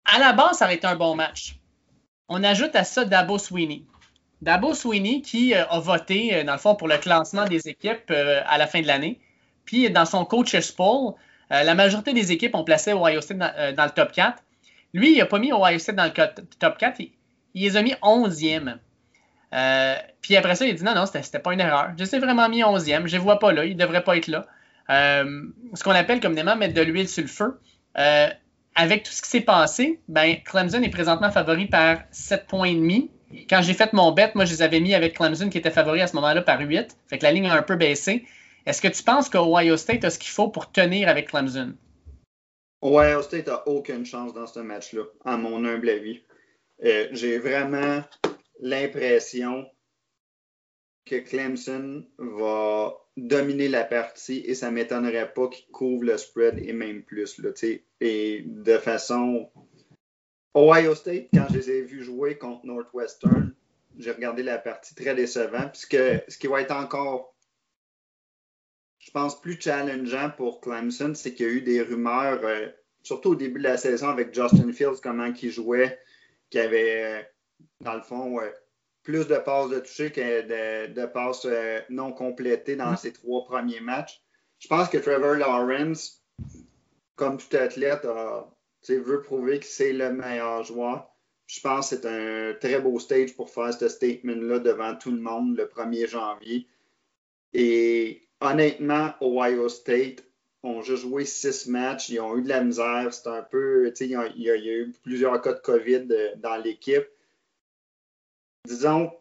À 0.04 0.18
la 0.18 0.32
base, 0.32 0.58
ça 0.58 0.66
a 0.66 0.72
été 0.72 0.86
un 0.86 0.96
bon 0.96 1.14
match. 1.14 1.56
On 2.28 2.42
ajoute 2.42 2.74
à 2.74 2.82
ça 2.84 3.04
Dabo 3.04 3.38
Sweeney. 3.38 3.84
Dabo 4.42 4.74
Sweeney 4.74 5.22
qui 5.22 5.54
euh, 5.54 5.64
a 5.66 5.78
voté, 5.78 6.34
euh, 6.34 6.44
dans 6.44 6.52
le 6.52 6.58
fond, 6.58 6.74
pour 6.74 6.88
le 6.88 6.98
classement 6.98 7.46
des 7.46 7.68
équipes 7.68 8.10
euh, 8.10 8.42
à 8.46 8.58
la 8.58 8.66
fin 8.66 8.80
de 8.80 8.86
l'année. 8.86 9.20
Puis, 9.64 9.90
dans 9.90 10.04
son 10.04 10.24
coach's 10.24 10.70
poll, 10.70 11.14
la 11.50 11.74
majorité 11.74 12.12
des 12.12 12.32
équipes 12.32 12.54
ont 12.54 12.64
placé 12.64 12.92
Ohio 12.92 13.20
State 13.20 13.38
dans, 13.38 13.84
le 13.84 13.90
top 13.90 14.12
4. 14.12 14.42
Lui, 14.92 15.12
il 15.12 15.18
n'a 15.18 15.26
pas 15.26 15.38
mis 15.38 15.52
Ohio 15.52 15.78
State 15.78 15.96
dans 15.96 16.04
le 16.04 16.10
top 16.58 16.78
4. 16.78 17.00
Il, 17.00 17.12
les 17.54 17.76
a 17.76 17.82
mis 17.82 17.94
11e. 18.02 18.78
Euh, 19.54 19.94
puis 20.20 20.36
après 20.36 20.54
ça, 20.54 20.66
il 20.66 20.74
dit 20.74 20.84
non, 20.84 20.94
non, 20.94 21.06
c'était 21.06 21.38
pas 21.38 21.52
une 21.52 21.60
erreur. 21.60 21.92
Je 21.98 22.04
sais 22.04 22.18
vraiment 22.18 22.48
mis 22.48 22.62
11e. 22.62 23.06
Je 23.06 23.16
ne 23.16 23.20
vois 23.20 23.38
pas 23.38 23.52
là. 23.52 23.64
Il 23.64 23.76
ne 23.76 23.80
devrait 23.80 24.04
pas 24.04 24.16
être 24.16 24.28
là. 24.28 24.46
Euh, 24.90 25.44
ce 25.74 25.82
qu'on 25.82 25.92
appelle 25.92 26.20
communément 26.20 26.56
mettre 26.56 26.74
de 26.74 26.82
l'huile 26.82 27.08
sur 27.08 27.22
le 27.22 27.28
feu. 27.28 27.58
Euh, 27.98 28.28
avec 28.74 29.04
tout 29.04 29.12
ce 29.12 29.22
qui 29.22 29.30
s'est 29.30 29.40
passé, 29.40 30.00
ben, 30.08 30.36
Clemson 30.44 30.82
est 30.82 30.90
présentement 30.90 31.30
favori 31.30 31.66
par 31.66 31.98
7 32.10 32.46
points 32.46 32.68
et 32.68 32.74
demi. 32.74 33.10
Quand 33.48 33.62
j'ai 33.62 33.72
fait 33.72 33.92
mon 33.92 34.12
bet, 34.12 34.32
moi, 34.34 34.44
je 34.44 34.52
les 34.52 34.62
avais 34.62 34.80
mis 34.80 34.94
avec 34.94 35.16
Clemson 35.16 35.48
qui 35.48 35.58
était 35.58 35.70
favori 35.70 36.02
à 36.02 36.06
ce 36.06 36.14
moment-là 36.16 36.42
par 36.42 36.60
8. 36.60 36.96
Fait 37.08 37.18
que 37.18 37.24
la 37.24 37.32
ligne 37.32 37.48
a 37.48 37.54
un 37.54 37.62
peu 37.62 37.76
baissé. 37.76 38.26
Est-ce 38.66 38.82
que 38.82 38.88
tu 38.88 39.02
penses 39.02 39.28
qu'Ohio 39.28 39.76
State 39.76 40.04
a 40.04 40.10
ce 40.10 40.18
qu'il 40.18 40.30
faut 40.30 40.48
pour 40.48 40.70
tenir 40.70 41.08
avec 41.08 41.30
Clemson? 41.30 41.74
Ohio 42.82 43.22
State 43.22 43.46
n'a 43.46 43.66
aucune 43.66 44.04
chance 44.04 44.34
dans 44.34 44.46
ce 44.46 44.60
match-là, 44.60 45.02
à 45.24 45.36
mon 45.36 45.64
humble 45.64 45.88
avis. 45.88 46.20
J'ai 47.12 47.38
vraiment 47.38 48.02
l'impression 48.60 49.66
que 51.04 51.16
Clemson 51.16 52.04
va 52.18 52.94
dominer 53.16 53.68
la 53.68 53.84
partie 53.84 54.42
et 54.44 54.54
ça 54.54 54.70
ne 54.70 54.74
m'étonnerait 54.74 55.32
pas 55.32 55.48
qu'il 55.48 55.66
couvre 55.68 56.04
le 56.04 56.18
spread 56.18 56.58
et 56.58 56.72
même 56.72 57.02
plus. 57.02 57.38
Là, 57.38 57.50
et 58.00 58.42
de 58.46 58.78
façon. 58.78 59.50
Ohio 60.54 60.94
State, 60.94 61.28
quand 61.34 61.46
je 61.50 61.58
les 61.58 61.70
ai 61.70 61.82
vus 61.82 62.02
jouer 62.02 62.38
contre 62.38 62.64
Northwestern, 62.64 63.54
j'ai 63.98 64.10
regardé 64.10 64.42
la 64.42 64.58
partie 64.58 64.94
très 64.94 65.14
décevant. 65.14 65.68
Puisque 65.68 65.96
ce 66.28 66.38
qui 66.38 66.46
va 66.46 66.62
être 66.62 66.74
encore, 66.74 67.34
je 68.98 69.10
pense, 69.10 69.40
plus 69.40 69.60
challengeant 69.60 70.30
pour 70.36 70.60
Clemson, 70.60 71.12
c'est 71.14 71.34
qu'il 71.34 71.46
y 71.46 71.48
a 71.48 71.52
eu 71.52 71.60
des 71.60 71.82
rumeurs, 71.82 72.40
euh, 72.44 72.68
surtout 73.02 73.30
au 73.30 73.34
début 73.34 73.58
de 73.58 73.64
la 73.64 73.76
saison 73.76 74.08
avec 74.08 74.34
Justin 74.34 74.72
Fields, 74.72 75.00
comment 75.02 75.26
il 75.26 75.50
jouait, 75.50 75.98
qui 76.50 76.58
avait, 76.58 77.04
euh, 77.04 77.22
dans 77.80 77.94
le 77.94 78.02
fond, 78.02 78.38
plus 79.02 79.28
de 79.28 79.36
passes 79.36 79.70
de 79.70 79.78
toucher 79.78 80.10
que 80.10 80.88
de, 80.92 81.06
passes 81.06 81.44
euh, 81.44 81.80
non 81.90 82.12
complétées 82.12 82.76
dans 82.76 82.96
ses 82.96 83.12
trois 83.12 83.44
premiers 83.44 83.80
matchs. 83.80 84.20
Je 84.58 84.68
pense 84.68 84.88
que 84.88 84.98
Trevor 84.98 85.34
Lawrence, 85.34 86.24
comme 87.14 87.36
tout 87.36 87.56
athlète, 87.56 88.06
veut 88.88 89.22
prouver 89.22 89.60
que 89.60 89.66
c'est 89.66 89.92
le 89.92 90.12
meilleur 90.12 90.64
joueur. 90.64 91.08
Je 91.46 91.60
pense 91.60 91.90
que 91.90 91.96
c'est 91.96 92.06
un 92.06 92.54
très 92.54 92.80
beau 92.80 92.98
stage 92.98 93.36
pour 93.36 93.50
faire 93.50 93.72
ce 93.72 93.88
statement-là 93.88 94.58
devant 94.58 94.96
tout 94.96 95.12
le 95.12 95.20
monde 95.20 95.56
le 95.56 95.66
1er 95.66 96.08
janvier. 96.08 96.66
Et 97.52 98.22
honnêtement, 98.40 99.14
Ohio 99.20 99.68
State 99.68 100.24
ont 100.62 100.82
juste 100.82 101.02
joué 101.02 101.24
six 101.24 101.68
matchs. 101.68 102.08
Ils 102.08 102.20
ont 102.20 102.36
eu 102.36 102.42
de 102.42 102.48
la 102.48 102.62
misère. 102.62 103.14
C'est 103.14 103.28
un 103.28 103.42
peu. 103.42 103.92
Il 104.00 104.06
y, 104.06 104.16
a, 104.16 104.26
il 104.34 104.42
y, 104.42 104.50
a 104.50 104.56
eu 104.56 104.92
plusieurs 105.04 105.40
cas 105.40 105.52
de 105.52 105.60
COVID 105.60 106.08
euh, 106.10 106.34
dans 106.36 106.56
l'équipe. 106.56 107.06
Disons 108.66 109.12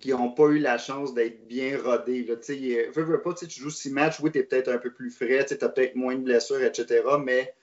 qu'ils 0.00 0.12
n'ont 0.12 0.32
pas 0.32 0.48
eu 0.48 0.58
la 0.58 0.78
chance 0.78 1.14
d'être 1.14 1.46
bien 1.46 1.80
rodés. 1.80 2.26
Tu 2.44 2.54
veux, 2.94 3.04
veux 3.04 3.22
pas, 3.22 3.34
tu 3.34 3.48
joues 3.48 3.70
six 3.70 3.90
matchs, 3.90 4.18
oui, 4.20 4.32
tu 4.32 4.38
es 4.38 4.42
peut-être 4.42 4.68
un 4.68 4.78
peu 4.78 4.92
plus 4.92 5.10
frais, 5.10 5.44
tu 5.44 5.54
as 5.54 5.68
peut-être 5.68 5.94
moins 5.94 6.16
de 6.16 6.22
blessures, 6.22 6.62
etc. 6.62 7.02
Mais 7.24 7.54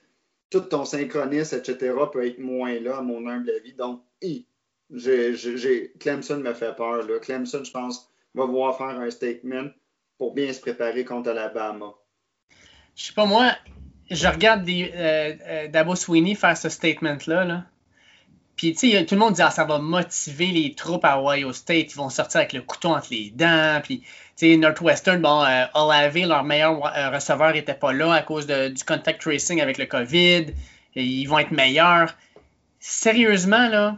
tout 0.49 0.61
ton 0.61 0.85
synchronisme, 0.85 1.57
etc., 1.57 1.93
peut 2.11 2.25
être 2.25 2.39
moins 2.39 2.79
là, 2.79 2.97
à 2.97 3.01
mon 3.01 3.27
humble 3.27 3.51
avis. 3.51 3.73
Donc, 3.73 4.01
j'ai, 4.91 5.93
Clemson 5.99 6.37
me 6.37 6.53
fait 6.53 6.75
peur. 6.75 7.05
Là. 7.05 7.19
Clemson, 7.19 7.63
je 7.63 7.71
pense, 7.71 8.09
va 8.33 8.45
voir 8.45 8.77
faire 8.77 8.99
un 8.99 9.09
statement 9.09 9.69
pour 10.17 10.33
bien 10.33 10.51
se 10.53 10.61
préparer 10.61 11.05
contre 11.05 11.29
Alabama. 11.29 11.93
Je 12.95 13.05
sais 13.05 13.13
pas, 13.13 13.25
moi, 13.25 13.51
je 14.09 14.27
regarde 14.27 14.67
euh, 14.67 15.33
euh, 15.47 15.67
Dabo 15.67 15.95
Sweeney 15.95 16.35
faire 16.35 16.57
ce 16.57 16.69
statement-là. 16.69 17.45
Là. 17.45 17.65
Puis, 18.59 18.73
tu 18.73 18.91
sais, 18.91 19.05
tout 19.05 19.15
le 19.15 19.19
monde 19.19 19.35
dit, 19.35 19.41
ah, 19.41 19.51
ça 19.51 19.63
va 19.63 19.79
motiver 19.79 20.47
les 20.47 20.73
troupes 20.73 21.05
à 21.05 21.21
Ohio 21.21 21.53
State. 21.53 21.93
Ils 21.93 21.95
vont 21.95 22.09
sortir 22.09 22.41
avec 22.41 22.51
le 22.51 22.61
couteau 22.61 22.89
entre 22.89 23.07
les 23.11 23.31
dents. 23.33 23.79
Puis, 23.81 23.99
tu 23.99 24.07
sais, 24.35 24.57
Northwestern, 24.57 25.21
bon, 25.21 25.45
euh, 25.45 25.63
Olave, 25.75 26.17
leur 26.17 26.43
meilleur 26.43 26.85
euh, 26.85 27.09
receveur, 27.09 27.53
n'était 27.53 27.73
pas 27.73 27.93
là 27.93 28.11
à 28.11 28.21
cause 28.21 28.47
du 28.47 28.83
contact 28.83 29.21
tracing 29.21 29.61
avec 29.61 29.77
le 29.77 29.85
COVID. 29.85 30.47
Ils 30.95 31.25
vont 31.27 31.39
être 31.39 31.51
meilleurs. 31.51 32.17
Sérieusement, 32.81 33.69
là, 33.69 33.97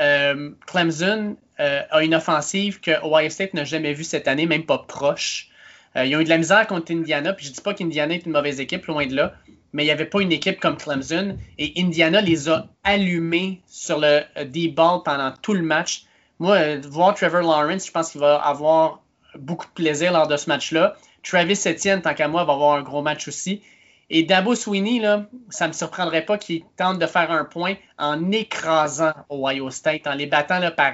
euh, 0.00 0.52
Clemson 0.68 1.36
a 1.58 2.04
une 2.04 2.14
offensive 2.14 2.78
que 2.78 2.92
Ohio 3.04 3.28
State 3.28 3.54
n'a 3.54 3.64
jamais 3.64 3.92
vue 3.92 4.04
cette 4.04 4.28
année, 4.28 4.46
même 4.46 4.66
pas 4.66 4.78
proche. 4.78 5.48
ils 5.96 6.14
ont 6.14 6.20
eu 6.20 6.24
de 6.24 6.28
la 6.28 6.38
misère 6.38 6.64
contre 6.68 6.92
Indiana, 6.92 7.32
puis 7.32 7.46
je 7.46 7.52
dis 7.52 7.60
pas 7.60 7.74
qu'Indiana 7.74 8.14
est 8.14 8.24
une 8.24 8.32
mauvaise 8.32 8.60
équipe, 8.60 8.86
loin 8.86 9.06
de 9.06 9.16
là 9.16 9.34
mais 9.72 9.82
il 9.82 9.86
n'y 9.86 9.92
avait 9.92 10.06
pas 10.06 10.20
une 10.20 10.32
équipe 10.32 10.60
comme 10.60 10.76
Clemson. 10.76 11.36
Et 11.58 11.72
Indiana 11.76 12.20
les 12.20 12.48
a 12.48 12.68
allumés 12.84 13.60
sur 13.66 13.98
le 13.98 14.22
euh, 14.36 14.44
D-ball 14.44 15.02
pendant 15.04 15.32
tout 15.42 15.54
le 15.54 15.62
match. 15.62 16.04
Moi, 16.38 16.56
euh, 16.56 16.80
voir 16.88 17.14
Trevor 17.14 17.42
Lawrence, 17.42 17.86
je 17.86 17.92
pense 17.92 18.12
qu'il 18.12 18.20
va 18.20 18.36
avoir 18.36 19.02
beaucoup 19.38 19.66
de 19.66 19.72
plaisir 19.72 20.12
lors 20.12 20.26
de 20.26 20.36
ce 20.36 20.48
match-là. 20.48 20.96
Travis 21.22 21.60
Etienne, 21.66 22.02
tant 22.02 22.14
qu'à 22.14 22.28
moi, 22.28 22.44
va 22.44 22.52
avoir 22.52 22.76
un 22.76 22.82
gros 22.82 23.02
match 23.02 23.28
aussi. 23.28 23.62
Et 24.08 24.22
Dabo 24.22 24.54
Sweeney, 24.54 25.02
ça 25.50 25.64
ne 25.64 25.72
me 25.72 25.72
surprendrait 25.72 26.24
pas 26.24 26.38
qu'il 26.38 26.62
tente 26.76 26.98
de 26.98 27.06
faire 27.06 27.30
un 27.30 27.44
point 27.44 27.74
en 27.98 28.30
écrasant 28.30 29.12
Ohio 29.30 29.70
State, 29.70 30.06
en 30.06 30.14
les 30.14 30.26
battant 30.26 30.60
par 30.76 30.92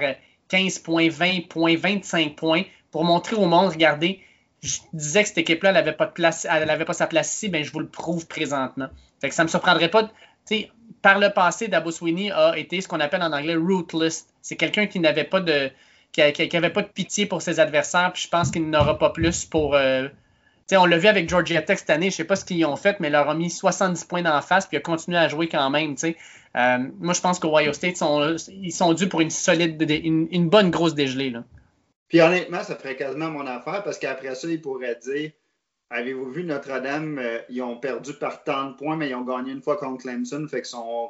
15 0.49 0.77
euh, 0.79 0.83
points, 0.83 1.09
20 1.09 1.47
points, 1.47 1.75
25 1.75 2.35
points, 2.35 2.63
pour 2.89 3.03
montrer 3.03 3.35
au 3.35 3.45
monde, 3.45 3.71
regardez, 3.71 4.21
je 4.63 4.79
disais 4.93 5.23
que 5.23 5.27
cette 5.27 5.37
équipe-là, 5.37 5.69
elle 5.69 5.75
n'avait 5.75 5.93
pas, 5.93 6.07
pas 6.07 6.93
sa 6.93 7.07
place 7.07 7.33
ici, 7.35 7.49
ben, 7.49 7.63
je 7.63 7.71
vous 7.71 7.79
le 7.79 7.87
prouve 7.87 8.27
présentement. 8.27 8.87
Fait 9.19 9.29
que 9.29 9.35
ça 9.35 9.43
ne 9.43 9.47
me 9.47 9.49
surprendrait 9.49 9.89
pas. 9.89 10.09
par 11.01 11.19
le 11.19 11.29
passé, 11.29 11.67
Dabo 11.67 11.91
Sweeney 11.91 12.31
a 12.31 12.57
été 12.57 12.79
ce 12.79 12.87
qu'on 12.87 13.01
appelle 13.01 13.21
en 13.21 13.33
anglais 13.33 13.55
ruthless. 13.55 14.27
C'est 14.41 14.55
quelqu'un 14.55 14.87
qui 14.87 14.99
n'avait 14.99 15.25
pas 15.25 15.41
de 15.41 15.69
qui, 16.13 16.21
avait 16.21 16.69
pas 16.69 16.83
de 16.83 16.87
pitié 16.87 17.25
pour 17.25 17.41
ses 17.41 17.59
adversaires, 17.59 18.11
puis 18.13 18.23
je 18.23 18.29
pense 18.29 18.51
qu'il 18.51 18.69
n'aura 18.69 18.97
pas 18.97 19.09
plus 19.09 19.45
pour. 19.45 19.75
Euh, 19.75 20.07
on 20.71 20.85
l'a 20.85 20.97
vu 20.97 21.07
avec 21.07 21.27
Georgia 21.29 21.61
Tech 21.61 21.79
cette 21.79 21.89
année, 21.89 22.09
je 22.09 22.13
ne 22.13 22.17
sais 22.17 22.23
pas 22.23 22.35
ce 22.35 22.45
qu'ils 22.45 22.65
ont 22.65 22.75
fait, 22.75 22.99
mais 22.99 23.09
ils 23.09 23.11
leur 23.11 23.27
ont 23.27 23.35
mis 23.35 23.49
70 23.49 24.05
points 24.05 24.21
d'en 24.21 24.41
face, 24.41 24.65
puis 24.65 24.77
ont 24.77 24.81
continué 24.81 25.17
à 25.17 25.27
jouer 25.27 25.47
quand 25.47 25.69
même. 25.69 25.95
Euh, 26.03 26.77
moi, 26.99 27.13
je 27.13 27.21
pense 27.21 27.39
qu'Ohio 27.39 27.73
State, 27.73 27.97
sont, 27.97 28.35
ils 28.49 28.71
sont 28.71 28.93
dus 28.93 29.07
pour 29.07 29.21
une 29.21 29.29
solide, 29.29 29.83
une, 29.89 30.27
une 30.31 30.49
bonne 30.49 30.71
grosse 30.71 30.95
dégelée. 30.95 31.31
Là. 31.31 31.43
Puis 32.13 32.21
honnêtement, 32.21 32.63
ça 32.63 32.75
ferait 32.75 32.95
quasiment 32.95 33.31
mon 33.31 33.47
affaire 33.47 33.81
parce 33.81 33.97
qu'après 33.97 34.35
ça, 34.35 34.47
ils 34.47 34.61
pourraient 34.61 34.99
dire 35.01 35.31
Avez-vous 35.89 36.29
vu 36.29 36.43
Notre-Dame 36.43 37.17
euh, 37.17 37.39
Ils 37.49 37.63
ont 37.63 37.79
perdu 37.79 38.13
par 38.13 38.43
tant 38.43 38.69
de 38.69 38.75
points, 38.75 38.95
mais 38.95 39.09
ils 39.09 39.15
ont 39.15 39.23
gagné 39.23 39.51
une 39.51 39.63
fois 39.63 39.77
contre 39.77 40.03
Clemson, 40.03 40.45
fait 40.47 40.57
qu'ils 40.57 40.65
sont 40.65 41.09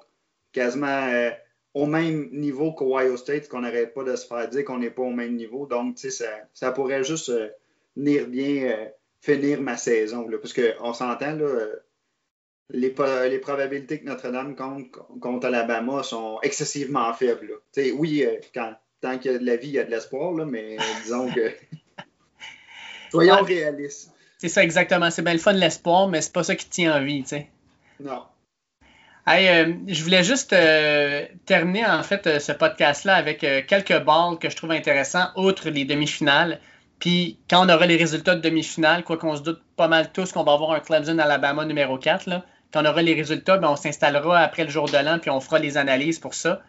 quasiment 0.54 1.06
euh, 1.10 1.30
au 1.74 1.88
même 1.88 2.30
niveau 2.32 2.72
qu'Ohio 2.72 3.18
State, 3.18 3.50
qu'on 3.50 3.60
n'arrête 3.60 3.94
pas 3.94 4.06
de 4.06 4.16
se 4.16 4.26
faire 4.26 4.48
dire 4.48 4.64
qu'on 4.64 4.78
n'est 4.78 4.92
pas 4.92 5.02
au 5.02 5.10
même 5.10 5.36
niveau. 5.36 5.66
Donc, 5.66 5.98
tu 5.98 6.10
sais, 6.10 6.26
ça, 6.54 6.72
pourrait 6.72 7.04
juste 7.04 7.28
euh, 7.28 7.50
venir 7.98 8.26
bien 8.28 8.88
finir 9.20 9.60
ma 9.60 9.76
saison. 9.76 10.26
Là, 10.30 10.38
parce 10.38 10.54
qu'on 10.54 10.94
s'entend, 10.94 11.36
là. 11.36 11.66
Les, 12.70 12.92
probabilités 12.92 14.00
que 14.00 14.06
Notre-Dame 14.06 14.56
contre, 14.56 15.06
contre 15.20 15.48
Alabama 15.48 16.02
sont 16.02 16.40
excessivement 16.44 17.14
faibles. 17.14 17.60
Là. 17.76 17.84
Oui, 17.98 18.26
quand, 18.54 18.74
tant 19.04 19.18
qu'il 19.18 19.32
y 19.32 19.36
a 19.36 19.38
de 19.38 19.46
la 19.46 19.58
vie, 19.58 19.68
il 19.68 19.74
y 19.74 19.80
a 19.80 19.84
de 19.84 19.92
l'espoir, 19.92 20.34
mais 20.34 20.78
disons 21.04 21.30
que. 21.30 21.54
Soyons 23.12 23.44
réalistes. 23.44 24.12
C'est 24.40 24.50
ça, 24.50 24.64
exactement. 24.64 25.12
C'est 25.12 25.22
bien 25.22 25.34
le 25.34 25.40
fun, 25.40 25.54
l'espoir, 25.54 26.08
mais 26.08 26.22
c'est 26.22 26.34
pas 26.34 26.44
ça 26.44 26.56
qui 26.56 26.68
tient 26.68 26.96
en 26.96 27.04
vie, 27.04 27.22
tu 27.22 27.30
sais. 27.30 27.48
Non. 28.00 28.24
Euh, 29.30 29.74
je 29.88 30.04
voulais 30.04 30.24
juste 30.24 30.52
euh, 30.52 31.26
terminer 31.46 31.86
en 31.86 32.04
fait 32.04 32.28
euh, 32.28 32.40
ce 32.40 32.52
podcast-là 32.52 33.16
avec 33.16 33.40
quelques 33.68 34.04
balles 34.04 34.38
que 34.38 34.50
je 34.50 34.56
trouve 34.56 34.72
intéressants, 34.72 35.28
outre 35.38 35.70
les 35.70 35.86
demi-finales. 35.86 36.60
Puis 37.00 37.38
quand 37.50 37.66
on 37.66 37.74
aura 37.74 37.86
les 37.86 37.96
résultats 37.96 38.36
de 38.36 38.42
demi-finale, 38.42 39.04
quoi 39.04 39.18
qu'on 39.18 39.36
se 39.36 39.42
doute 39.42 39.62
pas 39.78 39.88
mal 39.88 40.12
tous 40.12 40.32
qu'on 40.34 40.44
va 40.44 40.54
avoir 40.54 40.72
un 40.72 40.80
Clemson 40.80 41.20
Alabama 41.20 41.64
numéro 41.66 41.98
4, 41.98 42.28
là, 42.28 42.46
quand 42.74 42.84
on 42.84 42.86
aura 42.86 43.02
les 43.02 43.14
résultats, 43.14 43.58
ben, 43.58 43.70
on 43.70 43.76
s'installera 43.76 44.40
après 44.40 44.64
le 44.66 44.70
jour 44.70 44.90
de 44.90 44.98
l'an 44.98 45.20
puis 45.20 45.30
on 45.30 45.40
fera 45.40 45.60
les 45.60 45.78
analyses 45.78 46.20
pour 46.20 46.34
ça. 46.34 46.62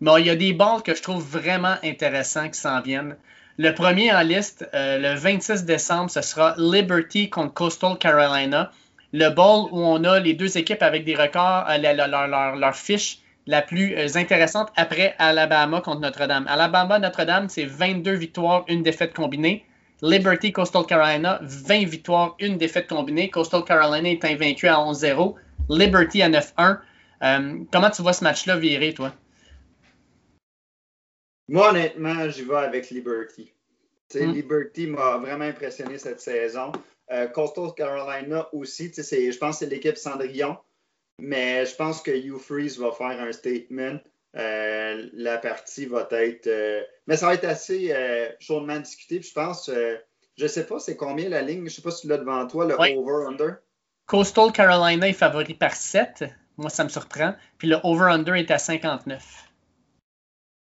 Mais 0.00 0.20
il 0.20 0.26
y 0.26 0.30
a 0.30 0.36
des 0.36 0.52
balles 0.52 0.82
que 0.82 0.94
je 0.94 1.02
trouve 1.02 1.22
vraiment 1.24 1.76
intéressants 1.82 2.48
qui 2.48 2.58
s'en 2.58 2.80
viennent. 2.80 3.16
Le 3.58 3.74
premier 3.74 4.12
en 4.12 4.22
liste, 4.22 4.66
euh, 4.74 4.98
le 4.98 5.14
26 5.18 5.64
décembre, 5.64 6.10
ce 6.10 6.22
sera 6.22 6.54
Liberty 6.56 7.28
contre 7.28 7.52
Coastal 7.52 7.98
Carolina. 7.98 8.70
Le 9.12 9.28
ball 9.28 9.66
où 9.70 9.78
on 9.78 10.02
a 10.04 10.20
les 10.20 10.32
deux 10.32 10.56
équipes 10.56 10.82
avec 10.82 11.04
des 11.04 11.14
records, 11.14 11.66
euh, 11.68 12.56
leur, 12.56 12.74
fiche 12.74 13.18
la 13.46 13.60
plus 13.60 13.94
euh, 13.94 14.06
intéressante 14.14 14.72
après 14.76 15.14
Alabama 15.18 15.82
contre 15.82 16.00
Notre-Dame. 16.00 16.46
Alabama-Notre-Dame, 16.48 17.48
c'est 17.50 17.66
22 17.66 18.12
victoires, 18.12 18.64
une 18.68 18.82
défaite 18.82 19.14
combinée. 19.14 19.66
Liberty 20.00 20.52
Coastal 20.52 20.86
Carolina, 20.86 21.38
20 21.42 21.84
victoires, 21.84 22.34
une 22.40 22.56
défaite 22.56 22.88
combinée. 22.88 23.28
Coastal 23.28 23.64
Carolina 23.64 24.08
est 24.08 24.24
invaincu 24.24 24.66
à 24.66 24.76
11-0. 24.76 25.34
Liberty 25.68 26.22
à 26.22 26.30
9-1. 26.30 27.66
comment 27.70 27.90
tu 27.90 28.02
vois 28.02 28.12
ce 28.14 28.24
match-là 28.24 28.56
virer, 28.56 28.94
toi? 28.94 29.12
Moi, 31.48 31.70
honnêtement, 31.70 32.28
j'y 32.28 32.42
vais 32.42 32.56
avec 32.56 32.90
Liberty. 32.90 33.52
Hmm. 34.14 34.32
Liberty 34.32 34.86
m'a 34.86 35.16
vraiment 35.18 35.44
impressionné 35.44 35.98
cette 35.98 36.20
saison. 36.20 36.72
Euh, 37.10 37.26
Coastal 37.28 37.74
Carolina 37.76 38.48
aussi, 38.52 38.92
je 38.94 39.38
pense 39.38 39.58
que 39.58 39.64
c'est 39.64 39.70
l'équipe 39.70 39.96
Cendrillon. 39.96 40.56
Mais 41.18 41.66
je 41.66 41.74
pense 41.76 42.02
que 42.02 42.10
Hugh 42.10 42.38
Freeze 42.38 42.78
va 42.78 42.90
faire 42.92 43.20
un 43.20 43.32
statement. 43.32 43.98
Euh, 44.36 45.08
la 45.12 45.38
partie 45.38 45.86
va 45.86 46.08
être. 46.10 46.46
Euh, 46.46 46.82
mais 47.06 47.16
ça 47.16 47.26
va 47.26 47.34
être 47.34 47.44
assez 47.44 47.94
chaudement 48.40 48.78
discuté. 48.78 49.20
je 49.20 49.32
pense, 49.32 49.70
je 49.70 50.42
ne 50.42 50.48
sais 50.48 50.66
pas 50.66 50.78
c'est 50.78 50.96
combien 50.96 51.28
la 51.28 51.42
ligne. 51.42 51.58
Je 51.58 51.64
ne 51.64 51.68
sais 51.68 51.82
pas 51.82 51.90
si 51.90 52.02
tu 52.02 52.08
l'as 52.08 52.18
devant 52.18 52.46
toi, 52.46 52.64
le 52.64 52.74
over-under. 52.74 53.56
Coastal 54.06 54.52
Carolina 54.52 55.08
est 55.08 55.12
favori 55.12 55.54
par 55.54 55.74
7. 55.74 56.24
Moi, 56.56 56.70
ça 56.70 56.84
me 56.84 56.88
surprend. 56.88 57.34
Puis 57.58 57.68
le 57.68 57.76
over-under 57.82 58.34
est 58.34 58.50
à 58.50 58.58
59. 58.58 59.51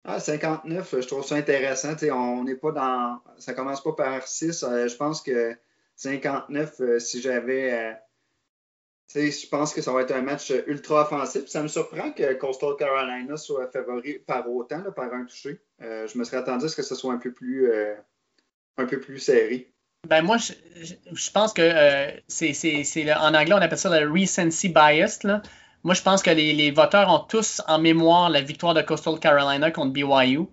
Ah, 0.04 0.18
59, 0.18 1.00
je 1.00 1.06
trouve 1.06 1.24
ça 1.24 1.36
intéressant. 1.36 1.94
on 2.12 2.44
n'est 2.44 2.54
pas 2.54 2.72
dans. 2.72 3.20
Ça 3.38 3.52
commence 3.52 3.82
pas 3.82 3.92
par 3.92 4.26
6. 4.26 4.60
je 4.60 4.96
pense 4.96 5.22
que 5.22 5.56
59, 5.96 6.98
si 6.98 7.20
j'avais 7.20 7.98
je 9.14 9.48
pense 9.48 9.74
que 9.74 9.82
ça 9.82 9.92
va 9.92 10.02
être 10.02 10.12
un 10.12 10.22
match 10.22 10.52
ultra 10.66 11.02
offensif. 11.02 11.46
Ça 11.46 11.62
me 11.62 11.68
surprend 11.68 12.12
que 12.12 12.34
Coastal 12.34 12.76
Carolina 12.78 13.36
soit 13.36 13.70
favori 13.70 14.18
par 14.20 14.48
autant, 14.48 14.82
par 14.94 15.12
un 15.12 15.24
touché. 15.24 15.60
Euh, 15.82 16.06
je 16.06 16.16
me 16.18 16.24
serais 16.24 16.38
attendu 16.38 16.66
à 16.66 16.68
ce 16.68 16.76
que 16.76 16.82
ce 16.82 16.94
soit 16.94 17.12
un 17.12 17.18
peu 17.18 17.32
plus, 17.32 17.70
euh, 17.70 17.94
un 18.76 18.86
peu 18.86 19.00
plus 19.00 19.18
serré. 19.18 19.72
Ben 20.08 20.22
moi, 20.22 20.36
je, 20.38 21.30
pense 21.30 21.52
que 21.52 21.60
euh, 21.62 22.10
c'est, 22.28 23.12
en 23.12 23.34
anglais, 23.34 23.52
on 23.52 23.58
appelle 23.58 23.78
ça 23.78 24.00
le 24.00 24.10
recency 24.10 24.68
bias. 24.68 25.20
Moi, 25.84 25.94
je 25.94 26.02
pense 26.02 26.22
que 26.22 26.30
les, 26.30 26.70
voteurs 26.70 27.08
ont 27.08 27.20
tous 27.20 27.62
en 27.66 27.78
mémoire 27.78 28.28
la 28.28 28.42
victoire 28.42 28.74
de 28.74 28.82
Coastal 28.82 29.18
Carolina 29.18 29.70
contre 29.70 29.92
BYU. 29.92 30.46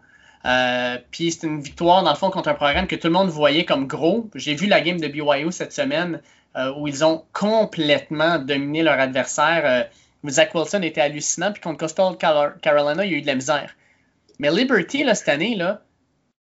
Puis 1.12 1.32
c'est 1.32 1.46
une 1.46 1.62
victoire, 1.62 2.04
dans 2.04 2.12
le 2.12 2.18
fond, 2.18 2.30
contre 2.30 2.50
un 2.50 2.54
programme 2.54 2.88
que 2.88 2.96
tout 2.96 3.08
le 3.08 3.13
monde 3.13 3.30
voyait 3.30 3.66
comme 3.66 3.88
gros. 3.88 4.30
J'ai 4.36 4.56
vu 4.56 4.68
la 4.68 4.82
game 4.82 5.00
de 5.00 5.08
BYU 5.08 5.52
cette 5.52 5.74
semaine. 5.74 6.22
Euh, 6.58 6.74
où 6.76 6.88
ils 6.88 7.06
ont 7.06 7.24
complètement 7.34 8.40
dominé 8.40 8.82
leur 8.82 9.00
adversaire. 9.00 9.62
Euh, 9.66 10.28
Zach 10.28 10.56
Wilson 10.56 10.82
était 10.82 11.02
hallucinant, 11.02 11.52
puis 11.52 11.62
contre 11.62 11.78
Coastal 11.78 12.18
Carolina, 12.18 13.06
il 13.06 13.12
y 13.12 13.16
a 13.16 13.18
eu 13.20 13.22
de 13.22 13.28
la 13.28 13.36
misère. 13.36 13.76
Mais 14.40 14.50
Liberty, 14.50 15.04
là, 15.04 15.13
cette 15.13 15.30
année, 15.30 15.56
là, 15.56 15.84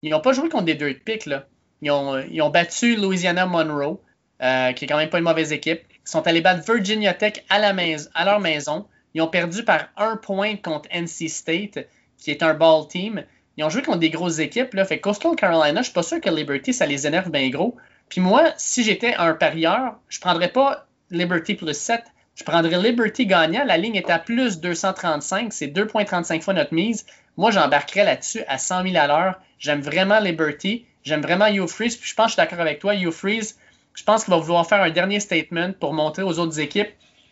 ils 0.00 0.10
n'ont 0.10 0.22
pas 0.22 0.32
joué 0.32 0.48
contre 0.48 0.64
des 0.64 0.74
deux 0.74 0.94
de. 0.94 1.26
Là. 1.26 1.46
Ils, 1.82 1.90
ont, 1.90 2.50
battu 2.50 2.96
Louisiana 2.96 3.44
Monroe, 3.44 4.00
euh, 4.42 4.72
qui 4.72 4.86
est 4.86 4.88
quand 4.88 4.96
même 4.96 5.10
pas 5.10 5.18
une 5.18 5.24
mauvaise 5.24 5.52
équipe. 5.52 5.82
Ils 6.06 6.10
sont 6.10 6.26
allés 6.26 6.40
battre 6.40 6.64
Virginia 6.72 7.14
Tech 7.14 7.44
à, 7.48 7.58
leur 7.58 8.40
maison. 8.40 8.86
Ils 9.14 9.22
ont 9.22 9.26
perdu 9.26 9.64
par 9.64 9.88
un 9.96 10.16
point 10.16 10.56
contre 10.56 10.88
NC 10.94 11.28
State, 11.28 11.88
qui 12.16 12.30
est 12.30 12.44
un 12.44 12.54
ball 12.54 12.86
team. 12.88 13.24
Ils 13.56 13.64
ont 13.64 13.70
joué 13.70 13.82
contre 13.82 13.98
des 13.98 14.10
grosses 14.10 14.38
équipes. 14.38 14.74
Là. 14.74 14.84
Fait 14.84 15.00
Coastal 15.00 15.34
Carolina, 15.34 15.74
je 15.74 15.78
ne 15.78 15.82
suis 15.84 15.92
pas 15.92 16.04
sûr 16.04 16.20
que 16.20 16.30
Liberty, 16.30 16.72
ça 16.72 16.86
les 16.86 17.06
énerve 17.06 17.30
bien 17.30 17.48
gros. 17.48 17.76
Puis 18.08 18.20
moi, 18.20 18.52
si 18.56 18.84
j'étais 18.84 19.14
un 19.14 19.34
parieur, 19.34 19.98
je 20.08 20.18
ne 20.18 20.20
prendrais 20.20 20.52
pas 20.52 20.86
Liberty 21.10 21.54
plus 21.54 21.74
7. 21.74 22.02
Je 22.36 22.44
prendrais 22.44 22.78
Liberty 22.78 23.26
gagnant. 23.26 23.64
La 23.64 23.76
ligne 23.76 23.96
est 23.96 24.10
à 24.10 24.20
plus 24.20 24.60
235. 24.60 25.52
C'est 25.52 25.68
2,35 25.68 26.42
fois 26.42 26.54
notre 26.54 26.74
mise. 26.74 27.04
Moi, 27.36 27.50
j'embarquerais 27.50 28.04
là-dessus 28.04 28.44
à 28.46 28.58
100 28.58 28.84
000 28.84 28.96
à 28.96 29.06
l'heure. 29.08 29.40
J'aime 29.58 29.80
vraiment 29.80 30.20
Liberty. 30.20 30.86
J'aime 31.02 31.22
vraiment 31.22 31.46
You 31.46 31.66
Freeze. 31.66 31.96
Puis 31.96 32.10
je 32.10 32.14
pense 32.14 32.26
que 32.26 32.30
je 32.30 32.34
suis 32.34 32.42
d'accord 32.42 32.60
avec 32.60 32.78
toi. 32.78 32.94
You 32.94 33.10
Freeze, 33.10 33.58
je 33.96 34.04
pense 34.04 34.24
qu'il 34.24 34.32
va 34.32 34.38
vouloir 34.38 34.66
faire 34.68 34.80
un 34.80 34.90
dernier 34.90 35.18
statement 35.18 35.72
pour 35.72 35.92
montrer 35.92 36.22
aux 36.22 36.38
autres 36.38 36.60
équipes 36.60 36.90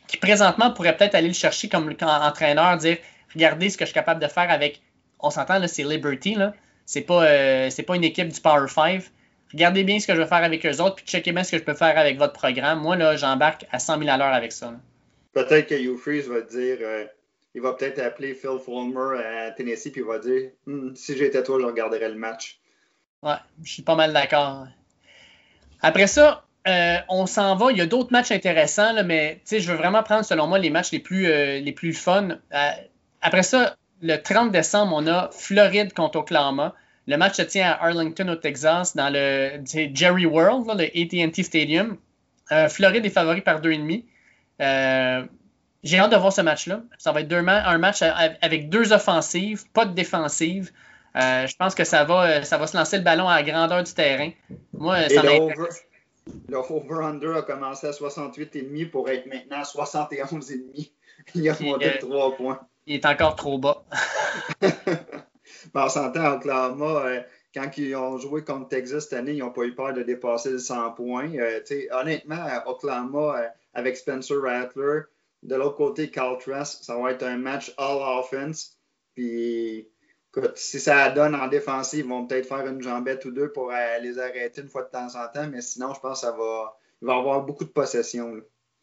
qui 0.08 0.16
présentement 0.16 0.72
pourraient 0.72 0.96
peut-être 0.96 1.14
aller 1.14 1.28
le 1.28 1.34
chercher 1.34 1.68
comme 1.68 1.94
entraîneur, 2.00 2.76
dire 2.78 2.96
regardez 3.32 3.70
ce 3.70 3.78
que 3.78 3.84
je 3.84 3.90
suis 3.90 3.94
capable 3.94 4.20
de 4.20 4.26
faire 4.26 4.50
avec. 4.50 4.82
On 5.20 5.30
s'entend, 5.30 5.58
là, 5.58 5.68
c'est 5.68 5.84
Liberty. 5.84 6.34
Là. 6.34 6.52
C'est 6.84 7.02
pas, 7.02 7.24
euh, 7.24 7.70
c'est 7.70 7.84
pas 7.84 7.96
une 7.96 8.04
équipe 8.04 8.28
du 8.28 8.40
Power 8.40 8.68
5 8.68 9.04
regardez 9.54 9.84
bien 9.84 10.00
ce 10.00 10.06
que 10.06 10.14
je 10.14 10.20
vais 10.20 10.26
faire 10.26 10.44
avec 10.44 10.66
eux 10.66 10.80
autres, 10.80 10.96
puis 10.96 11.06
checkez 11.06 11.32
bien 11.32 11.44
ce 11.44 11.52
que 11.52 11.58
je 11.58 11.62
peux 11.62 11.74
faire 11.74 11.96
avec 11.96 12.18
votre 12.18 12.32
programme. 12.32 12.80
Moi, 12.80 12.96
là, 12.96 13.16
j'embarque 13.16 13.64
à 13.70 13.78
100 13.78 13.98
000 13.98 14.10
à 14.10 14.16
l'heure 14.16 14.34
avec 14.34 14.52
ça. 14.52 14.74
Peut-être 15.32 15.68
que 15.68 15.74
Hugh 15.74 15.96
Freeze 15.96 16.28
va 16.28 16.40
dire, 16.40 16.78
euh, 16.80 17.04
il 17.54 17.62
va 17.62 17.72
peut-être 17.72 18.00
appeler 18.00 18.34
Phil 18.34 18.58
Fulmer 18.64 19.20
à 19.22 19.50
Tennessee, 19.52 19.90
puis 19.90 20.00
il 20.00 20.06
va 20.06 20.18
dire, 20.18 20.50
hmm, 20.66 20.94
si 20.94 21.16
j'étais 21.16 21.42
toi, 21.42 21.58
je 21.60 21.66
regarderais 21.66 22.08
le 22.08 22.16
match. 22.16 22.60
Ouais, 23.22 23.36
je 23.62 23.72
suis 23.72 23.82
pas 23.82 23.94
mal 23.94 24.12
d'accord. 24.12 24.66
Après 25.80 26.06
ça, 26.06 26.43
euh, 26.66 26.96
on 27.08 27.26
s'en 27.26 27.56
va. 27.56 27.72
Il 27.72 27.78
y 27.78 27.80
a 27.80 27.86
d'autres 27.86 28.12
matchs 28.12 28.30
intéressants, 28.30 28.92
là, 28.92 29.02
mais 29.02 29.40
je 29.50 29.70
veux 29.70 29.76
vraiment 29.76 30.02
prendre, 30.02 30.24
selon 30.24 30.46
moi, 30.46 30.58
les 30.58 30.70
matchs 30.70 30.92
les 30.92 30.98
plus, 30.98 31.26
euh, 31.26 31.60
les 31.60 31.72
plus 31.72 31.92
fun. 31.92 32.38
après 33.22 33.42
ça, 33.42 33.76
le 34.02 34.16
30 34.16 34.50
décembre, 34.52 34.94
on 34.96 35.06
a 35.06 35.30
Floride 35.32 35.92
contre 35.92 36.18
Oklahoma. 36.18 36.74
Le 37.06 37.16
match 37.16 37.34
se 37.34 37.42
tient 37.42 37.70
à 37.70 37.84
Arlington, 37.84 38.28
au 38.28 38.36
Texas, 38.36 38.96
dans 38.96 39.10
le 39.10 39.60
Jerry 39.94 40.26
World, 40.26 40.66
le 40.78 40.84
ATT 40.84 41.42
Stadium. 41.42 41.98
Euh, 42.52 42.68
Floride 42.68 43.04
est 43.04 43.10
favori 43.10 43.40
par 43.40 43.60
2,5. 43.60 44.04
Euh, 44.60 45.24
j'ai 45.82 45.98
hâte 45.98 46.12
de 46.12 46.16
voir 46.16 46.32
ce 46.32 46.40
match-là. 46.40 46.80
Ça 46.98 47.12
va 47.12 47.20
être 47.20 47.32
un 47.32 47.78
match 47.78 48.02
avec 48.02 48.70
deux 48.70 48.92
offensives, 48.92 49.64
pas 49.72 49.84
de 49.84 49.92
défensive. 49.92 50.70
Euh, 51.16 51.46
je 51.46 51.54
pense 51.56 51.74
que 51.74 51.84
ça 51.84 52.04
va, 52.04 52.42
ça 52.42 52.58
va 52.58 52.66
se 52.66 52.76
lancer 52.76 52.96
le 52.96 53.04
ballon 53.04 53.28
à 53.28 53.36
la 53.36 53.42
grandeur 53.42 53.82
du 53.82 53.92
terrain. 53.92 54.30
Moi, 54.72 55.08
ça 55.08 55.22
m'intéresse. 55.22 55.84
Le 56.48 56.56
over-under 56.56 57.36
a 57.36 57.42
commencé 57.42 57.86
à 57.86 57.90
68,5 57.90 58.90
pour 58.90 59.08
être 59.08 59.26
maintenant 59.26 59.58
à 59.58 59.62
71,5. 59.62 60.90
Il 61.34 61.48
a 61.48 61.56
monté 61.60 61.90
de 61.90 61.98
3 61.98 62.36
points. 62.36 62.60
Il 62.86 62.94
est 62.94 63.06
encore 63.06 63.36
trop 63.36 63.58
bas. 63.58 63.84
on 65.74 65.88
s'entend, 65.88 66.34
Oklahoma, 66.34 67.06
euh, 67.06 67.22
quand 67.54 67.70
ils 67.78 67.94
ont 67.94 68.18
joué 68.18 68.44
contre 68.44 68.68
Texas 68.68 69.04
cette 69.04 69.18
année, 69.18 69.32
ils 69.32 69.38
n'ont 69.38 69.52
pas 69.52 69.64
eu 69.64 69.74
peur 69.74 69.94
de 69.94 70.02
dépasser 70.02 70.50
le 70.50 70.58
100 70.58 70.92
points. 70.92 71.30
Euh, 71.34 71.60
honnêtement, 71.92 72.46
Oklahoma, 72.66 73.38
euh, 73.38 73.48
avec 73.72 73.96
Spencer 73.96 74.40
Rattler, 74.40 75.02
de 75.42 75.54
l'autre 75.56 75.76
côté, 75.76 76.10
Carl 76.10 76.38
Trask, 76.38 76.84
ça 76.84 76.96
va 76.98 77.12
être 77.12 77.22
un 77.22 77.36
match 77.36 77.72
all 77.78 77.98
offense. 78.18 78.78
Puis, 79.14 79.88
si 80.54 80.80
ça 80.80 81.10
donne 81.10 81.34
en 81.34 81.48
défensive, 81.48 82.04
ils 82.04 82.08
vont 82.08 82.26
peut-être 82.26 82.46
faire 82.46 82.66
une 82.66 82.82
jambette 82.82 83.24
ou 83.24 83.30
deux 83.30 83.50
pour 83.52 83.72
les 84.02 84.18
arrêter 84.18 84.60
une 84.60 84.68
fois 84.68 84.82
de 84.82 84.90
temps 84.90 85.08
en 85.14 85.28
temps, 85.32 85.48
mais 85.50 85.60
sinon, 85.60 85.94
je 85.94 86.00
pense 86.00 86.20
que 86.20 86.26
ça 86.26 86.32
va, 86.32 86.76
il 87.02 87.06
va 87.06 87.14
y 87.14 87.18
avoir 87.18 87.42
beaucoup 87.42 87.64
de 87.64 87.70
possession. 87.70 88.40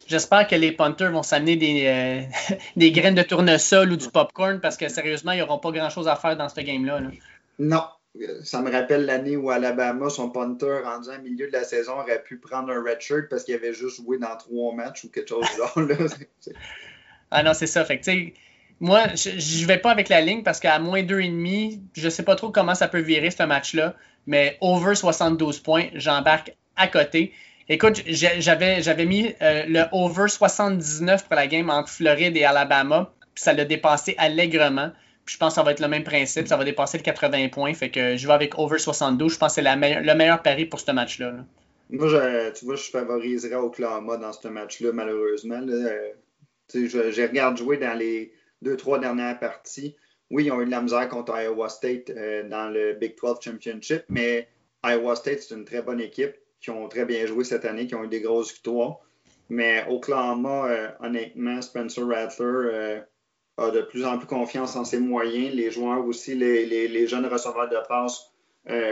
J'espère 0.07 0.47
que 0.47 0.55
les 0.55 0.71
punters 0.71 1.11
vont 1.11 1.23
s'amener 1.23 1.55
des, 1.55 1.85
euh, 1.85 2.55
des, 2.75 2.91
graines 2.91 3.15
de 3.15 3.21
tournesol 3.21 3.91
ou 3.91 3.97
du 3.97 4.09
popcorn 4.09 4.59
parce 4.59 4.77
que 4.77 4.89
sérieusement, 4.89 5.31
ils 5.31 5.39
n'auront 5.39 5.59
pas 5.59 5.71
grand-chose 5.71 6.07
à 6.07 6.15
faire 6.15 6.35
dans 6.37 6.49
ce 6.49 6.59
game-là. 6.61 7.01
Non. 7.59 7.83
Ça 8.43 8.61
me 8.61 8.69
rappelle 8.69 9.05
l'année 9.05 9.37
où 9.37 9.51
Alabama, 9.51 10.09
son 10.09 10.29
punter, 10.31 10.81
rendu 10.83 11.09
en 11.09 11.21
milieu 11.21 11.47
de 11.47 11.53
la 11.53 11.63
saison, 11.63 11.93
aurait 11.93 12.21
pu 12.21 12.37
prendre 12.37 12.69
un 12.69 12.83
red 12.83 12.99
shirt 12.99 13.29
parce 13.29 13.45
qu'il 13.45 13.55
avait 13.55 13.73
juste 13.73 14.03
joué 14.03 14.17
dans 14.17 14.35
trois 14.35 14.73
matchs 14.73 15.05
ou 15.05 15.09
quelque 15.09 15.29
chose 15.29 15.45
de 15.53 15.57
genre. 15.57 15.87
Là. 15.87 16.53
ah 17.31 17.43
non, 17.43 17.53
c'est 17.53 17.67
ça. 17.67 17.85
Fait 17.85 17.99
que, 17.99 18.11
moi, 18.81 19.13
je 19.13 19.29
ne 19.61 19.67
vais 19.67 19.77
pas 19.77 19.91
avec 19.91 20.09
la 20.09 20.21
ligne 20.21 20.41
parce 20.41 20.59
qu'à 20.59 20.79
moins 20.79 21.03
2,5, 21.03 21.79
je 21.93 22.05
ne 22.05 22.09
sais 22.09 22.23
pas 22.23 22.35
trop 22.35 22.49
comment 22.49 22.73
ça 22.73 22.87
peut 22.87 22.99
virer 22.99 23.29
ce 23.29 23.43
match-là, 23.43 23.95
mais 24.25 24.57
over 24.59 24.95
72 24.95 25.59
points, 25.59 25.85
j'embarque 25.93 26.55
à 26.75 26.87
côté. 26.87 27.31
Écoute, 27.69 28.01
j'avais, 28.07 29.05
mis 29.05 29.35
euh, 29.43 29.65
le 29.67 29.83
over 29.91 30.27
79 30.27 31.25
pour 31.25 31.35
la 31.35 31.45
game 31.45 31.69
entre 31.69 31.89
Floride 31.89 32.35
et 32.35 32.43
Alabama, 32.43 33.13
puis 33.35 33.43
ça 33.43 33.53
l'a 33.53 33.65
dépassé 33.65 34.15
allègrement. 34.17 34.89
Puis 35.25 35.35
je 35.35 35.37
pense 35.37 35.53
que 35.53 35.55
ça 35.55 35.63
va 35.63 35.71
être 35.73 35.79
le 35.79 35.87
même 35.87 36.03
principe, 36.03 36.47
ça 36.47 36.57
va 36.57 36.63
dépasser 36.63 36.97
le 36.97 37.03
80 37.03 37.49
points. 37.49 37.75
Fait 37.75 37.91
que 37.91 38.17
je 38.17 38.25
vais 38.25 38.33
avec 38.33 38.57
over 38.57 38.79
72. 38.79 39.31
Je 39.31 39.37
pense 39.37 39.55
que 39.55 39.61
c'est 39.61 39.75
le 39.75 40.15
meilleur 40.15 40.41
pari 40.41 40.65
pour 40.65 40.79
ce 40.79 40.91
match-là. 40.91 41.33
Moi, 41.91 42.07
tu 42.57 42.65
vois, 42.65 42.75
je 42.75 42.89
favoriserais 42.89 43.55
Oklahoma 43.55 44.17
dans 44.17 44.33
ce 44.33 44.47
match-là, 44.47 44.91
malheureusement. 44.91 45.61
Euh, 45.61 46.13
je, 46.73 46.87
je, 46.87 47.21
regarde 47.21 47.57
jouer 47.57 47.77
dans 47.77 47.95
les 47.97 48.33
deux, 48.61 48.77
trois 48.77 48.99
dernières 48.99 49.39
parties. 49.39 49.95
Oui, 50.29 50.45
ils 50.45 50.51
ont 50.51 50.61
eu 50.61 50.65
de 50.65 50.71
la 50.71 50.81
misère 50.81 51.09
contre 51.09 51.37
Iowa 51.37 51.67
State 51.67 52.09
euh, 52.09 52.47
dans 52.47 52.69
le 52.69 52.93
Big 52.93 53.15
12 53.21 53.39
Championship, 53.41 54.03
mais 54.07 54.47
Iowa 54.85 55.15
State, 55.15 55.41
c'est 55.41 55.55
une 55.55 55.65
très 55.65 55.81
bonne 55.81 55.99
équipe 55.99 56.35
qui 56.61 56.69
ont 56.69 56.87
très 56.87 57.05
bien 57.05 57.25
joué 57.25 57.43
cette 57.43 57.65
année, 57.65 57.85
qui 57.85 57.95
ont 57.95 58.03
eu 58.05 58.07
des 58.07 58.21
grosses 58.21 58.53
victoires. 58.53 58.99
Mais 59.49 59.85
Oklahoma, 59.89 60.67
euh, 60.67 60.87
honnêtement, 61.01 61.61
Spencer 61.61 62.07
Rattler 62.07 62.45
euh, 62.45 63.01
a 63.57 63.71
de 63.71 63.81
plus 63.81 64.05
en 64.05 64.17
plus 64.17 64.27
confiance 64.27 64.77
en 64.77 64.85
ses 64.85 64.99
moyens. 64.99 65.53
Les 65.53 65.69
joueurs 65.69 66.05
aussi, 66.05 66.33
les, 66.35 67.07
jeunes 67.07 67.25
receveurs 67.25 67.67
de 67.67 67.77
passe 67.87 68.31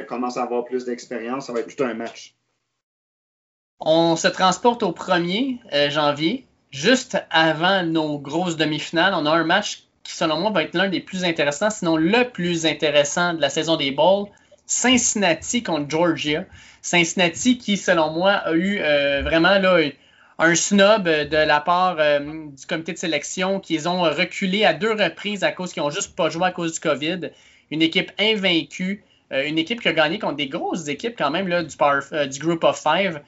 commencent 0.08 0.38
à 0.38 0.44
avoir 0.44 0.66
plus 0.66 0.84
d'expérience. 0.84 1.46
Ça 1.46 1.54
va 1.54 1.62
être 1.62 1.74
tout 1.74 1.84
un 1.84 1.94
match. 1.94 2.36
On 3.80 4.18
se 4.18 4.28
transporte 4.28 4.84
au 4.84 4.92
1er 4.92 5.90
janvier, 5.90 6.49
juste 6.72 7.18
avant 7.30 7.84
nos 7.84 8.20
grosses 8.20 8.58
demi-finales. 8.58 9.14
On 9.16 9.26
a 9.26 9.32
un 9.32 9.44
match 9.44 9.84
qui, 10.04 10.14
selon 10.14 10.40
moi, 10.40 10.52
va 10.52 10.64
être 10.64 10.76
l'un 10.76 10.90
des 10.90 11.00
plus 11.00 11.24
intéressants, 11.24 11.70
sinon 11.70 11.98
le 11.98 12.30
plus 12.30 12.66
intéressant 12.66 13.34
de 13.34 13.42
la 13.42 13.50
saison 13.50 13.76
des 13.76 13.92
Bowls. 13.92 14.28
Cincinnati 14.66 15.64
contre 15.64 15.90
Georgia. 15.90 16.46
Cincinnati 16.82 17.58
qui, 17.58 17.76
selon 17.76 18.12
moi, 18.12 18.34
a 18.34 18.54
eu 18.54 18.80
euh, 18.80 19.22
vraiment 19.24 19.58
là, 19.58 19.80
un 20.38 20.56
snob 20.56 21.04
de 21.04 21.38
la 21.38 21.60
part 21.60 21.98
euh, 22.00 22.20
du 22.20 22.66
comité 22.68 22.94
de 22.94 22.98
sélection 22.98 23.60
qu'ils 23.60 23.90
ont 23.90 24.02
reculé 24.04 24.64
à 24.66 24.74
deux 24.74 24.92
reprises 24.92 25.44
à 25.44 25.52
cause 25.52 25.74
qu'ils 25.74 25.84
n'ont 25.84 25.90
juste 25.90 26.16
pas 26.16 26.30
joué 26.30 26.46
à 26.46 26.52
cause 26.52 26.74
du 26.74 26.80
COVID. 26.80 27.32
Une 27.72 27.82
équipe 27.82 28.12
invaincue, 28.20 29.04
euh, 29.34 29.46
une 29.48 29.58
équipe 29.58 29.82
qui 29.82 29.88
a 29.88 29.94
gagné 29.94 30.20
contre 30.20 30.36
des 30.36 30.48
grosses 30.48 30.88
équipes 30.88 31.16
quand 31.18 31.32
même 31.32 31.48
là, 31.48 31.64
du, 31.64 31.76
du 32.30 32.40
Group 32.40 32.64
of 32.64 32.82
Five. 32.82 33.22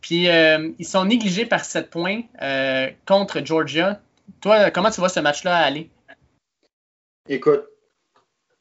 Puis 0.00 0.26
ils 0.26 0.86
sont 0.86 1.04
négligés 1.04 1.46
par 1.46 1.64
7 1.64 1.90
points 1.90 2.22
contre 3.06 3.44
Georgia. 3.44 4.00
toi, 4.40 4.70
comment 4.70 4.90
tu 4.90 5.00
vois 5.00 5.08
ce 5.08 5.20
match-là 5.20 5.56
aller? 5.56 5.90
Écoute, 7.28 7.64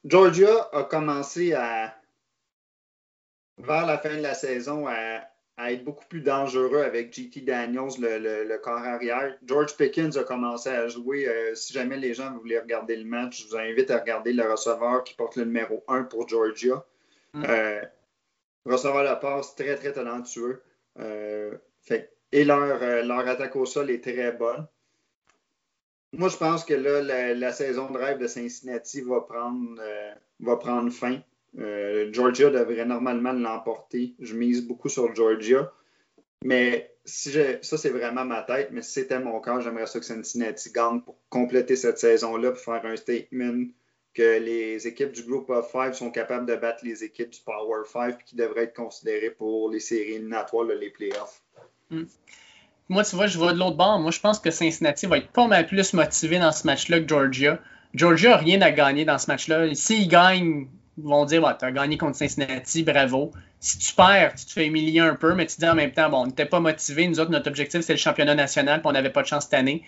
Georgia 0.06 0.70
a 0.72 0.84
commencé 0.84 1.54
à, 1.54 1.96
vers 3.58 3.86
la 3.86 3.98
fin 3.98 4.16
de 4.16 4.22
la 4.22 4.34
saison, 4.34 4.88
à, 4.88 5.24
être 5.72 5.84
beaucoup 5.84 6.06
plus 6.06 6.22
dangereux 6.22 6.84
avec 6.84 7.14
JT 7.14 7.42
Daniels, 7.42 8.00
le, 8.00 8.58
corps 8.60 8.78
arrière. 8.78 9.36
George 9.46 9.76
Pickens 9.76 10.16
a 10.18 10.24
commencé 10.24 10.70
à 10.70 10.88
jouer. 10.88 11.28
Euh, 11.28 11.54
si 11.54 11.74
jamais 11.74 11.98
les 11.98 12.14
gens 12.14 12.32
voulaient 12.38 12.60
regarder 12.60 12.96
le 12.96 13.04
match, 13.04 13.42
je 13.42 13.48
vous 13.48 13.58
invite 13.58 13.92
à 13.92 13.98
regarder 13.98 14.32
le 14.32 14.50
receveur 14.50 15.04
qui 15.04 15.16
porte 15.16 15.36
le 15.36 15.44
numéro 15.44 15.84
1 15.90 16.04
pour 16.04 16.30
Georgia. 16.30 16.86
Mm. 17.34 17.44
Euh, 17.46 17.82
receveur 18.66 19.04
de 19.04 19.20
passe 19.20 19.54
très, 19.56 19.76
très 19.76 19.92
talentueux. 19.92 20.62
Euh, 21.00 21.58
et 22.32 22.44
leur, 22.44 22.80
leur 23.04 23.28
attaque 23.28 23.56
au 23.56 23.66
sol 23.66 23.90
est 23.90 24.04
très 24.04 24.32
bonne. 24.32 24.68
Moi, 26.14 26.30
je 26.30 26.38
pense 26.38 26.64
que 26.64 26.74
là, 26.74 27.34
la, 27.34 27.52
saison 27.52 27.90
de 27.90 27.98
rêve 27.98 28.20
de 28.20 28.28
Cincinnati 28.28 29.02
va 29.02 29.22
prendre, 29.22 29.82
va 30.40 30.58
prendre 30.58 30.92
fin. 30.92 31.20
Euh, 31.58 32.10
Georgia 32.12 32.50
devrait 32.50 32.86
normalement 32.86 33.34
l'emporter. 33.34 34.16
Je 34.20 34.36
mise 34.36 34.66
beaucoup 34.66 34.90
sur 34.90 35.14
Georgia. 35.16 35.72
Mais 36.44 36.96
si 37.06 37.32
ça, 37.32 37.78
c'est 37.78 37.90
vraiment 37.90 38.26
ma 38.26 38.44
tête. 38.44 38.70
Mais 38.72 38.82
si 38.82 38.92
c'était 38.92 39.20
mon 39.20 39.40
cas, 39.42 39.60
j'aimerais 39.60 39.88
ça 39.88 40.00
que 40.00 40.06
Cincinnati 40.06 40.72
gagne 40.72 41.02
pour 41.02 41.18
compléter 41.30 41.76
cette 41.76 41.98
saison-là, 41.98 42.52
pour 42.52 42.62
faire 42.62 42.86
un 42.86 42.96
statement 42.96 43.66
que 44.14 44.40
les 44.40 44.88
équipes 44.88 45.12
du 45.12 45.24
Group 45.24 45.50
of 45.50 45.72
Five 45.72 45.94
sont 45.94 46.12
capables 46.12 46.46
de 46.46 46.56
battre 46.56 46.84
les 46.84 47.04
équipes 47.04 47.30
du 47.30 47.40
Power 47.42 47.84
Five 47.86 48.18
qui 48.26 48.36
devraient 48.36 48.64
être 48.64 48.76
considérées 48.76 49.32
pour 49.32 49.70
les 49.70 49.80
séries 49.80 50.14
éliminatoires, 50.14 50.66
les 50.66 50.90
playoffs. 50.90 51.42
Hmm. 51.90 52.06
Moi, 52.90 53.04
tu 53.04 53.16
vois, 53.16 53.28
je 53.28 53.38
vois 53.38 53.54
de 53.54 53.60
l'autre 53.60 53.78
bord. 53.78 54.00
Moi, 54.00 54.12
je 54.12 54.20
pense 54.20 54.40
que 54.40 54.50
Cincinnati 54.50 55.06
va 55.06 55.20
être 55.20 55.30
pas 55.30 55.48
mal 55.48 55.68
plus 55.68 55.94
motivé 55.94 56.40
dans 56.40 56.52
ce 56.52 56.66
match-là 56.66 57.00
que 57.00 57.08
Georgia. 57.08 57.60
Georgia 57.94 58.32
n'a 58.32 58.38
rien 58.38 58.62
à 58.62 58.72
gagner 58.72 59.06
dans 59.06 59.20
ce 59.20 59.28
match-là. 59.28 59.74
S'ils 59.76 60.08
gagnent, 60.08 60.68
vont 60.98 61.26
dire 61.26 61.56
tu 61.58 61.66
as 61.66 61.72
gagné 61.72 61.98
contre 61.98 62.18
Cincinnati, 62.18 62.84
bravo. 62.84 63.32
Si 63.60 63.78
tu 63.78 63.94
perds, 63.94 64.36
tu 64.36 64.46
te 64.46 64.52
fais 64.52 64.66
humilier 64.66 65.00
un 65.02 65.16
peu, 65.16 65.36
mais 65.36 65.46
tu 65.46 65.58
dis 65.60 65.68
en 65.68 65.76
même 65.76 65.92
temps 65.92 66.10
bon, 66.10 66.24
on 66.24 66.28
n'était 66.28 66.46
pas 66.46 66.60
motivé. 66.60 67.08
Nous 67.08 67.20
autres, 67.20 67.32
notre 67.32 67.48
objectif, 67.48 67.82
c'est 67.82 67.94
le 67.94 68.00
championnat 68.00 68.36
national, 68.36 68.82
puis 68.82 68.90
on 68.90 68.94
n'avait 68.94 69.12
pas 69.12 69.22
de 69.22 69.28
chance 69.28 69.44
cette 69.44 69.54
année. 69.54 69.84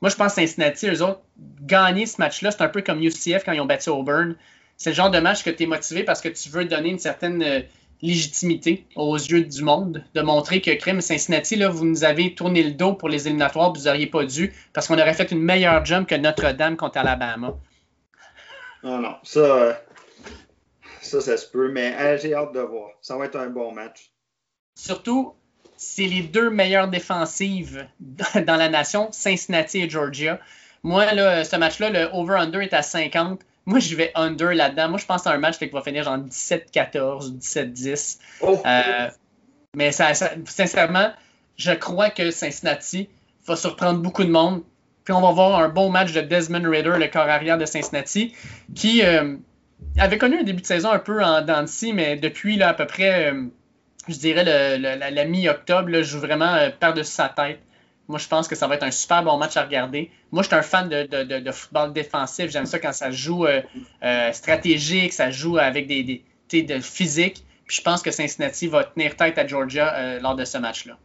Moi, 0.00 0.10
je 0.10 0.16
pense 0.16 0.34
que 0.34 0.40
Cincinnati, 0.40 0.88
eux 0.88 1.02
autres, 1.02 1.20
gagner 1.62 2.06
ce 2.06 2.20
match-là, 2.20 2.50
c'est 2.50 2.62
un 2.62 2.68
peu 2.68 2.82
comme 2.82 3.02
UCF 3.02 3.44
quand 3.44 3.52
ils 3.52 3.60
ont 3.60 3.66
battu 3.66 3.90
Auburn. 3.90 4.36
C'est 4.76 4.90
le 4.90 4.96
genre 4.96 5.10
de 5.10 5.18
match 5.18 5.42
que 5.42 5.50
tu 5.50 5.64
es 5.64 5.66
motivé 5.66 6.04
parce 6.04 6.20
que 6.20 6.28
tu 6.28 6.48
veux 6.50 6.64
donner 6.64 6.90
une 6.90 7.00
certaine 7.00 7.42
euh, 7.42 7.60
légitimité 8.00 8.86
aux 8.94 9.16
yeux 9.16 9.42
du 9.42 9.62
monde, 9.62 10.04
de 10.14 10.20
montrer 10.20 10.60
que 10.60 10.70
Crime 10.72 11.00
Cincinnati, 11.00 11.56
là, 11.56 11.68
vous 11.68 11.84
nous 11.84 12.04
avez 12.04 12.34
tourné 12.34 12.62
le 12.62 12.72
dos 12.72 12.94
pour 12.94 13.08
les 13.08 13.26
éliminatoires, 13.26 13.72
vous 13.72 13.84
n'auriez 13.84 14.06
pas 14.06 14.24
dû, 14.24 14.54
parce 14.72 14.86
qu'on 14.86 14.98
aurait 14.98 15.14
fait 15.14 15.32
une 15.32 15.42
meilleure 15.42 15.84
jump 15.84 16.08
que 16.08 16.14
Notre-Dame 16.14 16.76
contre 16.76 16.98
Alabama. 16.98 17.54
Non, 18.84 18.98
non, 18.98 19.16
ça, 19.24 19.40
euh, 19.40 19.74
ça, 21.00 21.20
ça 21.20 21.36
se 21.36 21.50
peut, 21.50 21.70
mais 21.72 21.96
euh, 21.98 22.18
j'ai 22.18 22.34
hâte 22.34 22.52
de 22.52 22.60
voir. 22.60 22.90
Ça 23.00 23.16
va 23.16 23.24
être 23.24 23.36
un 23.36 23.48
bon 23.48 23.72
match. 23.72 24.12
Surtout, 24.76 25.34
c'est 25.78 26.06
les 26.06 26.22
deux 26.22 26.50
meilleures 26.50 26.88
défensives 26.88 27.86
dans 28.00 28.56
la 28.56 28.68
nation, 28.68 29.08
Cincinnati 29.12 29.78
et 29.78 29.88
Georgia. 29.88 30.38
Moi, 30.82 31.12
là, 31.14 31.44
ce 31.44 31.56
match-là, 31.56 31.90
le 31.90 32.10
over-under 32.12 32.60
est 32.60 32.74
à 32.74 32.82
50. 32.82 33.40
Moi, 33.64 33.78
je 33.78 33.94
vais 33.94 34.10
under 34.14 34.52
là-dedans. 34.54 34.90
Moi, 34.90 34.98
je 34.98 35.06
pense 35.06 35.26
à 35.26 35.32
un 35.32 35.38
match 35.38 35.58
qui 35.58 35.66
va 35.66 35.82
finir 35.82 36.04
genre 36.04 36.18
17-14 36.18 37.28
ou 37.28 37.38
17-10. 37.38 38.18
mais 39.74 39.92
ça, 39.92 40.12
sincèrement, 40.46 41.12
je 41.56 41.72
crois 41.72 42.10
que 42.10 42.30
Cincinnati 42.30 43.08
va 43.46 43.56
surprendre 43.56 44.00
beaucoup 44.00 44.24
de 44.24 44.30
monde. 44.30 44.62
Puis 45.04 45.14
on 45.14 45.20
va 45.20 45.32
voir 45.32 45.60
un 45.60 45.68
bon 45.68 45.90
match 45.90 46.12
de 46.12 46.20
Desmond 46.20 46.68
Ritter, 46.68 46.98
le 46.98 47.06
corps 47.08 47.28
arrière 47.28 47.56
de 47.56 47.64
Cincinnati, 47.64 48.34
qui, 48.74 49.02
euh, 49.02 49.36
avait 49.96 50.18
connu 50.18 50.38
un 50.40 50.42
début 50.42 50.60
de 50.60 50.66
saison 50.66 50.90
un 50.90 50.98
peu 50.98 51.22
en 51.22 51.42
dents 51.42 51.64
mais 51.94 52.16
depuis 52.16 52.56
là, 52.56 52.70
à 52.70 52.74
peu 52.74 52.86
près, 52.86 53.32
euh, 53.32 53.44
je 54.08 54.18
dirais, 54.18 54.44
la, 54.44 55.24
mi-octobre, 55.24 56.02
joue 56.02 56.18
vraiment 56.18 56.54
euh, 56.54 56.70
par-dessus 56.70 57.12
sa 57.12 57.28
tête. 57.28 57.60
Moi, 58.08 58.18
je 58.18 58.26
pense 58.26 58.48
que 58.48 58.54
ça 58.54 58.66
va 58.66 58.76
être 58.76 58.84
un 58.84 58.90
super 58.90 59.22
bon 59.22 59.36
match 59.36 59.56
à 59.56 59.64
regarder. 59.64 60.10
Moi, 60.32 60.42
je 60.42 60.48
suis 60.48 60.56
un 60.56 60.62
fan 60.62 60.88
de, 60.88 61.52
football 61.52 61.92
défensif. 61.92 62.50
J'aime 62.50 62.64
ça 62.64 62.78
quand 62.78 62.92
ça 62.92 63.10
joue 63.10 63.46
euh, 63.46 64.32
stratégique, 64.32 65.12
ça 65.12 65.30
joue 65.30 65.58
avec 65.58 65.86
des, 65.86 66.24
des 66.48 66.62
de 66.62 66.80
physique. 66.80 67.44
Puis 67.66 67.76
je 67.76 67.82
pense 67.82 68.00
que 68.00 68.10
Cincinnati 68.10 68.66
va 68.66 68.84
tenir 68.84 69.14
tête 69.14 69.36
à 69.36 69.46
Georgia 69.46 70.18
lors 70.20 70.34
de 70.34 70.46
ce 70.46 70.56
match-là. 70.56 70.96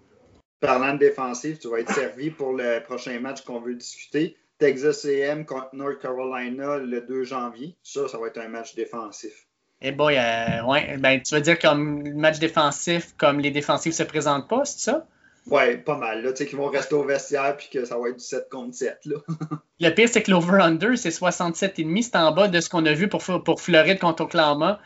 Parlant 0.61 0.93
de 0.93 0.99
défensif, 0.99 1.59
tu 1.59 1.67
vas 1.67 1.81
être 1.81 1.91
servi 1.91 2.31
pour 2.31 2.53
le 2.53 2.79
prochain 2.79 3.19
match 3.19 3.41
qu'on 3.41 3.59
veut 3.59 3.75
discuter. 3.75 4.37
Texas 4.59 5.03
AM 5.03 5.45
contre 5.45 5.69
North 5.73 5.99
Carolina 5.99 6.77
le 6.77 7.01
2 7.01 7.25
janvier. 7.25 7.75
Ça, 7.83 8.07
ça 8.07 8.17
va 8.17 8.27
être 8.27 8.37
un 8.37 8.47
match 8.47 8.73
défensif. 8.75 9.45
Eh 9.85 9.91
boy, 9.91 10.17
euh, 10.17 10.63
ouais. 10.63 10.95
Ben, 10.97 11.21
tu 11.21 11.35
veux 11.35 11.41
dire 11.41 11.59
comme 11.59 12.13
match 12.13 12.39
défensif, 12.39 13.13
comme 13.17 13.41
les 13.41 13.51
défensifs 13.51 13.93
se 13.93 14.03
présentent 14.03 14.47
pas, 14.47 14.63
c'est 14.63 14.79
ça? 14.79 15.05
Ouais, 15.47 15.75
pas 15.75 15.97
mal. 15.97 16.23
Tu 16.23 16.37
sais, 16.37 16.45
qu'ils 16.45 16.57
vont 16.57 16.67
rester 16.67 16.95
au 16.95 17.03
vestiaire 17.03 17.57
puis 17.57 17.67
que 17.69 17.83
ça 17.83 17.97
va 17.97 18.07
être 18.07 18.17
du 18.17 18.23
7 18.23 18.47
contre 18.49 18.73
7. 18.73 18.99
Là. 19.05 19.17
le 19.81 19.89
pire, 19.89 20.07
c'est 20.09 20.23
que 20.23 20.31
l'over-under, 20.31 20.97
c'est 20.97 21.09
67,5. 21.09 22.01
C'est 22.01 22.15
en 22.15 22.31
bas 22.31 22.47
de 22.47 22.61
ce 22.61 22.69
qu'on 22.69 22.85
a 22.85 22.93
vu 22.93 23.09
pour, 23.09 23.21
pour 23.43 23.59
Floride 23.59 23.99
contre 23.99 24.23
Oklahoma. 24.23 24.79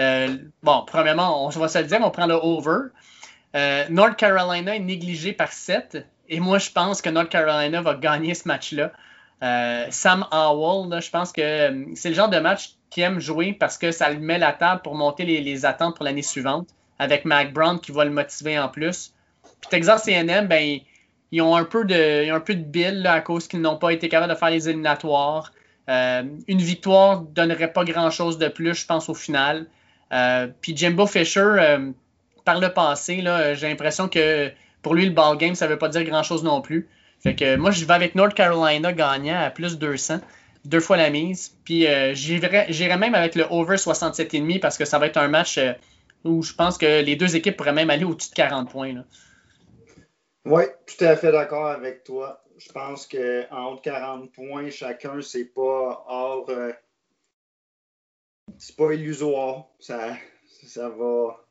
Euh, 0.00 0.38
bon, 0.62 0.82
premièrement, 0.86 1.46
on 1.46 1.50
va 1.50 1.68
se 1.68 1.78
le 1.78 1.84
dire, 1.84 1.98
on 2.02 2.10
prend 2.10 2.26
le 2.26 2.34
over. 2.34 2.88
Euh, 3.54 3.84
North 3.90 4.16
Carolina 4.16 4.76
est 4.76 4.80
négligé 4.80 5.34
par 5.34 5.52
7. 5.52 6.06
Et 6.30 6.40
moi, 6.40 6.58
je 6.58 6.70
pense 6.70 7.02
que 7.02 7.10
North 7.10 7.28
Carolina 7.28 7.82
va 7.82 7.94
gagner 7.94 8.32
ce 8.32 8.48
match-là. 8.48 8.92
Euh, 9.42 9.86
Sam 9.90 10.26
Howell, 10.30 11.02
je 11.02 11.10
pense 11.10 11.32
que 11.32 11.86
c'est 11.94 12.08
le 12.08 12.14
genre 12.14 12.30
de 12.30 12.38
match 12.38 12.77
qu'il 12.90 13.02
aime 13.02 13.20
jouer 13.20 13.52
parce 13.52 13.78
que 13.78 13.90
ça 13.90 14.10
lui 14.10 14.20
met 14.20 14.38
la 14.38 14.52
table 14.52 14.82
pour 14.82 14.94
monter 14.94 15.24
les, 15.24 15.64
attentes 15.64 15.96
pour 15.96 16.04
l'année 16.04 16.22
suivante 16.22 16.68
avec 16.98 17.24
Mac 17.24 17.52
Brown 17.52 17.80
qui 17.80 17.92
va 17.92 18.04
le 18.04 18.10
motiver 18.10 18.58
en 18.58 18.68
plus. 18.68 19.12
Puis 19.60 19.70
Texas 19.70 20.08
A&M, 20.08 20.46
ben, 20.46 20.80
ils 21.30 21.42
ont 21.42 21.54
un 21.54 21.64
peu 21.64 21.84
de, 21.84 22.30
un 22.30 22.40
peu 22.40 22.54
de 22.54 22.62
bill 22.62 23.06
à 23.06 23.20
cause 23.20 23.46
qu'ils 23.46 23.60
n'ont 23.60 23.76
pas 23.76 23.92
été 23.92 24.08
capables 24.08 24.32
de 24.32 24.38
faire 24.38 24.50
les 24.50 24.68
éliminatoires. 24.68 25.52
Euh, 25.88 26.22
une 26.48 26.58
victoire 26.58 27.22
ne 27.22 27.26
donnerait 27.26 27.72
pas 27.72 27.84
grand-chose 27.84 28.38
de 28.38 28.48
plus, 28.48 28.74
je 28.74 28.86
pense, 28.86 29.08
au 29.08 29.14
final. 29.14 29.66
puis 30.60 30.76
Jimbo 30.76 31.06
Fisher, 31.06 31.78
par 32.44 32.60
le 32.60 32.72
passé, 32.72 33.22
j'ai 33.54 33.68
l'impression 33.68 34.08
que 34.08 34.50
pour 34.82 34.94
lui, 34.94 35.04
le 35.04 35.12
ball 35.12 35.36
game, 35.36 35.54
ça 35.54 35.66
ne 35.66 35.72
veut 35.72 35.78
pas 35.78 35.88
dire 35.88 36.04
grand-chose 36.04 36.42
non 36.42 36.60
plus. 36.60 36.88
Fait 37.20 37.34
que 37.34 37.56
moi, 37.56 37.70
je 37.70 37.84
vais 37.84 37.94
avec 37.94 38.14
North 38.14 38.34
Carolina 38.34 38.92
gagnant 38.92 39.40
à 39.40 39.50
plus 39.50 39.78
200, 39.78 40.20
deux 40.68 40.80
fois 40.80 40.96
la 40.96 41.10
mise. 41.10 41.56
Puis 41.64 41.86
euh, 41.86 42.14
j'irai 42.14 42.96
même 42.96 43.14
avec 43.14 43.34
le 43.34 43.46
over 43.50 43.76
67,5 43.76 44.60
parce 44.60 44.78
que 44.78 44.84
ça 44.84 44.98
va 44.98 45.06
être 45.06 45.16
un 45.16 45.28
match 45.28 45.58
euh, 45.58 45.72
où 46.24 46.42
je 46.42 46.52
pense 46.52 46.78
que 46.78 47.02
les 47.02 47.16
deux 47.16 47.36
équipes 47.36 47.56
pourraient 47.56 47.72
même 47.72 47.90
aller 47.90 48.04
au-dessus 48.04 48.30
de 48.30 48.34
40 48.34 48.70
points. 48.70 49.04
Oui, 50.44 50.62
tout 50.86 51.04
à 51.04 51.16
fait 51.16 51.32
d'accord 51.32 51.68
avec 51.68 52.04
toi. 52.04 52.42
Je 52.58 52.70
pense 52.72 53.06
qu'en 53.06 53.66
haut 53.66 53.76
de 53.76 53.80
40 53.80 54.32
points, 54.32 54.70
chacun, 54.70 55.20
c'est 55.22 55.46
pas 55.46 56.04
hors. 56.06 56.46
Euh, 56.48 56.72
c'est 58.58 58.76
pas 58.76 58.92
illusoire. 58.92 59.66
Ça, 59.78 60.16
ça 60.66 60.88
va. 60.88 61.44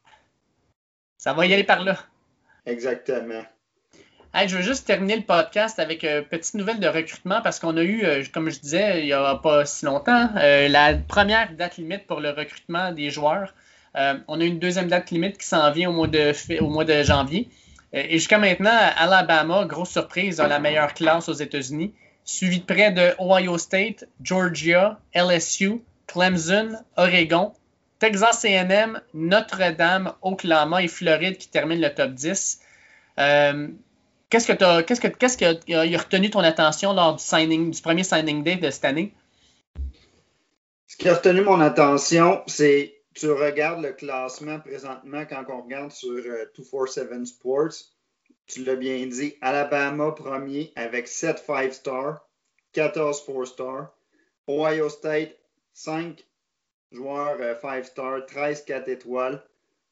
Ça 1.17 1.33
va 1.33 1.45
y 1.45 1.53
aller 1.53 1.63
par 1.63 1.83
là. 1.83 1.97
Exactement 2.65 3.43
je 4.47 4.55
veux 4.55 4.61
juste 4.61 4.85
terminer 4.85 5.15
le 5.15 5.23
podcast 5.23 5.79
avec 5.79 6.03
une 6.03 6.23
petite 6.23 6.53
nouvelle 6.55 6.79
de 6.79 6.87
recrutement 6.87 7.41
parce 7.41 7.59
qu'on 7.59 7.75
a 7.77 7.83
eu, 7.83 8.03
euh, 8.03 8.23
comme 8.31 8.49
je 8.49 8.59
disais, 8.59 9.01
il 9.01 9.05
n'y 9.05 9.13
a 9.13 9.35
pas 9.35 9.65
si 9.65 9.85
longtemps, 9.85 10.29
euh, 10.37 10.67
la 10.67 10.95
première 10.95 11.51
date 11.53 11.77
limite 11.77 12.05
pour 12.07 12.19
le 12.19 12.29
recrutement 12.29 12.91
des 12.91 13.09
joueurs. 13.09 13.53
Euh, 13.95 14.17
on 14.27 14.39
a 14.39 14.43
une 14.43 14.59
deuxième 14.59 14.87
date 14.87 15.11
limite 15.11 15.37
qui 15.37 15.47
s'en 15.47 15.71
vient 15.71 15.89
au 15.89 15.93
mois 15.93 16.07
de, 16.07 16.33
au 16.61 16.69
mois 16.69 16.85
de 16.85 17.03
janvier. 17.03 17.49
et 17.93 18.17
jusqu'à 18.17 18.37
maintenant, 18.37 18.77
Alabama, 18.97 19.65
grosse 19.65 19.91
surprise, 19.91 20.39
a 20.39 20.47
la 20.47 20.59
meilleure 20.59 20.93
classe 20.93 21.29
aux 21.29 21.33
États-Unis, 21.33 21.93
suivi 22.23 22.59
de 22.59 22.65
près 22.65 22.91
de 22.91 23.13
Ohio 23.19 23.57
State, 23.57 24.05
Georgia, 24.21 24.99
LSU, 25.15 25.81
Clemson, 26.05 26.77
Oregon, 26.95 27.53
Texas 27.99 28.45
AM, 28.45 29.01
Notre-Dame, 29.13 30.13
Oklahoma 30.21 30.83
et 30.83 30.87
Floride 30.87 31.37
qui 31.37 31.49
terminent 31.49 31.81
le 31.81 31.93
top 31.93 32.11
10. 32.11 32.59
Qu'est-ce 34.29 34.47
que 34.47 35.07
qui 35.37 35.73
a, 35.73 35.81
retenu 35.97 36.29
ton 36.29 36.41
attention 36.41 36.93
lors 36.93 37.15
du 37.15 37.81
premier 37.81 38.03
signing 38.03 38.43
day 38.43 38.57
de 38.57 38.69
cette 38.69 38.85
année? 38.85 39.13
Ce 40.87 40.97
qui 40.97 41.07
a 41.07 41.15
retenu 41.15 41.41
mon 41.41 41.61
attention, 41.61 42.43
c'est 42.47 42.97
tu 43.13 43.31
regardes 43.31 43.81
le 43.81 43.93
classement 43.93 44.59
présentement 44.59 45.25
quand 45.25 45.45
on 45.49 45.61
regarde 45.63 45.91
sur 45.91 46.13
247 46.55 47.11
euh, 47.11 47.25
Sports. 47.25 47.73
Tu 48.45 48.63
l'as 48.63 48.75
bien 48.75 49.05
dit, 49.07 49.35
Alabama 49.41 50.11
premier 50.11 50.71
avec 50.75 51.07
7 51.07 51.39
5 51.45 51.73
stars, 51.73 52.27
14 52.73 53.25
4 53.25 53.45
stars. 53.45 53.93
Ohio 54.47 54.89
State, 54.89 55.35
5 55.73 56.23
joueurs 56.91 57.37
5 57.61 57.67
euh, 57.67 57.83
stars, 57.83 58.25
13 58.27 58.65
4 58.65 58.89
étoiles. 58.89 59.43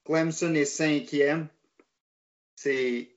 Clemson 0.06 0.54
est 0.54 0.66
cinquième. 0.66 1.48
C'est 2.56 3.15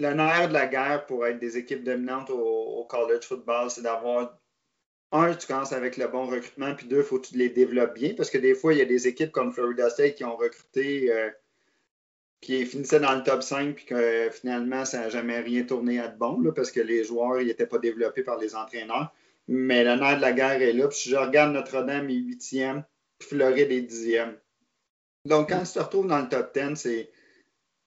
le 0.00 0.14
nerf 0.14 0.48
de 0.48 0.54
la 0.54 0.66
guerre 0.66 1.06
pour 1.06 1.26
être 1.26 1.38
des 1.38 1.58
équipes 1.58 1.84
dominantes 1.84 2.30
au, 2.30 2.84
college 2.88 3.24
football, 3.24 3.70
c'est 3.70 3.82
d'avoir 3.82 4.36
un, 5.12 5.34
tu 5.34 5.46
commences 5.46 5.72
avec 5.72 5.96
le 5.96 6.08
bon 6.08 6.26
recrutement, 6.26 6.74
puis 6.74 6.86
deux, 6.86 6.98
il 6.98 7.02
faut 7.04 7.18
que 7.18 7.28
tu 7.28 7.36
les 7.36 7.50
développes 7.50 7.94
bien, 7.94 8.14
parce 8.16 8.30
que 8.30 8.38
des 8.38 8.54
fois, 8.54 8.72
il 8.72 8.78
y 8.78 8.82
a 8.82 8.86
des 8.86 9.06
équipes 9.06 9.30
comme 9.30 9.52
Florida 9.52 9.90
State 9.90 10.14
qui 10.14 10.24
ont 10.24 10.36
recruté, 10.36 11.12
euh, 11.12 11.30
qui 12.40 12.64
finissaient 12.64 13.00
dans 13.00 13.14
le 13.14 13.22
top 13.22 13.42
5, 13.42 13.74
puis 13.74 13.84
que 13.84 14.30
finalement, 14.32 14.84
ça 14.84 15.00
n'a 15.00 15.08
jamais 15.10 15.40
rien 15.40 15.64
tourné 15.64 16.00
à 16.00 16.08
de 16.08 16.18
bon, 16.18 16.42
parce 16.52 16.70
que 16.70 16.80
les 16.80 17.04
joueurs 17.04 17.42
n'étaient 17.42 17.66
pas 17.66 17.78
développés 17.78 18.22
par 18.22 18.38
les 18.38 18.56
entraîneurs. 18.56 19.12
Mais 19.48 19.84
le 19.84 19.96
nerf 19.96 20.16
de 20.16 20.22
la 20.22 20.32
guerre 20.32 20.62
est 20.62 20.72
là. 20.72 20.88
Puis 20.88 20.98
si 20.98 21.10
je 21.10 21.16
regarde 21.16 21.52
Notre-Dame 21.52 22.08
est 22.08 22.14
huitième, 22.14 22.84
Floride 23.20 23.72
est 23.72 23.82
dixième. 23.82 24.36
Donc, 25.26 25.50
quand 25.50 25.62
tu 25.64 25.72
te 25.72 25.78
retrouves 25.80 26.06
dans 26.06 26.20
le 26.20 26.28
top 26.28 26.54
10, 26.54 26.76
c'est 26.76 27.10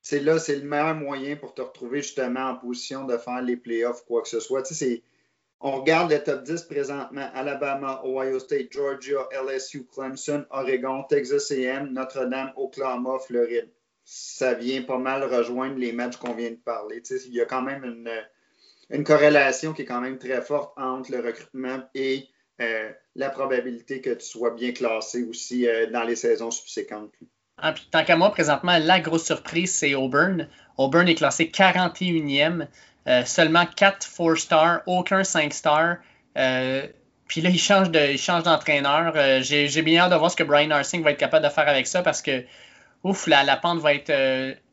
c'est 0.04 0.20
là, 0.20 0.38
c'est 0.38 0.58
le 0.58 0.68
meilleur 0.68 0.96
moyen 0.96 1.38
pour 1.38 1.54
te 1.54 1.62
retrouver 1.62 2.02
justement 2.02 2.50
en 2.50 2.58
position 2.58 3.06
de 3.06 3.18
faire 3.18 3.42
les 3.42 3.56
playoffs, 3.56 4.04
quoi 4.06 4.22
que 4.22 4.28
ce 4.28 4.42
soit. 4.42 4.62
on 5.62 5.80
regarde 5.80 6.12
le 6.12 6.22
top 6.22 6.44
10 6.44 6.64
présentement 6.64 7.30
Alabama, 7.34 8.02
Ohio 8.04 8.38
State, 8.38 8.72
Georgia, 8.72 9.30
LSU, 9.32 9.86
Clemson, 9.86 10.46
Oregon, 10.50 11.04
Texas 11.08 11.50
AM, 11.52 11.94
Notre-Dame, 11.94 12.52
Oklahoma, 12.58 13.18
Floride. 13.26 13.70
Ça 14.04 14.54
vient 14.56 14.82
pas 14.82 14.98
mal 14.98 15.24
rejoindre 15.24 15.78
les 15.78 15.94
matchs 15.94 16.18
qu'on 16.18 16.34
vient 16.34 16.52
de 16.52 16.58
parler. 16.58 17.02
il 17.10 17.34
y 17.34 17.40
a 17.40 17.46
quand 17.46 17.62
même 17.62 17.86
une, 17.86 18.12
une, 18.90 19.06
corrélation 19.06 19.72
qui 19.72 19.84
est 19.84 19.86
quand 19.86 20.02
même 20.02 20.20
très 20.20 20.42
forte 20.42 20.74
entre 20.78 21.14
le 21.14 21.22
recrutement 21.22 21.82
et 21.96 22.28
euh, 22.60 22.92
la 23.16 23.30
probabilité 23.30 24.02
que 24.02 24.10
tu 24.10 24.26
sois 24.26 24.52
bien 24.52 24.74
classé 24.74 25.24
aussi 25.24 25.66
euh, 25.66 25.90
dans 25.90 26.04
les 26.04 26.18
saisons 26.18 26.52
subséquentes. 26.52 27.14
Ah, 27.58 27.74
tant 27.92 28.04
qu'à 28.04 28.16
moi, 28.16 28.32
présentement, 28.32 28.78
la 28.80 29.00
grosse 29.00 29.26
surprise, 29.26 29.74
c'est 29.74 29.96
Auburn. 29.96 30.48
Auburn 30.78 31.08
est 31.08 31.16
classé 31.16 31.46
41e. 31.46 32.68
Euh, 33.08 33.26
seulement 33.26 33.66
4 33.66 34.08
4 34.08 34.36
stars, 34.36 34.82
aucun 34.86 35.24
5 35.24 35.54
stars. 35.54 35.98
Euh, 36.38 36.88
puis 37.28 37.42
là, 37.42 37.50
il 37.50 37.60
change, 37.60 37.92
d'entraîneur. 38.44 39.14
Euh, 39.16 39.42
j'ai, 39.42 39.82
bien 39.82 40.02
hâte 40.04 40.12
de 40.12 40.16
voir 40.16 40.32
ce 40.32 40.36
que 40.36 40.44
Brian 40.44 40.72
Arsing 40.72 41.04
va 41.04 41.12
être 41.12 41.20
capable 41.20 41.46
de 41.46 41.50
faire 41.52 41.68
avec 41.68 41.88
ça 41.88 42.02
parce 42.02 42.22
que 42.22 42.44
ouf, 43.04 43.28
la, 43.28 43.58
pente 43.58 43.80
va 43.80 43.94
être 43.94 44.12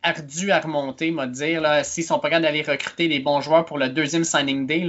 ardue 0.03 0.51
à 0.51 0.61
remonter, 0.61 1.11
moi 1.11 1.26
dire. 1.26 1.85
S'ils 1.85 2.05
sont 2.05 2.18
pas 2.18 2.28
capables 2.28 2.45
d'aller 2.45 2.62
recruter 2.62 3.09
les 3.09 3.20
bons 3.20 3.41
joueurs 3.41 3.64
pour 3.64 3.78
le 3.78 3.89
deuxième 3.89 4.24
signing 4.24 4.66
day, 4.66 4.87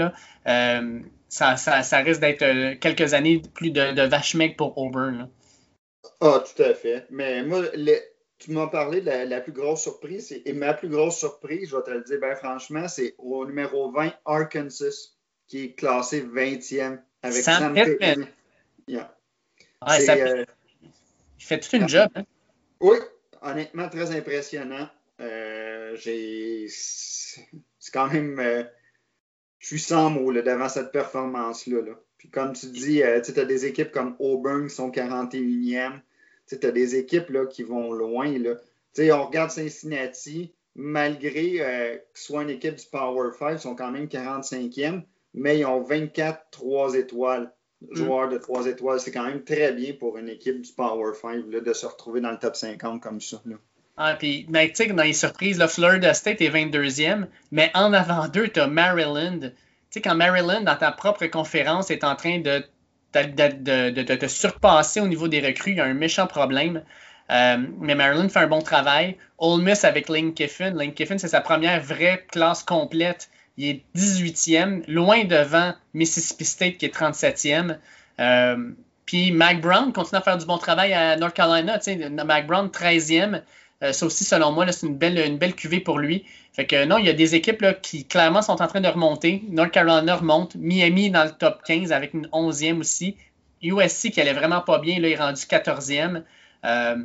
ça, 1.27 1.97
risque 2.05 2.21
d'être 2.21 2.79
quelques 2.79 3.13
années 3.13 3.41
plus 3.53 3.71
de, 3.71 3.93
de 3.93 4.01
vache 4.03 4.35
pour 4.55 4.77
Auburn. 4.77 5.27
Ah, 6.19 6.43
tout 6.45 6.61
à 6.63 6.73
fait. 6.73 7.05
Mais 7.09 7.43
moi, 7.43 7.63
tu 8.37 8.51
m'as 8.51 8.67
parlé 8.67 9.01
de 9.01 9.09
la, 9.29 9.41
plus 9.41 9.51
grosse 9.51 9.81
surprise. 9.81 10.31
Et, 10.45 10.53
ma 10.53 10.73
plus 10.73 10.89
grosse 10.89 11.17
surprise, 11.17 11.69
je 11.69 11.75
vais 11.75 11.83
te 11.83 11.91
le 11.91 12.01
dire 12.01 12.19
bien 12.19 12.35
franchement, 12.35 12.87
c'est 12.87 13.15
au 13.17 13.45
numéro 13.45 13.91
20, 13.91 14.13
Arkansas, 14.25 15.13
qui 15.47 15.65
est 15.65 15.73
classé 15.73 16.23
20e 16.23 16.99
avec 17.21 17.43
Sam 17.43 17.73
Pittman. 17.73 18.27
Yeah. 18.87 19.15
Euh, 19.87 20.45
il 21.39 21.43
fait 21.43 21.59
toute 21.59 21.73
une 21.73 21.89
job. 21.89 22.09
Hein? 22.15 22.23
Oui, 22.79 22.97
honnêtement, 23.41 23.89
très 23.89 24.15
impressionnant. 24.15 24.89
Euh, 25.19 25.95
j'ai... 25.95 26.67
C'est 26.67 27.91
quand 27.93 28.07
même... 28.07 28.39
Euh, 28.39 28.63
je 29.59 29.67
suis 29.67 29.79
sans 29.79 30.09
mots 30.09 30.33
devant 30.33 30.69
cette 30.69 30.91
performance-là. 30.91 31.81
Là. 31.81 31.93
Puis 32.21 32.29
comme 32.29 32.53
tu 32.53 32.67
dis, 32.67 33.01
euh, 33.01 33.19
tu 33.19 33.37
as 33.39 33.45
des 33.45 33.65
équipes 33.65 33.91
comme 33.91 34.15
Auburn 34.19 34.67
qui 34.67 34.75
sont 34.75 34.91
41e. 34.91 36.01
Tu 36.47 36.55
as 36.63 36.71
des 36.71 36.95
équipes 36.95 37.31
là, 37.31 37.47
qui 37.47 37.63
vont 37.63 37.91
loin. 37.93 38.37
Là. 38.37 38.57
On 38.99 39.25
regarde 39.25 39.49
Cincinnati, 39.49 40.53
malgré 40.75 41.55
euh, 41.61 41.95
que 41.95 42.19
ce 42.19 42.25
soit 42.25 42.43
une 42.43 42.51
équipe 42.51 42.75
du 42.75 42.85
Power 42.91 43.31
5, 43.39 43.53
ils 43.53 43.59
sont 43.59 43.75
quand 43.75 43.89
même 43.89 44.05
45e, 44.05 45.01
mais 45.33 45.57
ils 45.57 45.65
ont 45.65 45.81
24 45.81 46.51
3 46.51 46.93
étoiles, 46.93 47.51
mm. 47.81 47.95
joueurs 47.95 48.29
de 48.29 48.37
3 48.37 48.67
étoiles. 48.67 48.99
C'est 48.99 49.11
quand 49.11 49.25
même 49.25 49.43
très 49.43 49.71
bien 49.71 49.93
pour 49.93 50.19
une 50.19 50.29
équipe 50.29 50.61
du 50.61 50.71
Power 50.73 51.15
5 51.19 51.45
là, 51.49 51.59
de 51.59 51.73
se 51.73 51.87
retrouver 51.87 52.21
dans 52.21 52.31
le 52.31 52.37
top 52.37 52.55
50 52.55 53.01
comme 53.01 53.19
ça. 53.19 53.41
Là. 53.47 53.55
Ah, 53.97 54.15
puis, 54.15 54.45
tu 54.47 54.69
sais, 54.75 54.85
dans 54.85 55.01
les 55.01 55.13
surprises, 55.13 55.57
là, 55.57 55.67
Florida 55.67 56.13
State 56.13 56.39
est 56.41 56.49
22e, 56.49 57.25
mais 57.51 57.71
en 57.73 57.93
avant 57.93 58.27
d'eux, 58.27 58.47
tu 58.47 58.59
as 58.59 58.67
Maryland 58.67 59.51
tu 59.91 59.99
sais, 59.99 60.01
quand 60.01 60.15
Maryland, 60.15 60.61
dans 60.61 60.77
ta 60.77 60.91
propre 60.91 61.25
conférence, 61.25 61.91
est 61.91 62.05
en 62.05 62.15
train 62.15 62.39
de, 62.39 62.63
te 63.11 64.27
surpasser 64.27 65.01
au 65.01 65.07
niveau 65.07 65.27
des 65.27 65.41
recrues, 65.41 65.71
il 65.71 65.77
y 65.77 65.81
a 65.81 65.85
un 65.85 65.93
méchant 65.93 66.27
problème. 66.27 66.81
Euh, 67.29 67.57
mais 67.79 67.93
Maryland 67.95 68.29
fait 68.29 68.39
un 68.39 68.47
bon 68.47 68.61
travail. 68.61 69.17
Ole 69.37 69.61
Miss 69.61 69.83
avec 69.83 70.07
Lane 70.07 70.33
Kiffin. 70.33 70.71
Lane 70.71 70.93
Kiffin, 70.93 71.17
c'est 71.17 71.27
sa 71.27 71.41
première 71.41 71.81
vraie 71.81 72.25
classe 72.31 72.63
complète. 72.63 73.29
Il 73.57 73.67
est 73.67 73.83
18e, 73.97 74.89
loin 74.89 75.25
devant 75.25 75.73
Mississippi 75.93 76.45
State 76.45 76.77
qui 76.77 76.85
est 76.85 76.95
37e. 76.95 77.77
Euh, 78.21 78.71
puis 79.05 79.33
Mac 79.33 79.59
Brown 79.59 79.91
continue 79.91 80.19
à 80.19 80.21
faire 80.21 80.37
du 80.37 80.45
bon 80.45 80.57
travail 80.57 80.93
à 80.93 81.17
North 81.17 81.33
Carolina. 81.33 81.79
Mac 82.23 82.47
Brown, 82.47 82.67
13e. 82.67 83.41
Euh, 83.83 83.93
ça 83.93 84.05
aussi, 84.05 84.23
selon 84.23 84.51
moi, 84.51 84.71
c'est 84.71 84.85
une 84.85 84.97
belle, 84.97 85.17
une 85.17 85.53
cuvée 85.53 85.79
pour 85.79 85.99
lui. 85.99 86.25
Fait 86.53 86.65
que 86.65 86.85
non, 86.85 86.97
il 86.97 87.05
y 87.05 87.09
a 87.09 87.13
des 87.13 87.35
équipes 87.35 87.65
qui 87.81 88.05
clairement 88.05 88.41
sont 88.41 88.61
en 88.61 88.67
train 88.67 88.81
de 88.81 88.87
remonter. 88.87 89.43
North 89.49 89.71
Carolina 89.71 90.15
remonte. 90.15 90.55
Miami 90.55 91.09
dans 91.09 91.23
le 91.23 91.31
top 91.31 91.63
15 91.63 91.91
avec 91.91 92.13
une 92.13 92.27
11e 92.27 92.79
aussi. 92.79 93.17
USC 93.61 94.11
qui 94.11 94.21
allait 94.21 94.33
vraiment 94.33 94.61
pas 94.61 94.79
bien, 94.79 94.99
là, 94.99 95.07
est 95.07 95.15
rendu 95.15 95.41
14e. 95.41 96.23
Euh, 96.65 96.95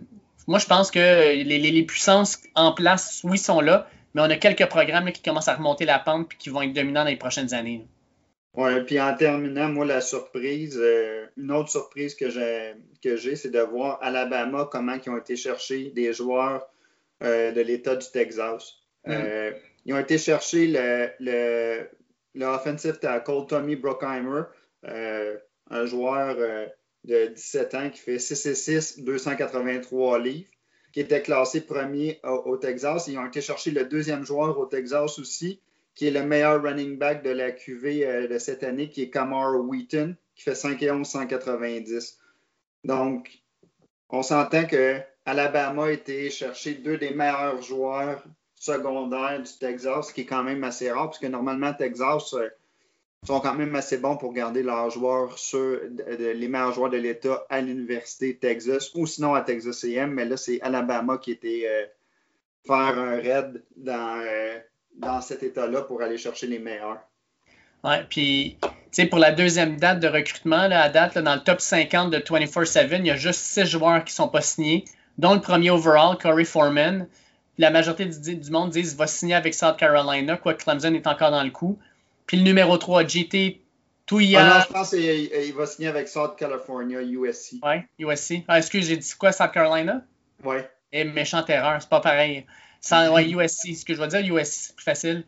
moi, 0.46 0.58
je 0.58 0.66
pense 0.66 0.90
que 0.90 1.42
les, 1.42 1.82
puissances 1.82 2.38
en 2.54 2.72
place, 2.72 3.20
oui, 3.24 3.38
sont 3.38 3.60
là, 3.60 3.88
mais 4.14 4.22
on 4.22 4.30
a 4.30 4.36
quelques 4.36 4.66
programmes 4.66 5.10
qui 5.12 5.22
commencent 5.22 5.48
à 5.48 5.54
remonter 5.54 5.84
la 5.84 5.98
pente 5.98 6.32
et 6.32 6.36
qui 6.36 6.50
vont 6.50 6.62
être 6.62 6.72
dominants 6.72 7.02
dans 7.04 7.10
les 7.10 7.16
prochaines 7.16 7.52
années. 7.52 7.86
Oui, 8.56 8.70
puis 8.86 8.98
en 8.98 9.14
terminant, 9.14 9.68
moi, 9.68 9.84
la 9.84 10.00
surprise, 10.00 10.78
euh, 10.80 11.26
une 11.36 11.52
autre 11.52 11.68
surprise 11.68 12.14
que 12.14 12.30
j'ai, 12.30 13.36
c'est 13.36 13.50
de 13.50 13.60
voir 13.60 13.98
Alabama, 14.02 14.66
comment 14.72 14.94
ils 14.94 15.10
ont 15.10 15.18
été 15.18 15.36
chercher 15.36 15.90
des 15.90 16.14
joueurs 16.14 16.66
euh, 17.22 17.52
de 17.52 17.60
l'État 17.60 17.96
du 17.96 18.06
Texas. 18.10 18.76
Mm. 19.04 19.12
Euh, 19.12 19.52
ils 19.84 19.92
ont 19.92 19.98
été 19.98 20.16
chercher 20.16 20.68
le, 20.68 21.10
le, 21.20 21.86
l'offensive 22.34 22.98
tackle 22.98 23.46
Tommy 23.46 23.76
Brockheimer, 23.76 24.44
un 24.82 25.84
joueur 25.84 26.36
de 27.04 27.26
17 27.26 27.74
ans 27.74 27.90
qui 27.90 28.00
fait 28.00 28.18
6 28.18 28.46
et 28.46 28.54
6, 28.54 29.00
283 29.04 30.18
livres, 30.18 30.48
qui 30.92 31.00
était 31.00 31.20
classé 31.20 31.60
premier 31.60 32.20
au, 32.24 32.52
au 32.52 32.56
Texas. 32.56 33.06
Ils 33.08 33.18
ont 33.18 33.26
été 33.26 33.42
chercher 33.42 33.70
le 33.70 33.84
deuxième 33.84 34.24
joueur 34.24 34.58
au 34.58 34.64
Texas 34.66 35.18
aussi, 35.18 35.60
qui 35.96 36.06
est 36.06 36.10
le 36.10 36.22
meilleur 36.22 36.62
running 36.62 36.98
back 36.98 37.24
de 37.24 37.30
la 37.30 37.50
QV 37.50 38.04
euh, 38.04 38.28
de 38.28 38.38
cette 38.38 38.62
année, 38.62 38.90
qui 38.90 39.02
est 39.02 39.10
Kamar 39.10 39.56
Wheaton, 39.56 40.14
qui 40.36 40.42
fait 40.42 40.54
5 40.54 40.80
et 40.82 40.90
11, 40.90 41.04
190. 41.04 42.18
Donc, 42.84 43.42
on 44.10 44.22
s'entend 44.22 44.66
que 44.66 45.00
Alabama 45.24 45.86
a 45.86 45.90
été 45.90 46.30
chercher 46.30 46.74
deux 46.74 46.98
des 46.98 47.10
meilleurs 47.10 47.60
joueurs 47.62 48.22
secondaires 48.54 49.42
du 49.42 49.58
Texas, 49.58 50.08
ce 50.08 50.12
qui 50.12 50.20
est 50.20 50.26
quand 50.26 50.44
même 50.44 50.62
assez 50.64 50.92
rare, 50.92 51.06
parce 51.06 51.18
que 51.18 51.26
normalement, 51.26 51.72
Texas 51.72 52.34
euh, 52.34 52.48
sont 53.26 53.40
quand 53.40 53.54
même 53.54 53.74
assez 53.74 53.96
bons 53.96 54.18
pour 54.18 54.34
garder 54.34 54.62
leurs 54.62 54.90
joueurs 54.90 55.38
sur 55.38 55.80
les 56.18 56.48
meilleurs 56.48 56.72
joueurs 56.72 56.90
de 56.90 56.98
l'État 56.98 57.46
à 57.48 57.62
l'université 57.62 58.36
Texas 58.36 58.94
ou 58.94 59.06
sinon 59.06 59.34
à 59.34 59.40
Texas 59.40 59.82
AM, 59.84 60.12
mais 60.12 60.26
là, 60.26 60.36
c'est 60.36 60.60
Alabama 60.60 61.16
qui 61.16 61.32
était 61.32 61.64
euh, 61.66 61.86
faire 62.66 62.98
un 62.98 63.16
raid 63.16 63.64
dans 63.76 64.22
dans 64.96 65.20
cet 65.20 65.42
état-là 65.42 65.82
pour 65.82 66.02
aller 66.02 66.18
chercher 66.18 66.46
les 66.46 66.58
meilleurs. 66.58 66.98
Ouais, 67.84 68.04
puis, 68.08 68.56
tu 68.62 68.68
sais, 68.90 69.06
pour 69.06 69.18
la 69.18 69.32
deuxième 69.32 69.76
date 69.76 70.00
de 70.00 70.08
recrutement, 70.08 70.66
là, 70.66 70.82
à 70.82 70.88
date, 70.88 71.18
dans 71.18 71.34
le 71.34 71.40
top 71.40 71.60
50 71.60 72.10
de 72.10 72.18
24-7, 72.18 72.88
il 72.98 73.06
y 73.06 73.10
a 73.10 73.16
juste 73.16 73.40
six 73.40 73.66
joueurs 73.66 74.04
qui 74.04 74.12
ne 74.12 74.16
sont 74.16 74.28
pas 74.28 74.40
signés, 74.40 74.84
dont 75.18 75.34
le 75.34 75.40
premier 75.40 75.70
overall, 75.70 76.16
Corey 76.18 76.44
Foreman. 76.44 77.06
La 77.58 77.70
majorité 77.70 78.04
du, 78.06 78.50
monde 78.50 78.70
disent 78.70 78.90
qu'il 78.90 78.98
va 78.98 79.06
signer 79.06 79.34
avec 79.34 79.54
South 79.54 79.76
Carolina, 79.76 80.36
quoi 80.36 80.54
Clemson 80.54 80.92
est 80.94 81.06
encore 81.06 81.30
dans 81.30 81.42
le 81.42 81.50
coup. 81.50 81.78
Puis 82.26 82.36
le 82.36 82.42
numéro 82.42 82.76
3, 82.76 83.06
JT 83.06 83.62
Touya. 84.04 84.40
Ah 84.40 84.58
non, 84.58 84.64
je 84.66 84.72
pense 84.72 84.90
qu'il 84.90 85.54
va 85.54 85.66
signer 85.66 85.88
avec 85.88 86.08
South 86.08 86.36
California, 86.36 87.00
USC. 87.00 87.64
Ouais, 87.64 87.86
USC. 87.98 88.42
Ah, 88.48 88.58
excuse, 88.58 88.88
j'ai 88.88 88.96
dit 88.96 89.12
quoi, 89.18 89.32
South 89.32 89.52
Carolina? 89.52 90.02
Ouais. 90.44 90.68
Et 90.92 91.04
méchante 91.04 91.48
erreur, 91.50 91.80
c'est 91.80 91.88
pas 91.88 92.00
pareil. 92.00 92.44
Sans, 92.80 93.12
ouais, 93.12 93.28
USC, 93.28 93.74
ce 93.74 93.84
que 93.84 93.94
je 93.94 94.00
veux 94.00 94.08
dire, 94.08 94.20
USC, 94.20 94.52
c'est 94.52 94.76
plus 94.76 94.84
facile. 94.84 95.24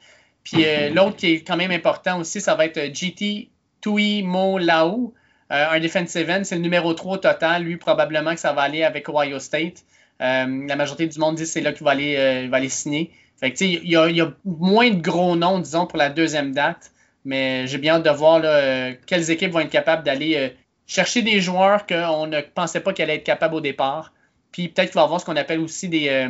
Puis 0.51 0.65
euh, 0.65 0.91
l'autre 0.91 1.17
qui 1.17 1.33
est 1.33 1.41
quand 1.43 1.57
même 1.57 1.71
important 1.71 2.21
aussi, 2.21 2.41
ça 2.41 2.55
va 2.55 2.65
être 2.65 2.79
euh, 2.79 2.91
GT 2.93 3.51
Tui 3.81 4.23
Mo 4.23 4.59
Lao, 4.59 5.13
euh, 5.53 5.67
un 5.71 5.81
defensive 5.81 6.31
end, 6.31 6.41
c'est 6.45 6.57
le 6.57 6.63
numéro 6.63 6.95
3 6.95 7.15
au 7.15 7.17
total. 7.19 7.65
Lui, 7.65 7.77
probablement 7.77 8.35
que 8.35 8.41
ça 8.41 8.53
va 8.53 8.63
aller 8.63 8.83
avec 8.83 9.09
Ohio 9.09 9.39
State. 9.39 9.85
la 10.21 10.47
majorité 10.47 11.07
du 11.07 11.19
monde 11.19 11.37
dit 11.37 11.43
que 11.43 11.49
c'est 11.49 11.61
là 11.61 11.73
qu'il 11.73 11.85
va 11.85 11.93
aller, 11.93 12.49
va 12.49 12.57
aller 12.57 12.69
signer. 12.69 13.11
Fait 13.39 13.53
que, 13.53 13.65
il, 13.65 13.89
y 13.89 13.97
a, 13.97 14.09
il 14.09 14.17
y 14.17 14.21
a 14.21 14.33
moins 14.45 14.91
de 14.91 15.01
gros 15.01 15.37
noms, 15.37 15.59
disons, 15.59 15.87
pour 15.87 15.99
la 15.99 16.09
deuxième 16.09 16.53
date. 16.53 16.91
Mais 17.25 17.67
j'ai 17.67 17.79
bien 17.79 17.95
hâte 17.95 18.05
de 18.05 18.11
voir 18.11 18.41
là, 18.41 18.93
quelles 19.07 19.31
équipes 19.31 19.53
vont 19.53 19.61
être 19.61 19.71
capables 19.71 20.03
d'aller 20.03 20.55
chercher 20.87 21.23
des 21.23 21.41
joueurs 21.41 21.87
qu'on 21.87 22.27
ne 22.27 22.41
pensait 22.41 22.81
pas 22.81 22.93
qu'elles 22.93 23.11
allaient 23.11 23.19
être 23.19 23.25
capables 23.25 23.55
au 23.55 23.61
départ. 23.61 24.13
Puis 24.51 24.69
peut-être 24.69 24.91
qu'il 24.91 24.97
va 24.97 25.03
y 25.03 25.05
avoir 25.05 25.21
ce 25.21 25.27
qu'on 25.27 25.37
appelle 25.37 25.61
aussi 25.61 25.89
des, 25.89 26.27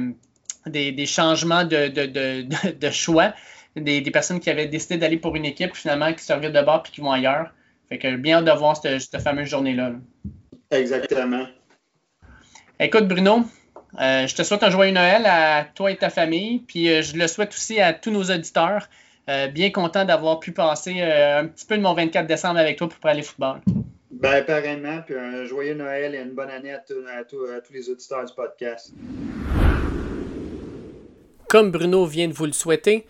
des, 0.67 1.07
changements 1.07 1.65
de, 1.65 2.91
choix. 2.91 3.35
des, 3.77 4.03
personnes 4.11 4.41
qui 4.41 4.51
avaient 4.51 4.67
décidé 4.67 4.97
d'aller 4.97 5.19
pour 5.19 5.37
une 5.37 5.45
équipe, 5.45 5.75
finalement, 5.75 6.13
qui 6.13 6.25
se 6.25 6.33
revirent 6.33 6.53
de 6.53 6.63
bord 6.63 6.83
puis 6.83 6.93
qui 6.93 7.01
vont 7.01 7.13
ailleurs. 7.13 7.53
Fait 7.89 7.99
que 7.99 8.17
bien 8.17 8.39
hâte 8.39 8.45
de 8.45 8.53
voir 8.53 8.77
cette, 8.77 9.01
cette 9.01 9.21
fameuse 9.23 9.49
journée-là. 9.49 9.93
Exactement. 10.71 11.47
Écoute, 12.79 13.09
Bruno, 13.09 13.45
euh, 14.01 14.27
je 14.27 14.35
te 14.35 14.43
souhaite 14.43 14.63
un 14.63 14.71
joyeux 14.71 14.93
Noël 14.93 15.25
à 15.27 15.67
toi 15.75 15.91
et 15.91 15.97
ta 15.97 16.11
famille, 16.11 16.61
puis 16.61 16.89
euh, 16.89 17.03
je 17.03 17.17
le 17.17 17.27
souhaite 17.27 17.51
aussi 17.51 17.81
à 17.81 17.93
tous 17.93 18.11
nos 18.11 18.23
auditeurs. 18.23 18.89
Euh, 19.29 19.49
bien 19.49 19.71
content 19.71 20.05
d'avoir 20.05 20.41
pu 20.41 20.53
passer 20.53 21.03
un 21.03 21.47
petit 21.47 21.67
peu 21.67 21.77
de 21.77 21.83
mon 21.83 21.93
24 21.93 22.27
décembre 22.27 22.59
avec 22.59 22.79
toi 22.79 22.89
pour 22.89 22.99
parler 22.99 23.23
football. 23.23 23.61
Ben, 24.11 24.43
pareillement, 24.43 25.03
puis 25.05 25.17
un 25.17 25.45
joyeux 25.45 25.75
Noël 25.75 26.15
et 26.15 26.19
une 26.19 26.35
bonne 26.35 26.51
année 26.51 26.73
à, 26.73 26.79
à 26.79 27.25
tous 27.25 27.73
les 27.73 27.91
auditeurs 27.91 28.25
du 28.25 28.33
podcast. 28.33 28.93
Comme 31.49 31.70
Bruno 31.70 32.05
vient 32.05 32.28
de 32.28 32.34
vous 32.34 32.44
le 32.44 32.53
souhaiter, 32.53 33.07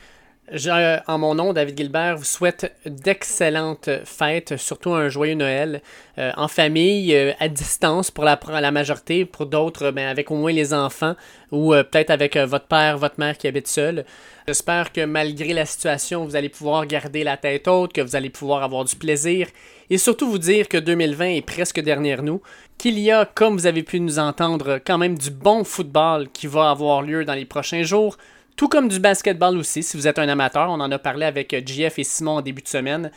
en 1.07 1.19
mon 1.19 1.35
nom, 1.35 1.53
David 1.53 1.77
Gilbert, 1.77 2.17
vous 2.17 2.25
souhaite 2.25 2.75
d'excellentes 2.87 3.91
fêtes, 4.05 4.57
surtout 4.57 4.93
un 4.93 5.09
joyeux 5.09 5.35
Noël, 5.35 5.83
euh, 6.19 6.33
en 6.37 6.49
famille, 6.49 7.15
euh, 7.15 7.33
à 7.39 7.49
distance 7.49 8.11
pour 8.11 8.25
la, 8.25 8.39
la 8.61 8.71
majorité, 8.71 9.25
pour 9.25 9.47
d'autres, 9.47 9.91
ben, 9.91 10.09
avec 10.09 10.31
au 10.31 10.37
moins 10.37 10.53
les 10.53 10.73
enfants, 10.73 11.17
ou 11.53 11.75
euh, 11.75 11.83
peut-être 11.83 12.11
avec 12.11 12.37
votre 12.37 12.67
père, 12.67 12.97
votre 12.97 13.19
mère 13.19 13.37
qui 13.37 13.47
habite 13.47 13.69
seul. 13.69 14.05
J'espère 14.47 14.93
que 14.93 15.05
malgré 15.05 15.53
la 15.53 15.67
situation, 15.67 16.25
vous 16.25 16.35
allez 16.35 16.49
pouvoir 16.49 16.87
garder 16.87 17.25
la 17.25 17.37
tête 17.37 17.69
haute, 17.69 17.93
que 17.93 18.01
vous 18.01 18.17
allez 18.17 18.31
pouvoir 18.31 18.63
avoir 18.63 18.85
du 18.85 18.97
plaisir, 18.97 19.49
et 19.91 19.99
surtout 19.99 20.31
vous 20.31 20.39
dire 20.39 20.69
que 20.69 20.79
2020 20.79 21.27
est 21.27 21.43
presque 21.43 21.81
derrière 21.81 22.23
nous, 22.23 22.41
qu'il 22.79 22.99
y 22.99 23.11
a, 23.11 23.27
comme 23.27 23.55
vous 23.55 23.67
avez 23.67 23.83
pu 23.83 24.01
nous 24.01 24.19
entendre, 24.19 24.81
quand 24.87 24.97
même 24.97 25.19
du 25.19 25.31
bon 25.31 25.65
football 25.65 26.29
qui 26.33 26.47
va 26.47 26.71
avoir 26.71 27.03
lieu 27.03 27.25
dans 27.25 27.35
les 27.35 27.45
prochains 27.45 27.83
jours 27.83 28.17
tout 28.59 28.69
comme 28.69 28.89
du 28.89 28.99
basketball 28.99 29.57
aussi, 29.57 29.85
si 29.85 29.97
vous 29.97 30.09
êtes 30.09 30.19
un 30.19 30.29
amateur. 30.29 30.69
On 30.69 30.81
en 30.81 30.91
a 30.91 30.99
parlé 30.99 31.25
avec 31.25 31.55
JF 31.65 32.01
et 32.01 32.05
Simon 32.05 32.33
en 32.33 32.41
début 32.43 32.61
de 32.61 32.69
semaine. 32.69 33.13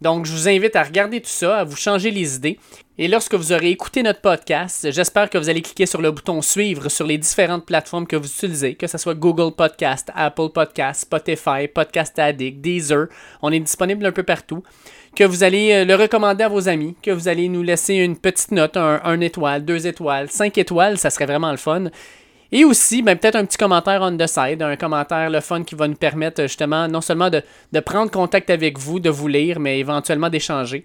Donc, 0.00 0.26
je 0.26 0.32
vous 0.32 0.48
invite 0.48 0.74
à 0.74 0.82
regarder 0.82 1.20
tout 1.20 1.30
ça, 1.30 1.58
à 1.58 1.64
vous 1.64 1.76
changer 1.76 2.10
les 2.10 2.34
idées. 2.34 2.58
Et 2.98 3.06
lorsque 3.06 3.34
vous 3.34 3.52
aurez 3.52 3.70
écouté 3.70 4.02
notre 4.02 4.20
podcast, 4.20 4.90
j'espère 4.90 5.30
que 5.30 5.38
vous 5.38 5.48
allez 5.48 5.62
cliquer 5.62 5.86
sur 5.86 6.02
le 6.02 6.10
bouton 6.10 6.42
suivre 6.42 6.88
sur 6.88 7.06
les 7.06 7.16
différentes 7.16 7.64
plateformes 7.64 8.08
que 8.08 8.16
vous 8.16 8.26
utilisez, 8.26 8.74
que 8.74 8.88
ce 8.88 8.98
soit 8.98 9.14
Google 9.14 9.54
Podcast, 9.54 10.10
Apple 10.16 10.48
Podcast, 10.52 11.02
Spotify, 11.02 11.68
Podcast 11.72 12.18
Addict, 12.18 12.60
Deezer. 12.60 13.06
On 13.40 13.52
est 13.52 13.60
disponible 13.60 14.04
un 14.04 14.12
peu 14.12 14.24
partout. 14.24 14.64
Que 15.14 15.22
vous 15.22 15.44
allez 15.44 15.72
euh, 15.72 15.84
le 15.84 15.94
recommander 15.94 16.42
à 16.42 16.48
vos 16.48 16.68
amis, 16.68 16.96
que 17.00 17.12
vous 17.12 17.28
allez 17.28 17.48
nous 17.48 17.62
laisser 17.62 17.94
une 17.94 18.16
petite 18.16 18.50
note, 18.50 18.76
un, 18.76 19.00
un 19.04 19.20
étoile, 19.20 19.64
deux 19.64 19.86
étoiles, 19.86 20.28
cinq 20.28 20.58
étoiles, 20.58 20.98
ça 20.98 21.10
serait 21.10 21.26
vraiment 21.26 21.52
le 21.52 21.58
fun. 21.58 21.84
Et 22.54 22.66
aussi, 22.66 23.00
ben, 23.00 23.16
peut-être 23.16 23.36
un 23.36 23.46
petit 23.46 23.56
commentaire 23.56 24.02
on 24.02 24.14
the 24.14 24.26
side, 24.26 24.60
un 24.60 24.76
commentaire 24.76 25.30
le 25.30 25.40
fun 25.40 25.64
qui 25.64 25.74
va 25.74 25.88
nous 25.88 25.94
permettre 25.94 26.42
justement 26.42 26.86
non 26.86 27.00
seulement 27.00 27.30
de, 27.30 27.42
prendre 27.80 28.10
contact 28.10 28.50
avec 28.50 28.78
vous, 28.78 29.00
de 29.00 29.08
vous 29.08 29.26
lire, 29.26 29.58
mais 29.58 29.78
éventuellement 29.78 30.28
d'échanger. 30.28 30.84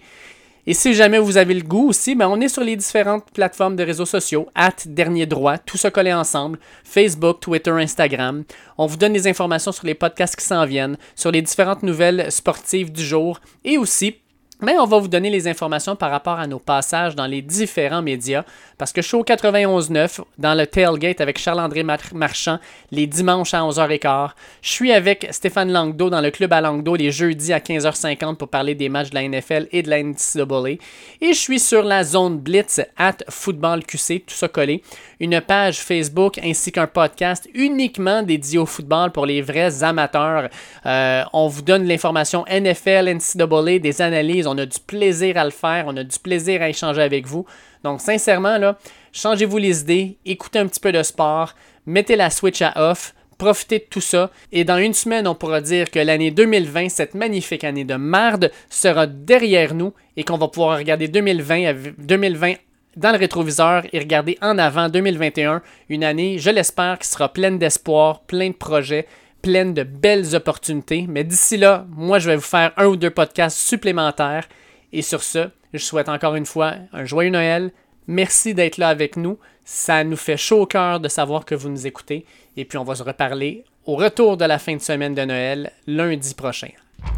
Et 0.66 0.74
si 0.74 0.94
jamais 0.94 1.20
vous 1.20 1.36
avez 1.36 1.54
le 1.54 1.62
goût 1.62 1.90
aussi, 1.90 2.16
ben 2.16 2.28
on 2.30 2.40
est 2.40 2.48
sur 2.48 2.64
les 2.64 2.76
différentes 2.78 3.30
plateformes 3.32 3.76
de 3.76 3.84
réseaux 3.84 4.06
sociaux, 4.06 4.48
at 4.56 4.76
Dernier 4.86 5.26
Droit, 5.26 5.58
tout 5.58 5.78
ça 5.78 5.92
collé 5.92 6.14
ensemble, 6.14 6.58
Facebook, 6.86 7.42
Twitter, 7.42 7.72
Instagram. 7.72 8.44
On 8.78 8.86
vous 8.86 8.98
donne 8.98 9.14
des 9.14 9.28
informations 9.28 9.72
sur 9.74 9.86
les 9.86 9.94
podcasts 9.94 10.38
qui 10.38 10.46
s'en 10.46 10.66
viennent, 10.66 10.98
sur 11.16 11.32
les 11.32 11.42
différentes 11.42 11.84
nouvelles 11.84 12.32
sportives 12.32 12.94
du 12.94 13.04
jour 13.04 13.40
et 13.66 13.78
aussi 13.78 14.18
mais 14.62 14.78
on 14.80 14.86
va 14.86 14.98
vous 14.98 15.08
donner 15.08 15.30
les 15.30 15.48
informations 15.48 15.96
par 15.96 16.10
rapport 16.10 16.40
à 16.40 16.48
nos 16.48 16.60
passages 16.60 17.16
dans 17.16 17.28
les 17.28 17.42
différents 17.42 18.02
médias. 18.02 18.44
Parce 18.78 18.92
que 18.92 19.02
Show 19.02 19.24
91.9, 19.24 20.22
dans 20.38 20.56
le 20.56 20.66
Tailgate 20.66 21.22
avec 21.22 21.38
Charles-André 21.38 21.84
Marchand, 21.84 22.60
les 22.92 23.08
dimanches 23.08 23.54
à 23.54 23.62
11h15. 23.62 24.30
Je 24.62 24.70
suis 24.70 24.92
avec 24.92 25.28
Stéphane 25.32 25.72
Langdo 25.72 26.10
dans 26.10 26.22
le 26.22 26.32
club 26.32 26.54
à 26.54 26.62
Langdo 26.62 26.96
les 26.96 27.12
jeudis 27.12 27.54
à 27.54 27.60
15h50 27.60 28.36
pour 28.36 28.48
parler 28.48 28.74
des 28.74 28.90
matchs 28.90 29.10
de 29.12 29.16
la 29.16 29.28
NFL 29.28 29.68
et 29.72 29.84
de 29.84 29.90
la 29.90 30.02
NCAA. 30.02 30.78
Et 31.22 31.34
je 31.34 31.40
suis 31.40 31.60
sur 31.60 31.84
la 31.84 32.04
zone 32.04 32.40
Blitz 32.40 32.82
at 32.98 33.18
Football 33.30 33.84
QC, 33.86 34.24
tout 34.26 34.36
ça 34.36 34.48
collé. 34.48 34.82
Une 35.20 35.40
page 35.42 35.80
Facebook 35.80 36.40
ainsi 36.44 36.72
qu'un 36.72 36.88
podcast 36.88 37.48
uniquement 37.54 38.24
dédié 38.24 38.60
au 38.60 38.66
football 38.66 39.12
pour 39.12 39.26
les 39.26 39.42
vrais 39.42 39.84
amateurs. 39.84 40.50
Euh, 40.86 41.24
on 41.34 41.48
vous 41.48 41.62
donne 41.62 41.86
l'information 41.86 42.46
NFL, 42.50 43.10
NCAA, 43.16 43.80
des 43.80 44.02
analyses 44.02 44.47
on 44.48 44.58
a 44.58 44.66
du 44.66 44.80
plaisir 44.80 45.38
à 45.38 45.44
le 45.44 45.52
faire, 45.52 45.86
on 45.88 45.98
a 45.98 46.04
du 46.04 46.18
plaisir 46.20 46.62
à 46.62 46.70
échanger 46.70 47.02
avec 47.02 47.28
vous. 47.28 47.46
Donc, 47.84 48.02
sincèrement, 48.02 48.76
changez-vous 49.12 49.58
les 49.58 49.82
idées, 49.82 50.18
écoutez 50.26 50.60
un 50.60 50.68
petit 50.68 50.80
peu 50.80 50.92
de 50.92 51.04
sport, 51.04 51.54
mettez 51.86 52.16
la 52.16 52.30
switch 52.30 52.62
à 52.62 52.90
off, 52.90 53.14
profitez 53.38 53.80
de 53.80 53.86
tout 53.90 54.02
ça. 54.02 54.32
Et 54.52 54.64
dans 54.64 54.78
une 54.78 54.94
semaine, 54.94 55.28
on 55.28 55.36
pourra 55.36 55.62
dire 55.62 55.92
que 55.92 56.00
l'année 56.00 56.32
2020, 56.32 56.90
cette 56.90 57.14
magnifique 57.14 57.64
année 57.64 57.86
de 57.86 57.96
marde, 57.96 58.52
sera 58.70 59.08
derrière 59.08 59.74
nous 59.74 59.94
et 60.16 60.24
qu'on 60.24 60.38
va 60.38 60.48
pouvoir 60.48 60.78
regarder 60.78 61.08
2020, 61.08 61.96
2020 61.98 62.56
dans 62.98 63.12
le 63.12 63.18
rétroviseur 63.18 63.84
et 63.94 64.00
regarder 64.00 64.38
en 64.42 64.58
avant 64.58 64.90
2021, 64.90 65.62
une 65.90 66.04
année, 66.04 66.40
je 66.40 66.50
l'espère, 66.50 66.98
qui 66.98 67.08
sera 67.08 67.32
pleine 67.32 67.60
d'espoir, 67.60 68.22
plein 68.22 68.50
de 68.50 68.56
projets, 68.56 69.08
pleine 69.42 69.74
de 69.74 69.84
belles 69.84 70.36
opportunités. 70.36 71.06
Mais 71.08 71.24
d'ici 71.24 71.58
là, 71.58 71.86
moi, 71.90 72.20
je 72.20 72.30
vais 72.30 72.36
vous 72.36 72.42
faire 72.42 72.72
un 72.78 72.88
ou 72.88 72.96
deux 72.96 73.10
podcasts 73.10 73.58
supplémentaires. 73.58 74.48
Et 74.94 75.02
sur 75.02 75.24
ce, 75.24 75.50
je 75.74 75.80
souhaite 75.80 76.10
encore 76.10 76.36
une 76.36 76.46
fois 76.46 76.76
un 76.94 77.06
joyeux 77.06 77.30
Noël. 77.30 77.72
Merci 78.08 78.54
d'être 78.54 78.78
là 78.78 78.90
avec 78.90 79.18
nous. 79.18 79.38
Ça 79.66 80.04
nous 80.04 80.16
fait 80.16 80.38
chaud 80.38 80.62
au 80.62 80.66
cœur 80.66 81.00
de 81.00 81.10
savoir 81.10 81.46
que 81.46 81.56
vous 81.56 81.70
nous 81.70 81.88
écoutez. 81.88 82.26
Et 82.56 82.66
puis, 82.66 82.78
on 82.78 82.84
va 82.84 82.96
se 82.96 83.04
reparler 83.04 83.66
au 83.86 83.96
retour 83.96 84.38
de 84.38 84.46
la 84.46 84.60
fin 84.60 84.76
de 84.76 84.82
semaine 84.82 85.16
de 85.16 85.24
Noël 85.24 85.72
lundi 85.88 86.34
prochain. 86.34 86.70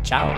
Ciao! 0.04 0.30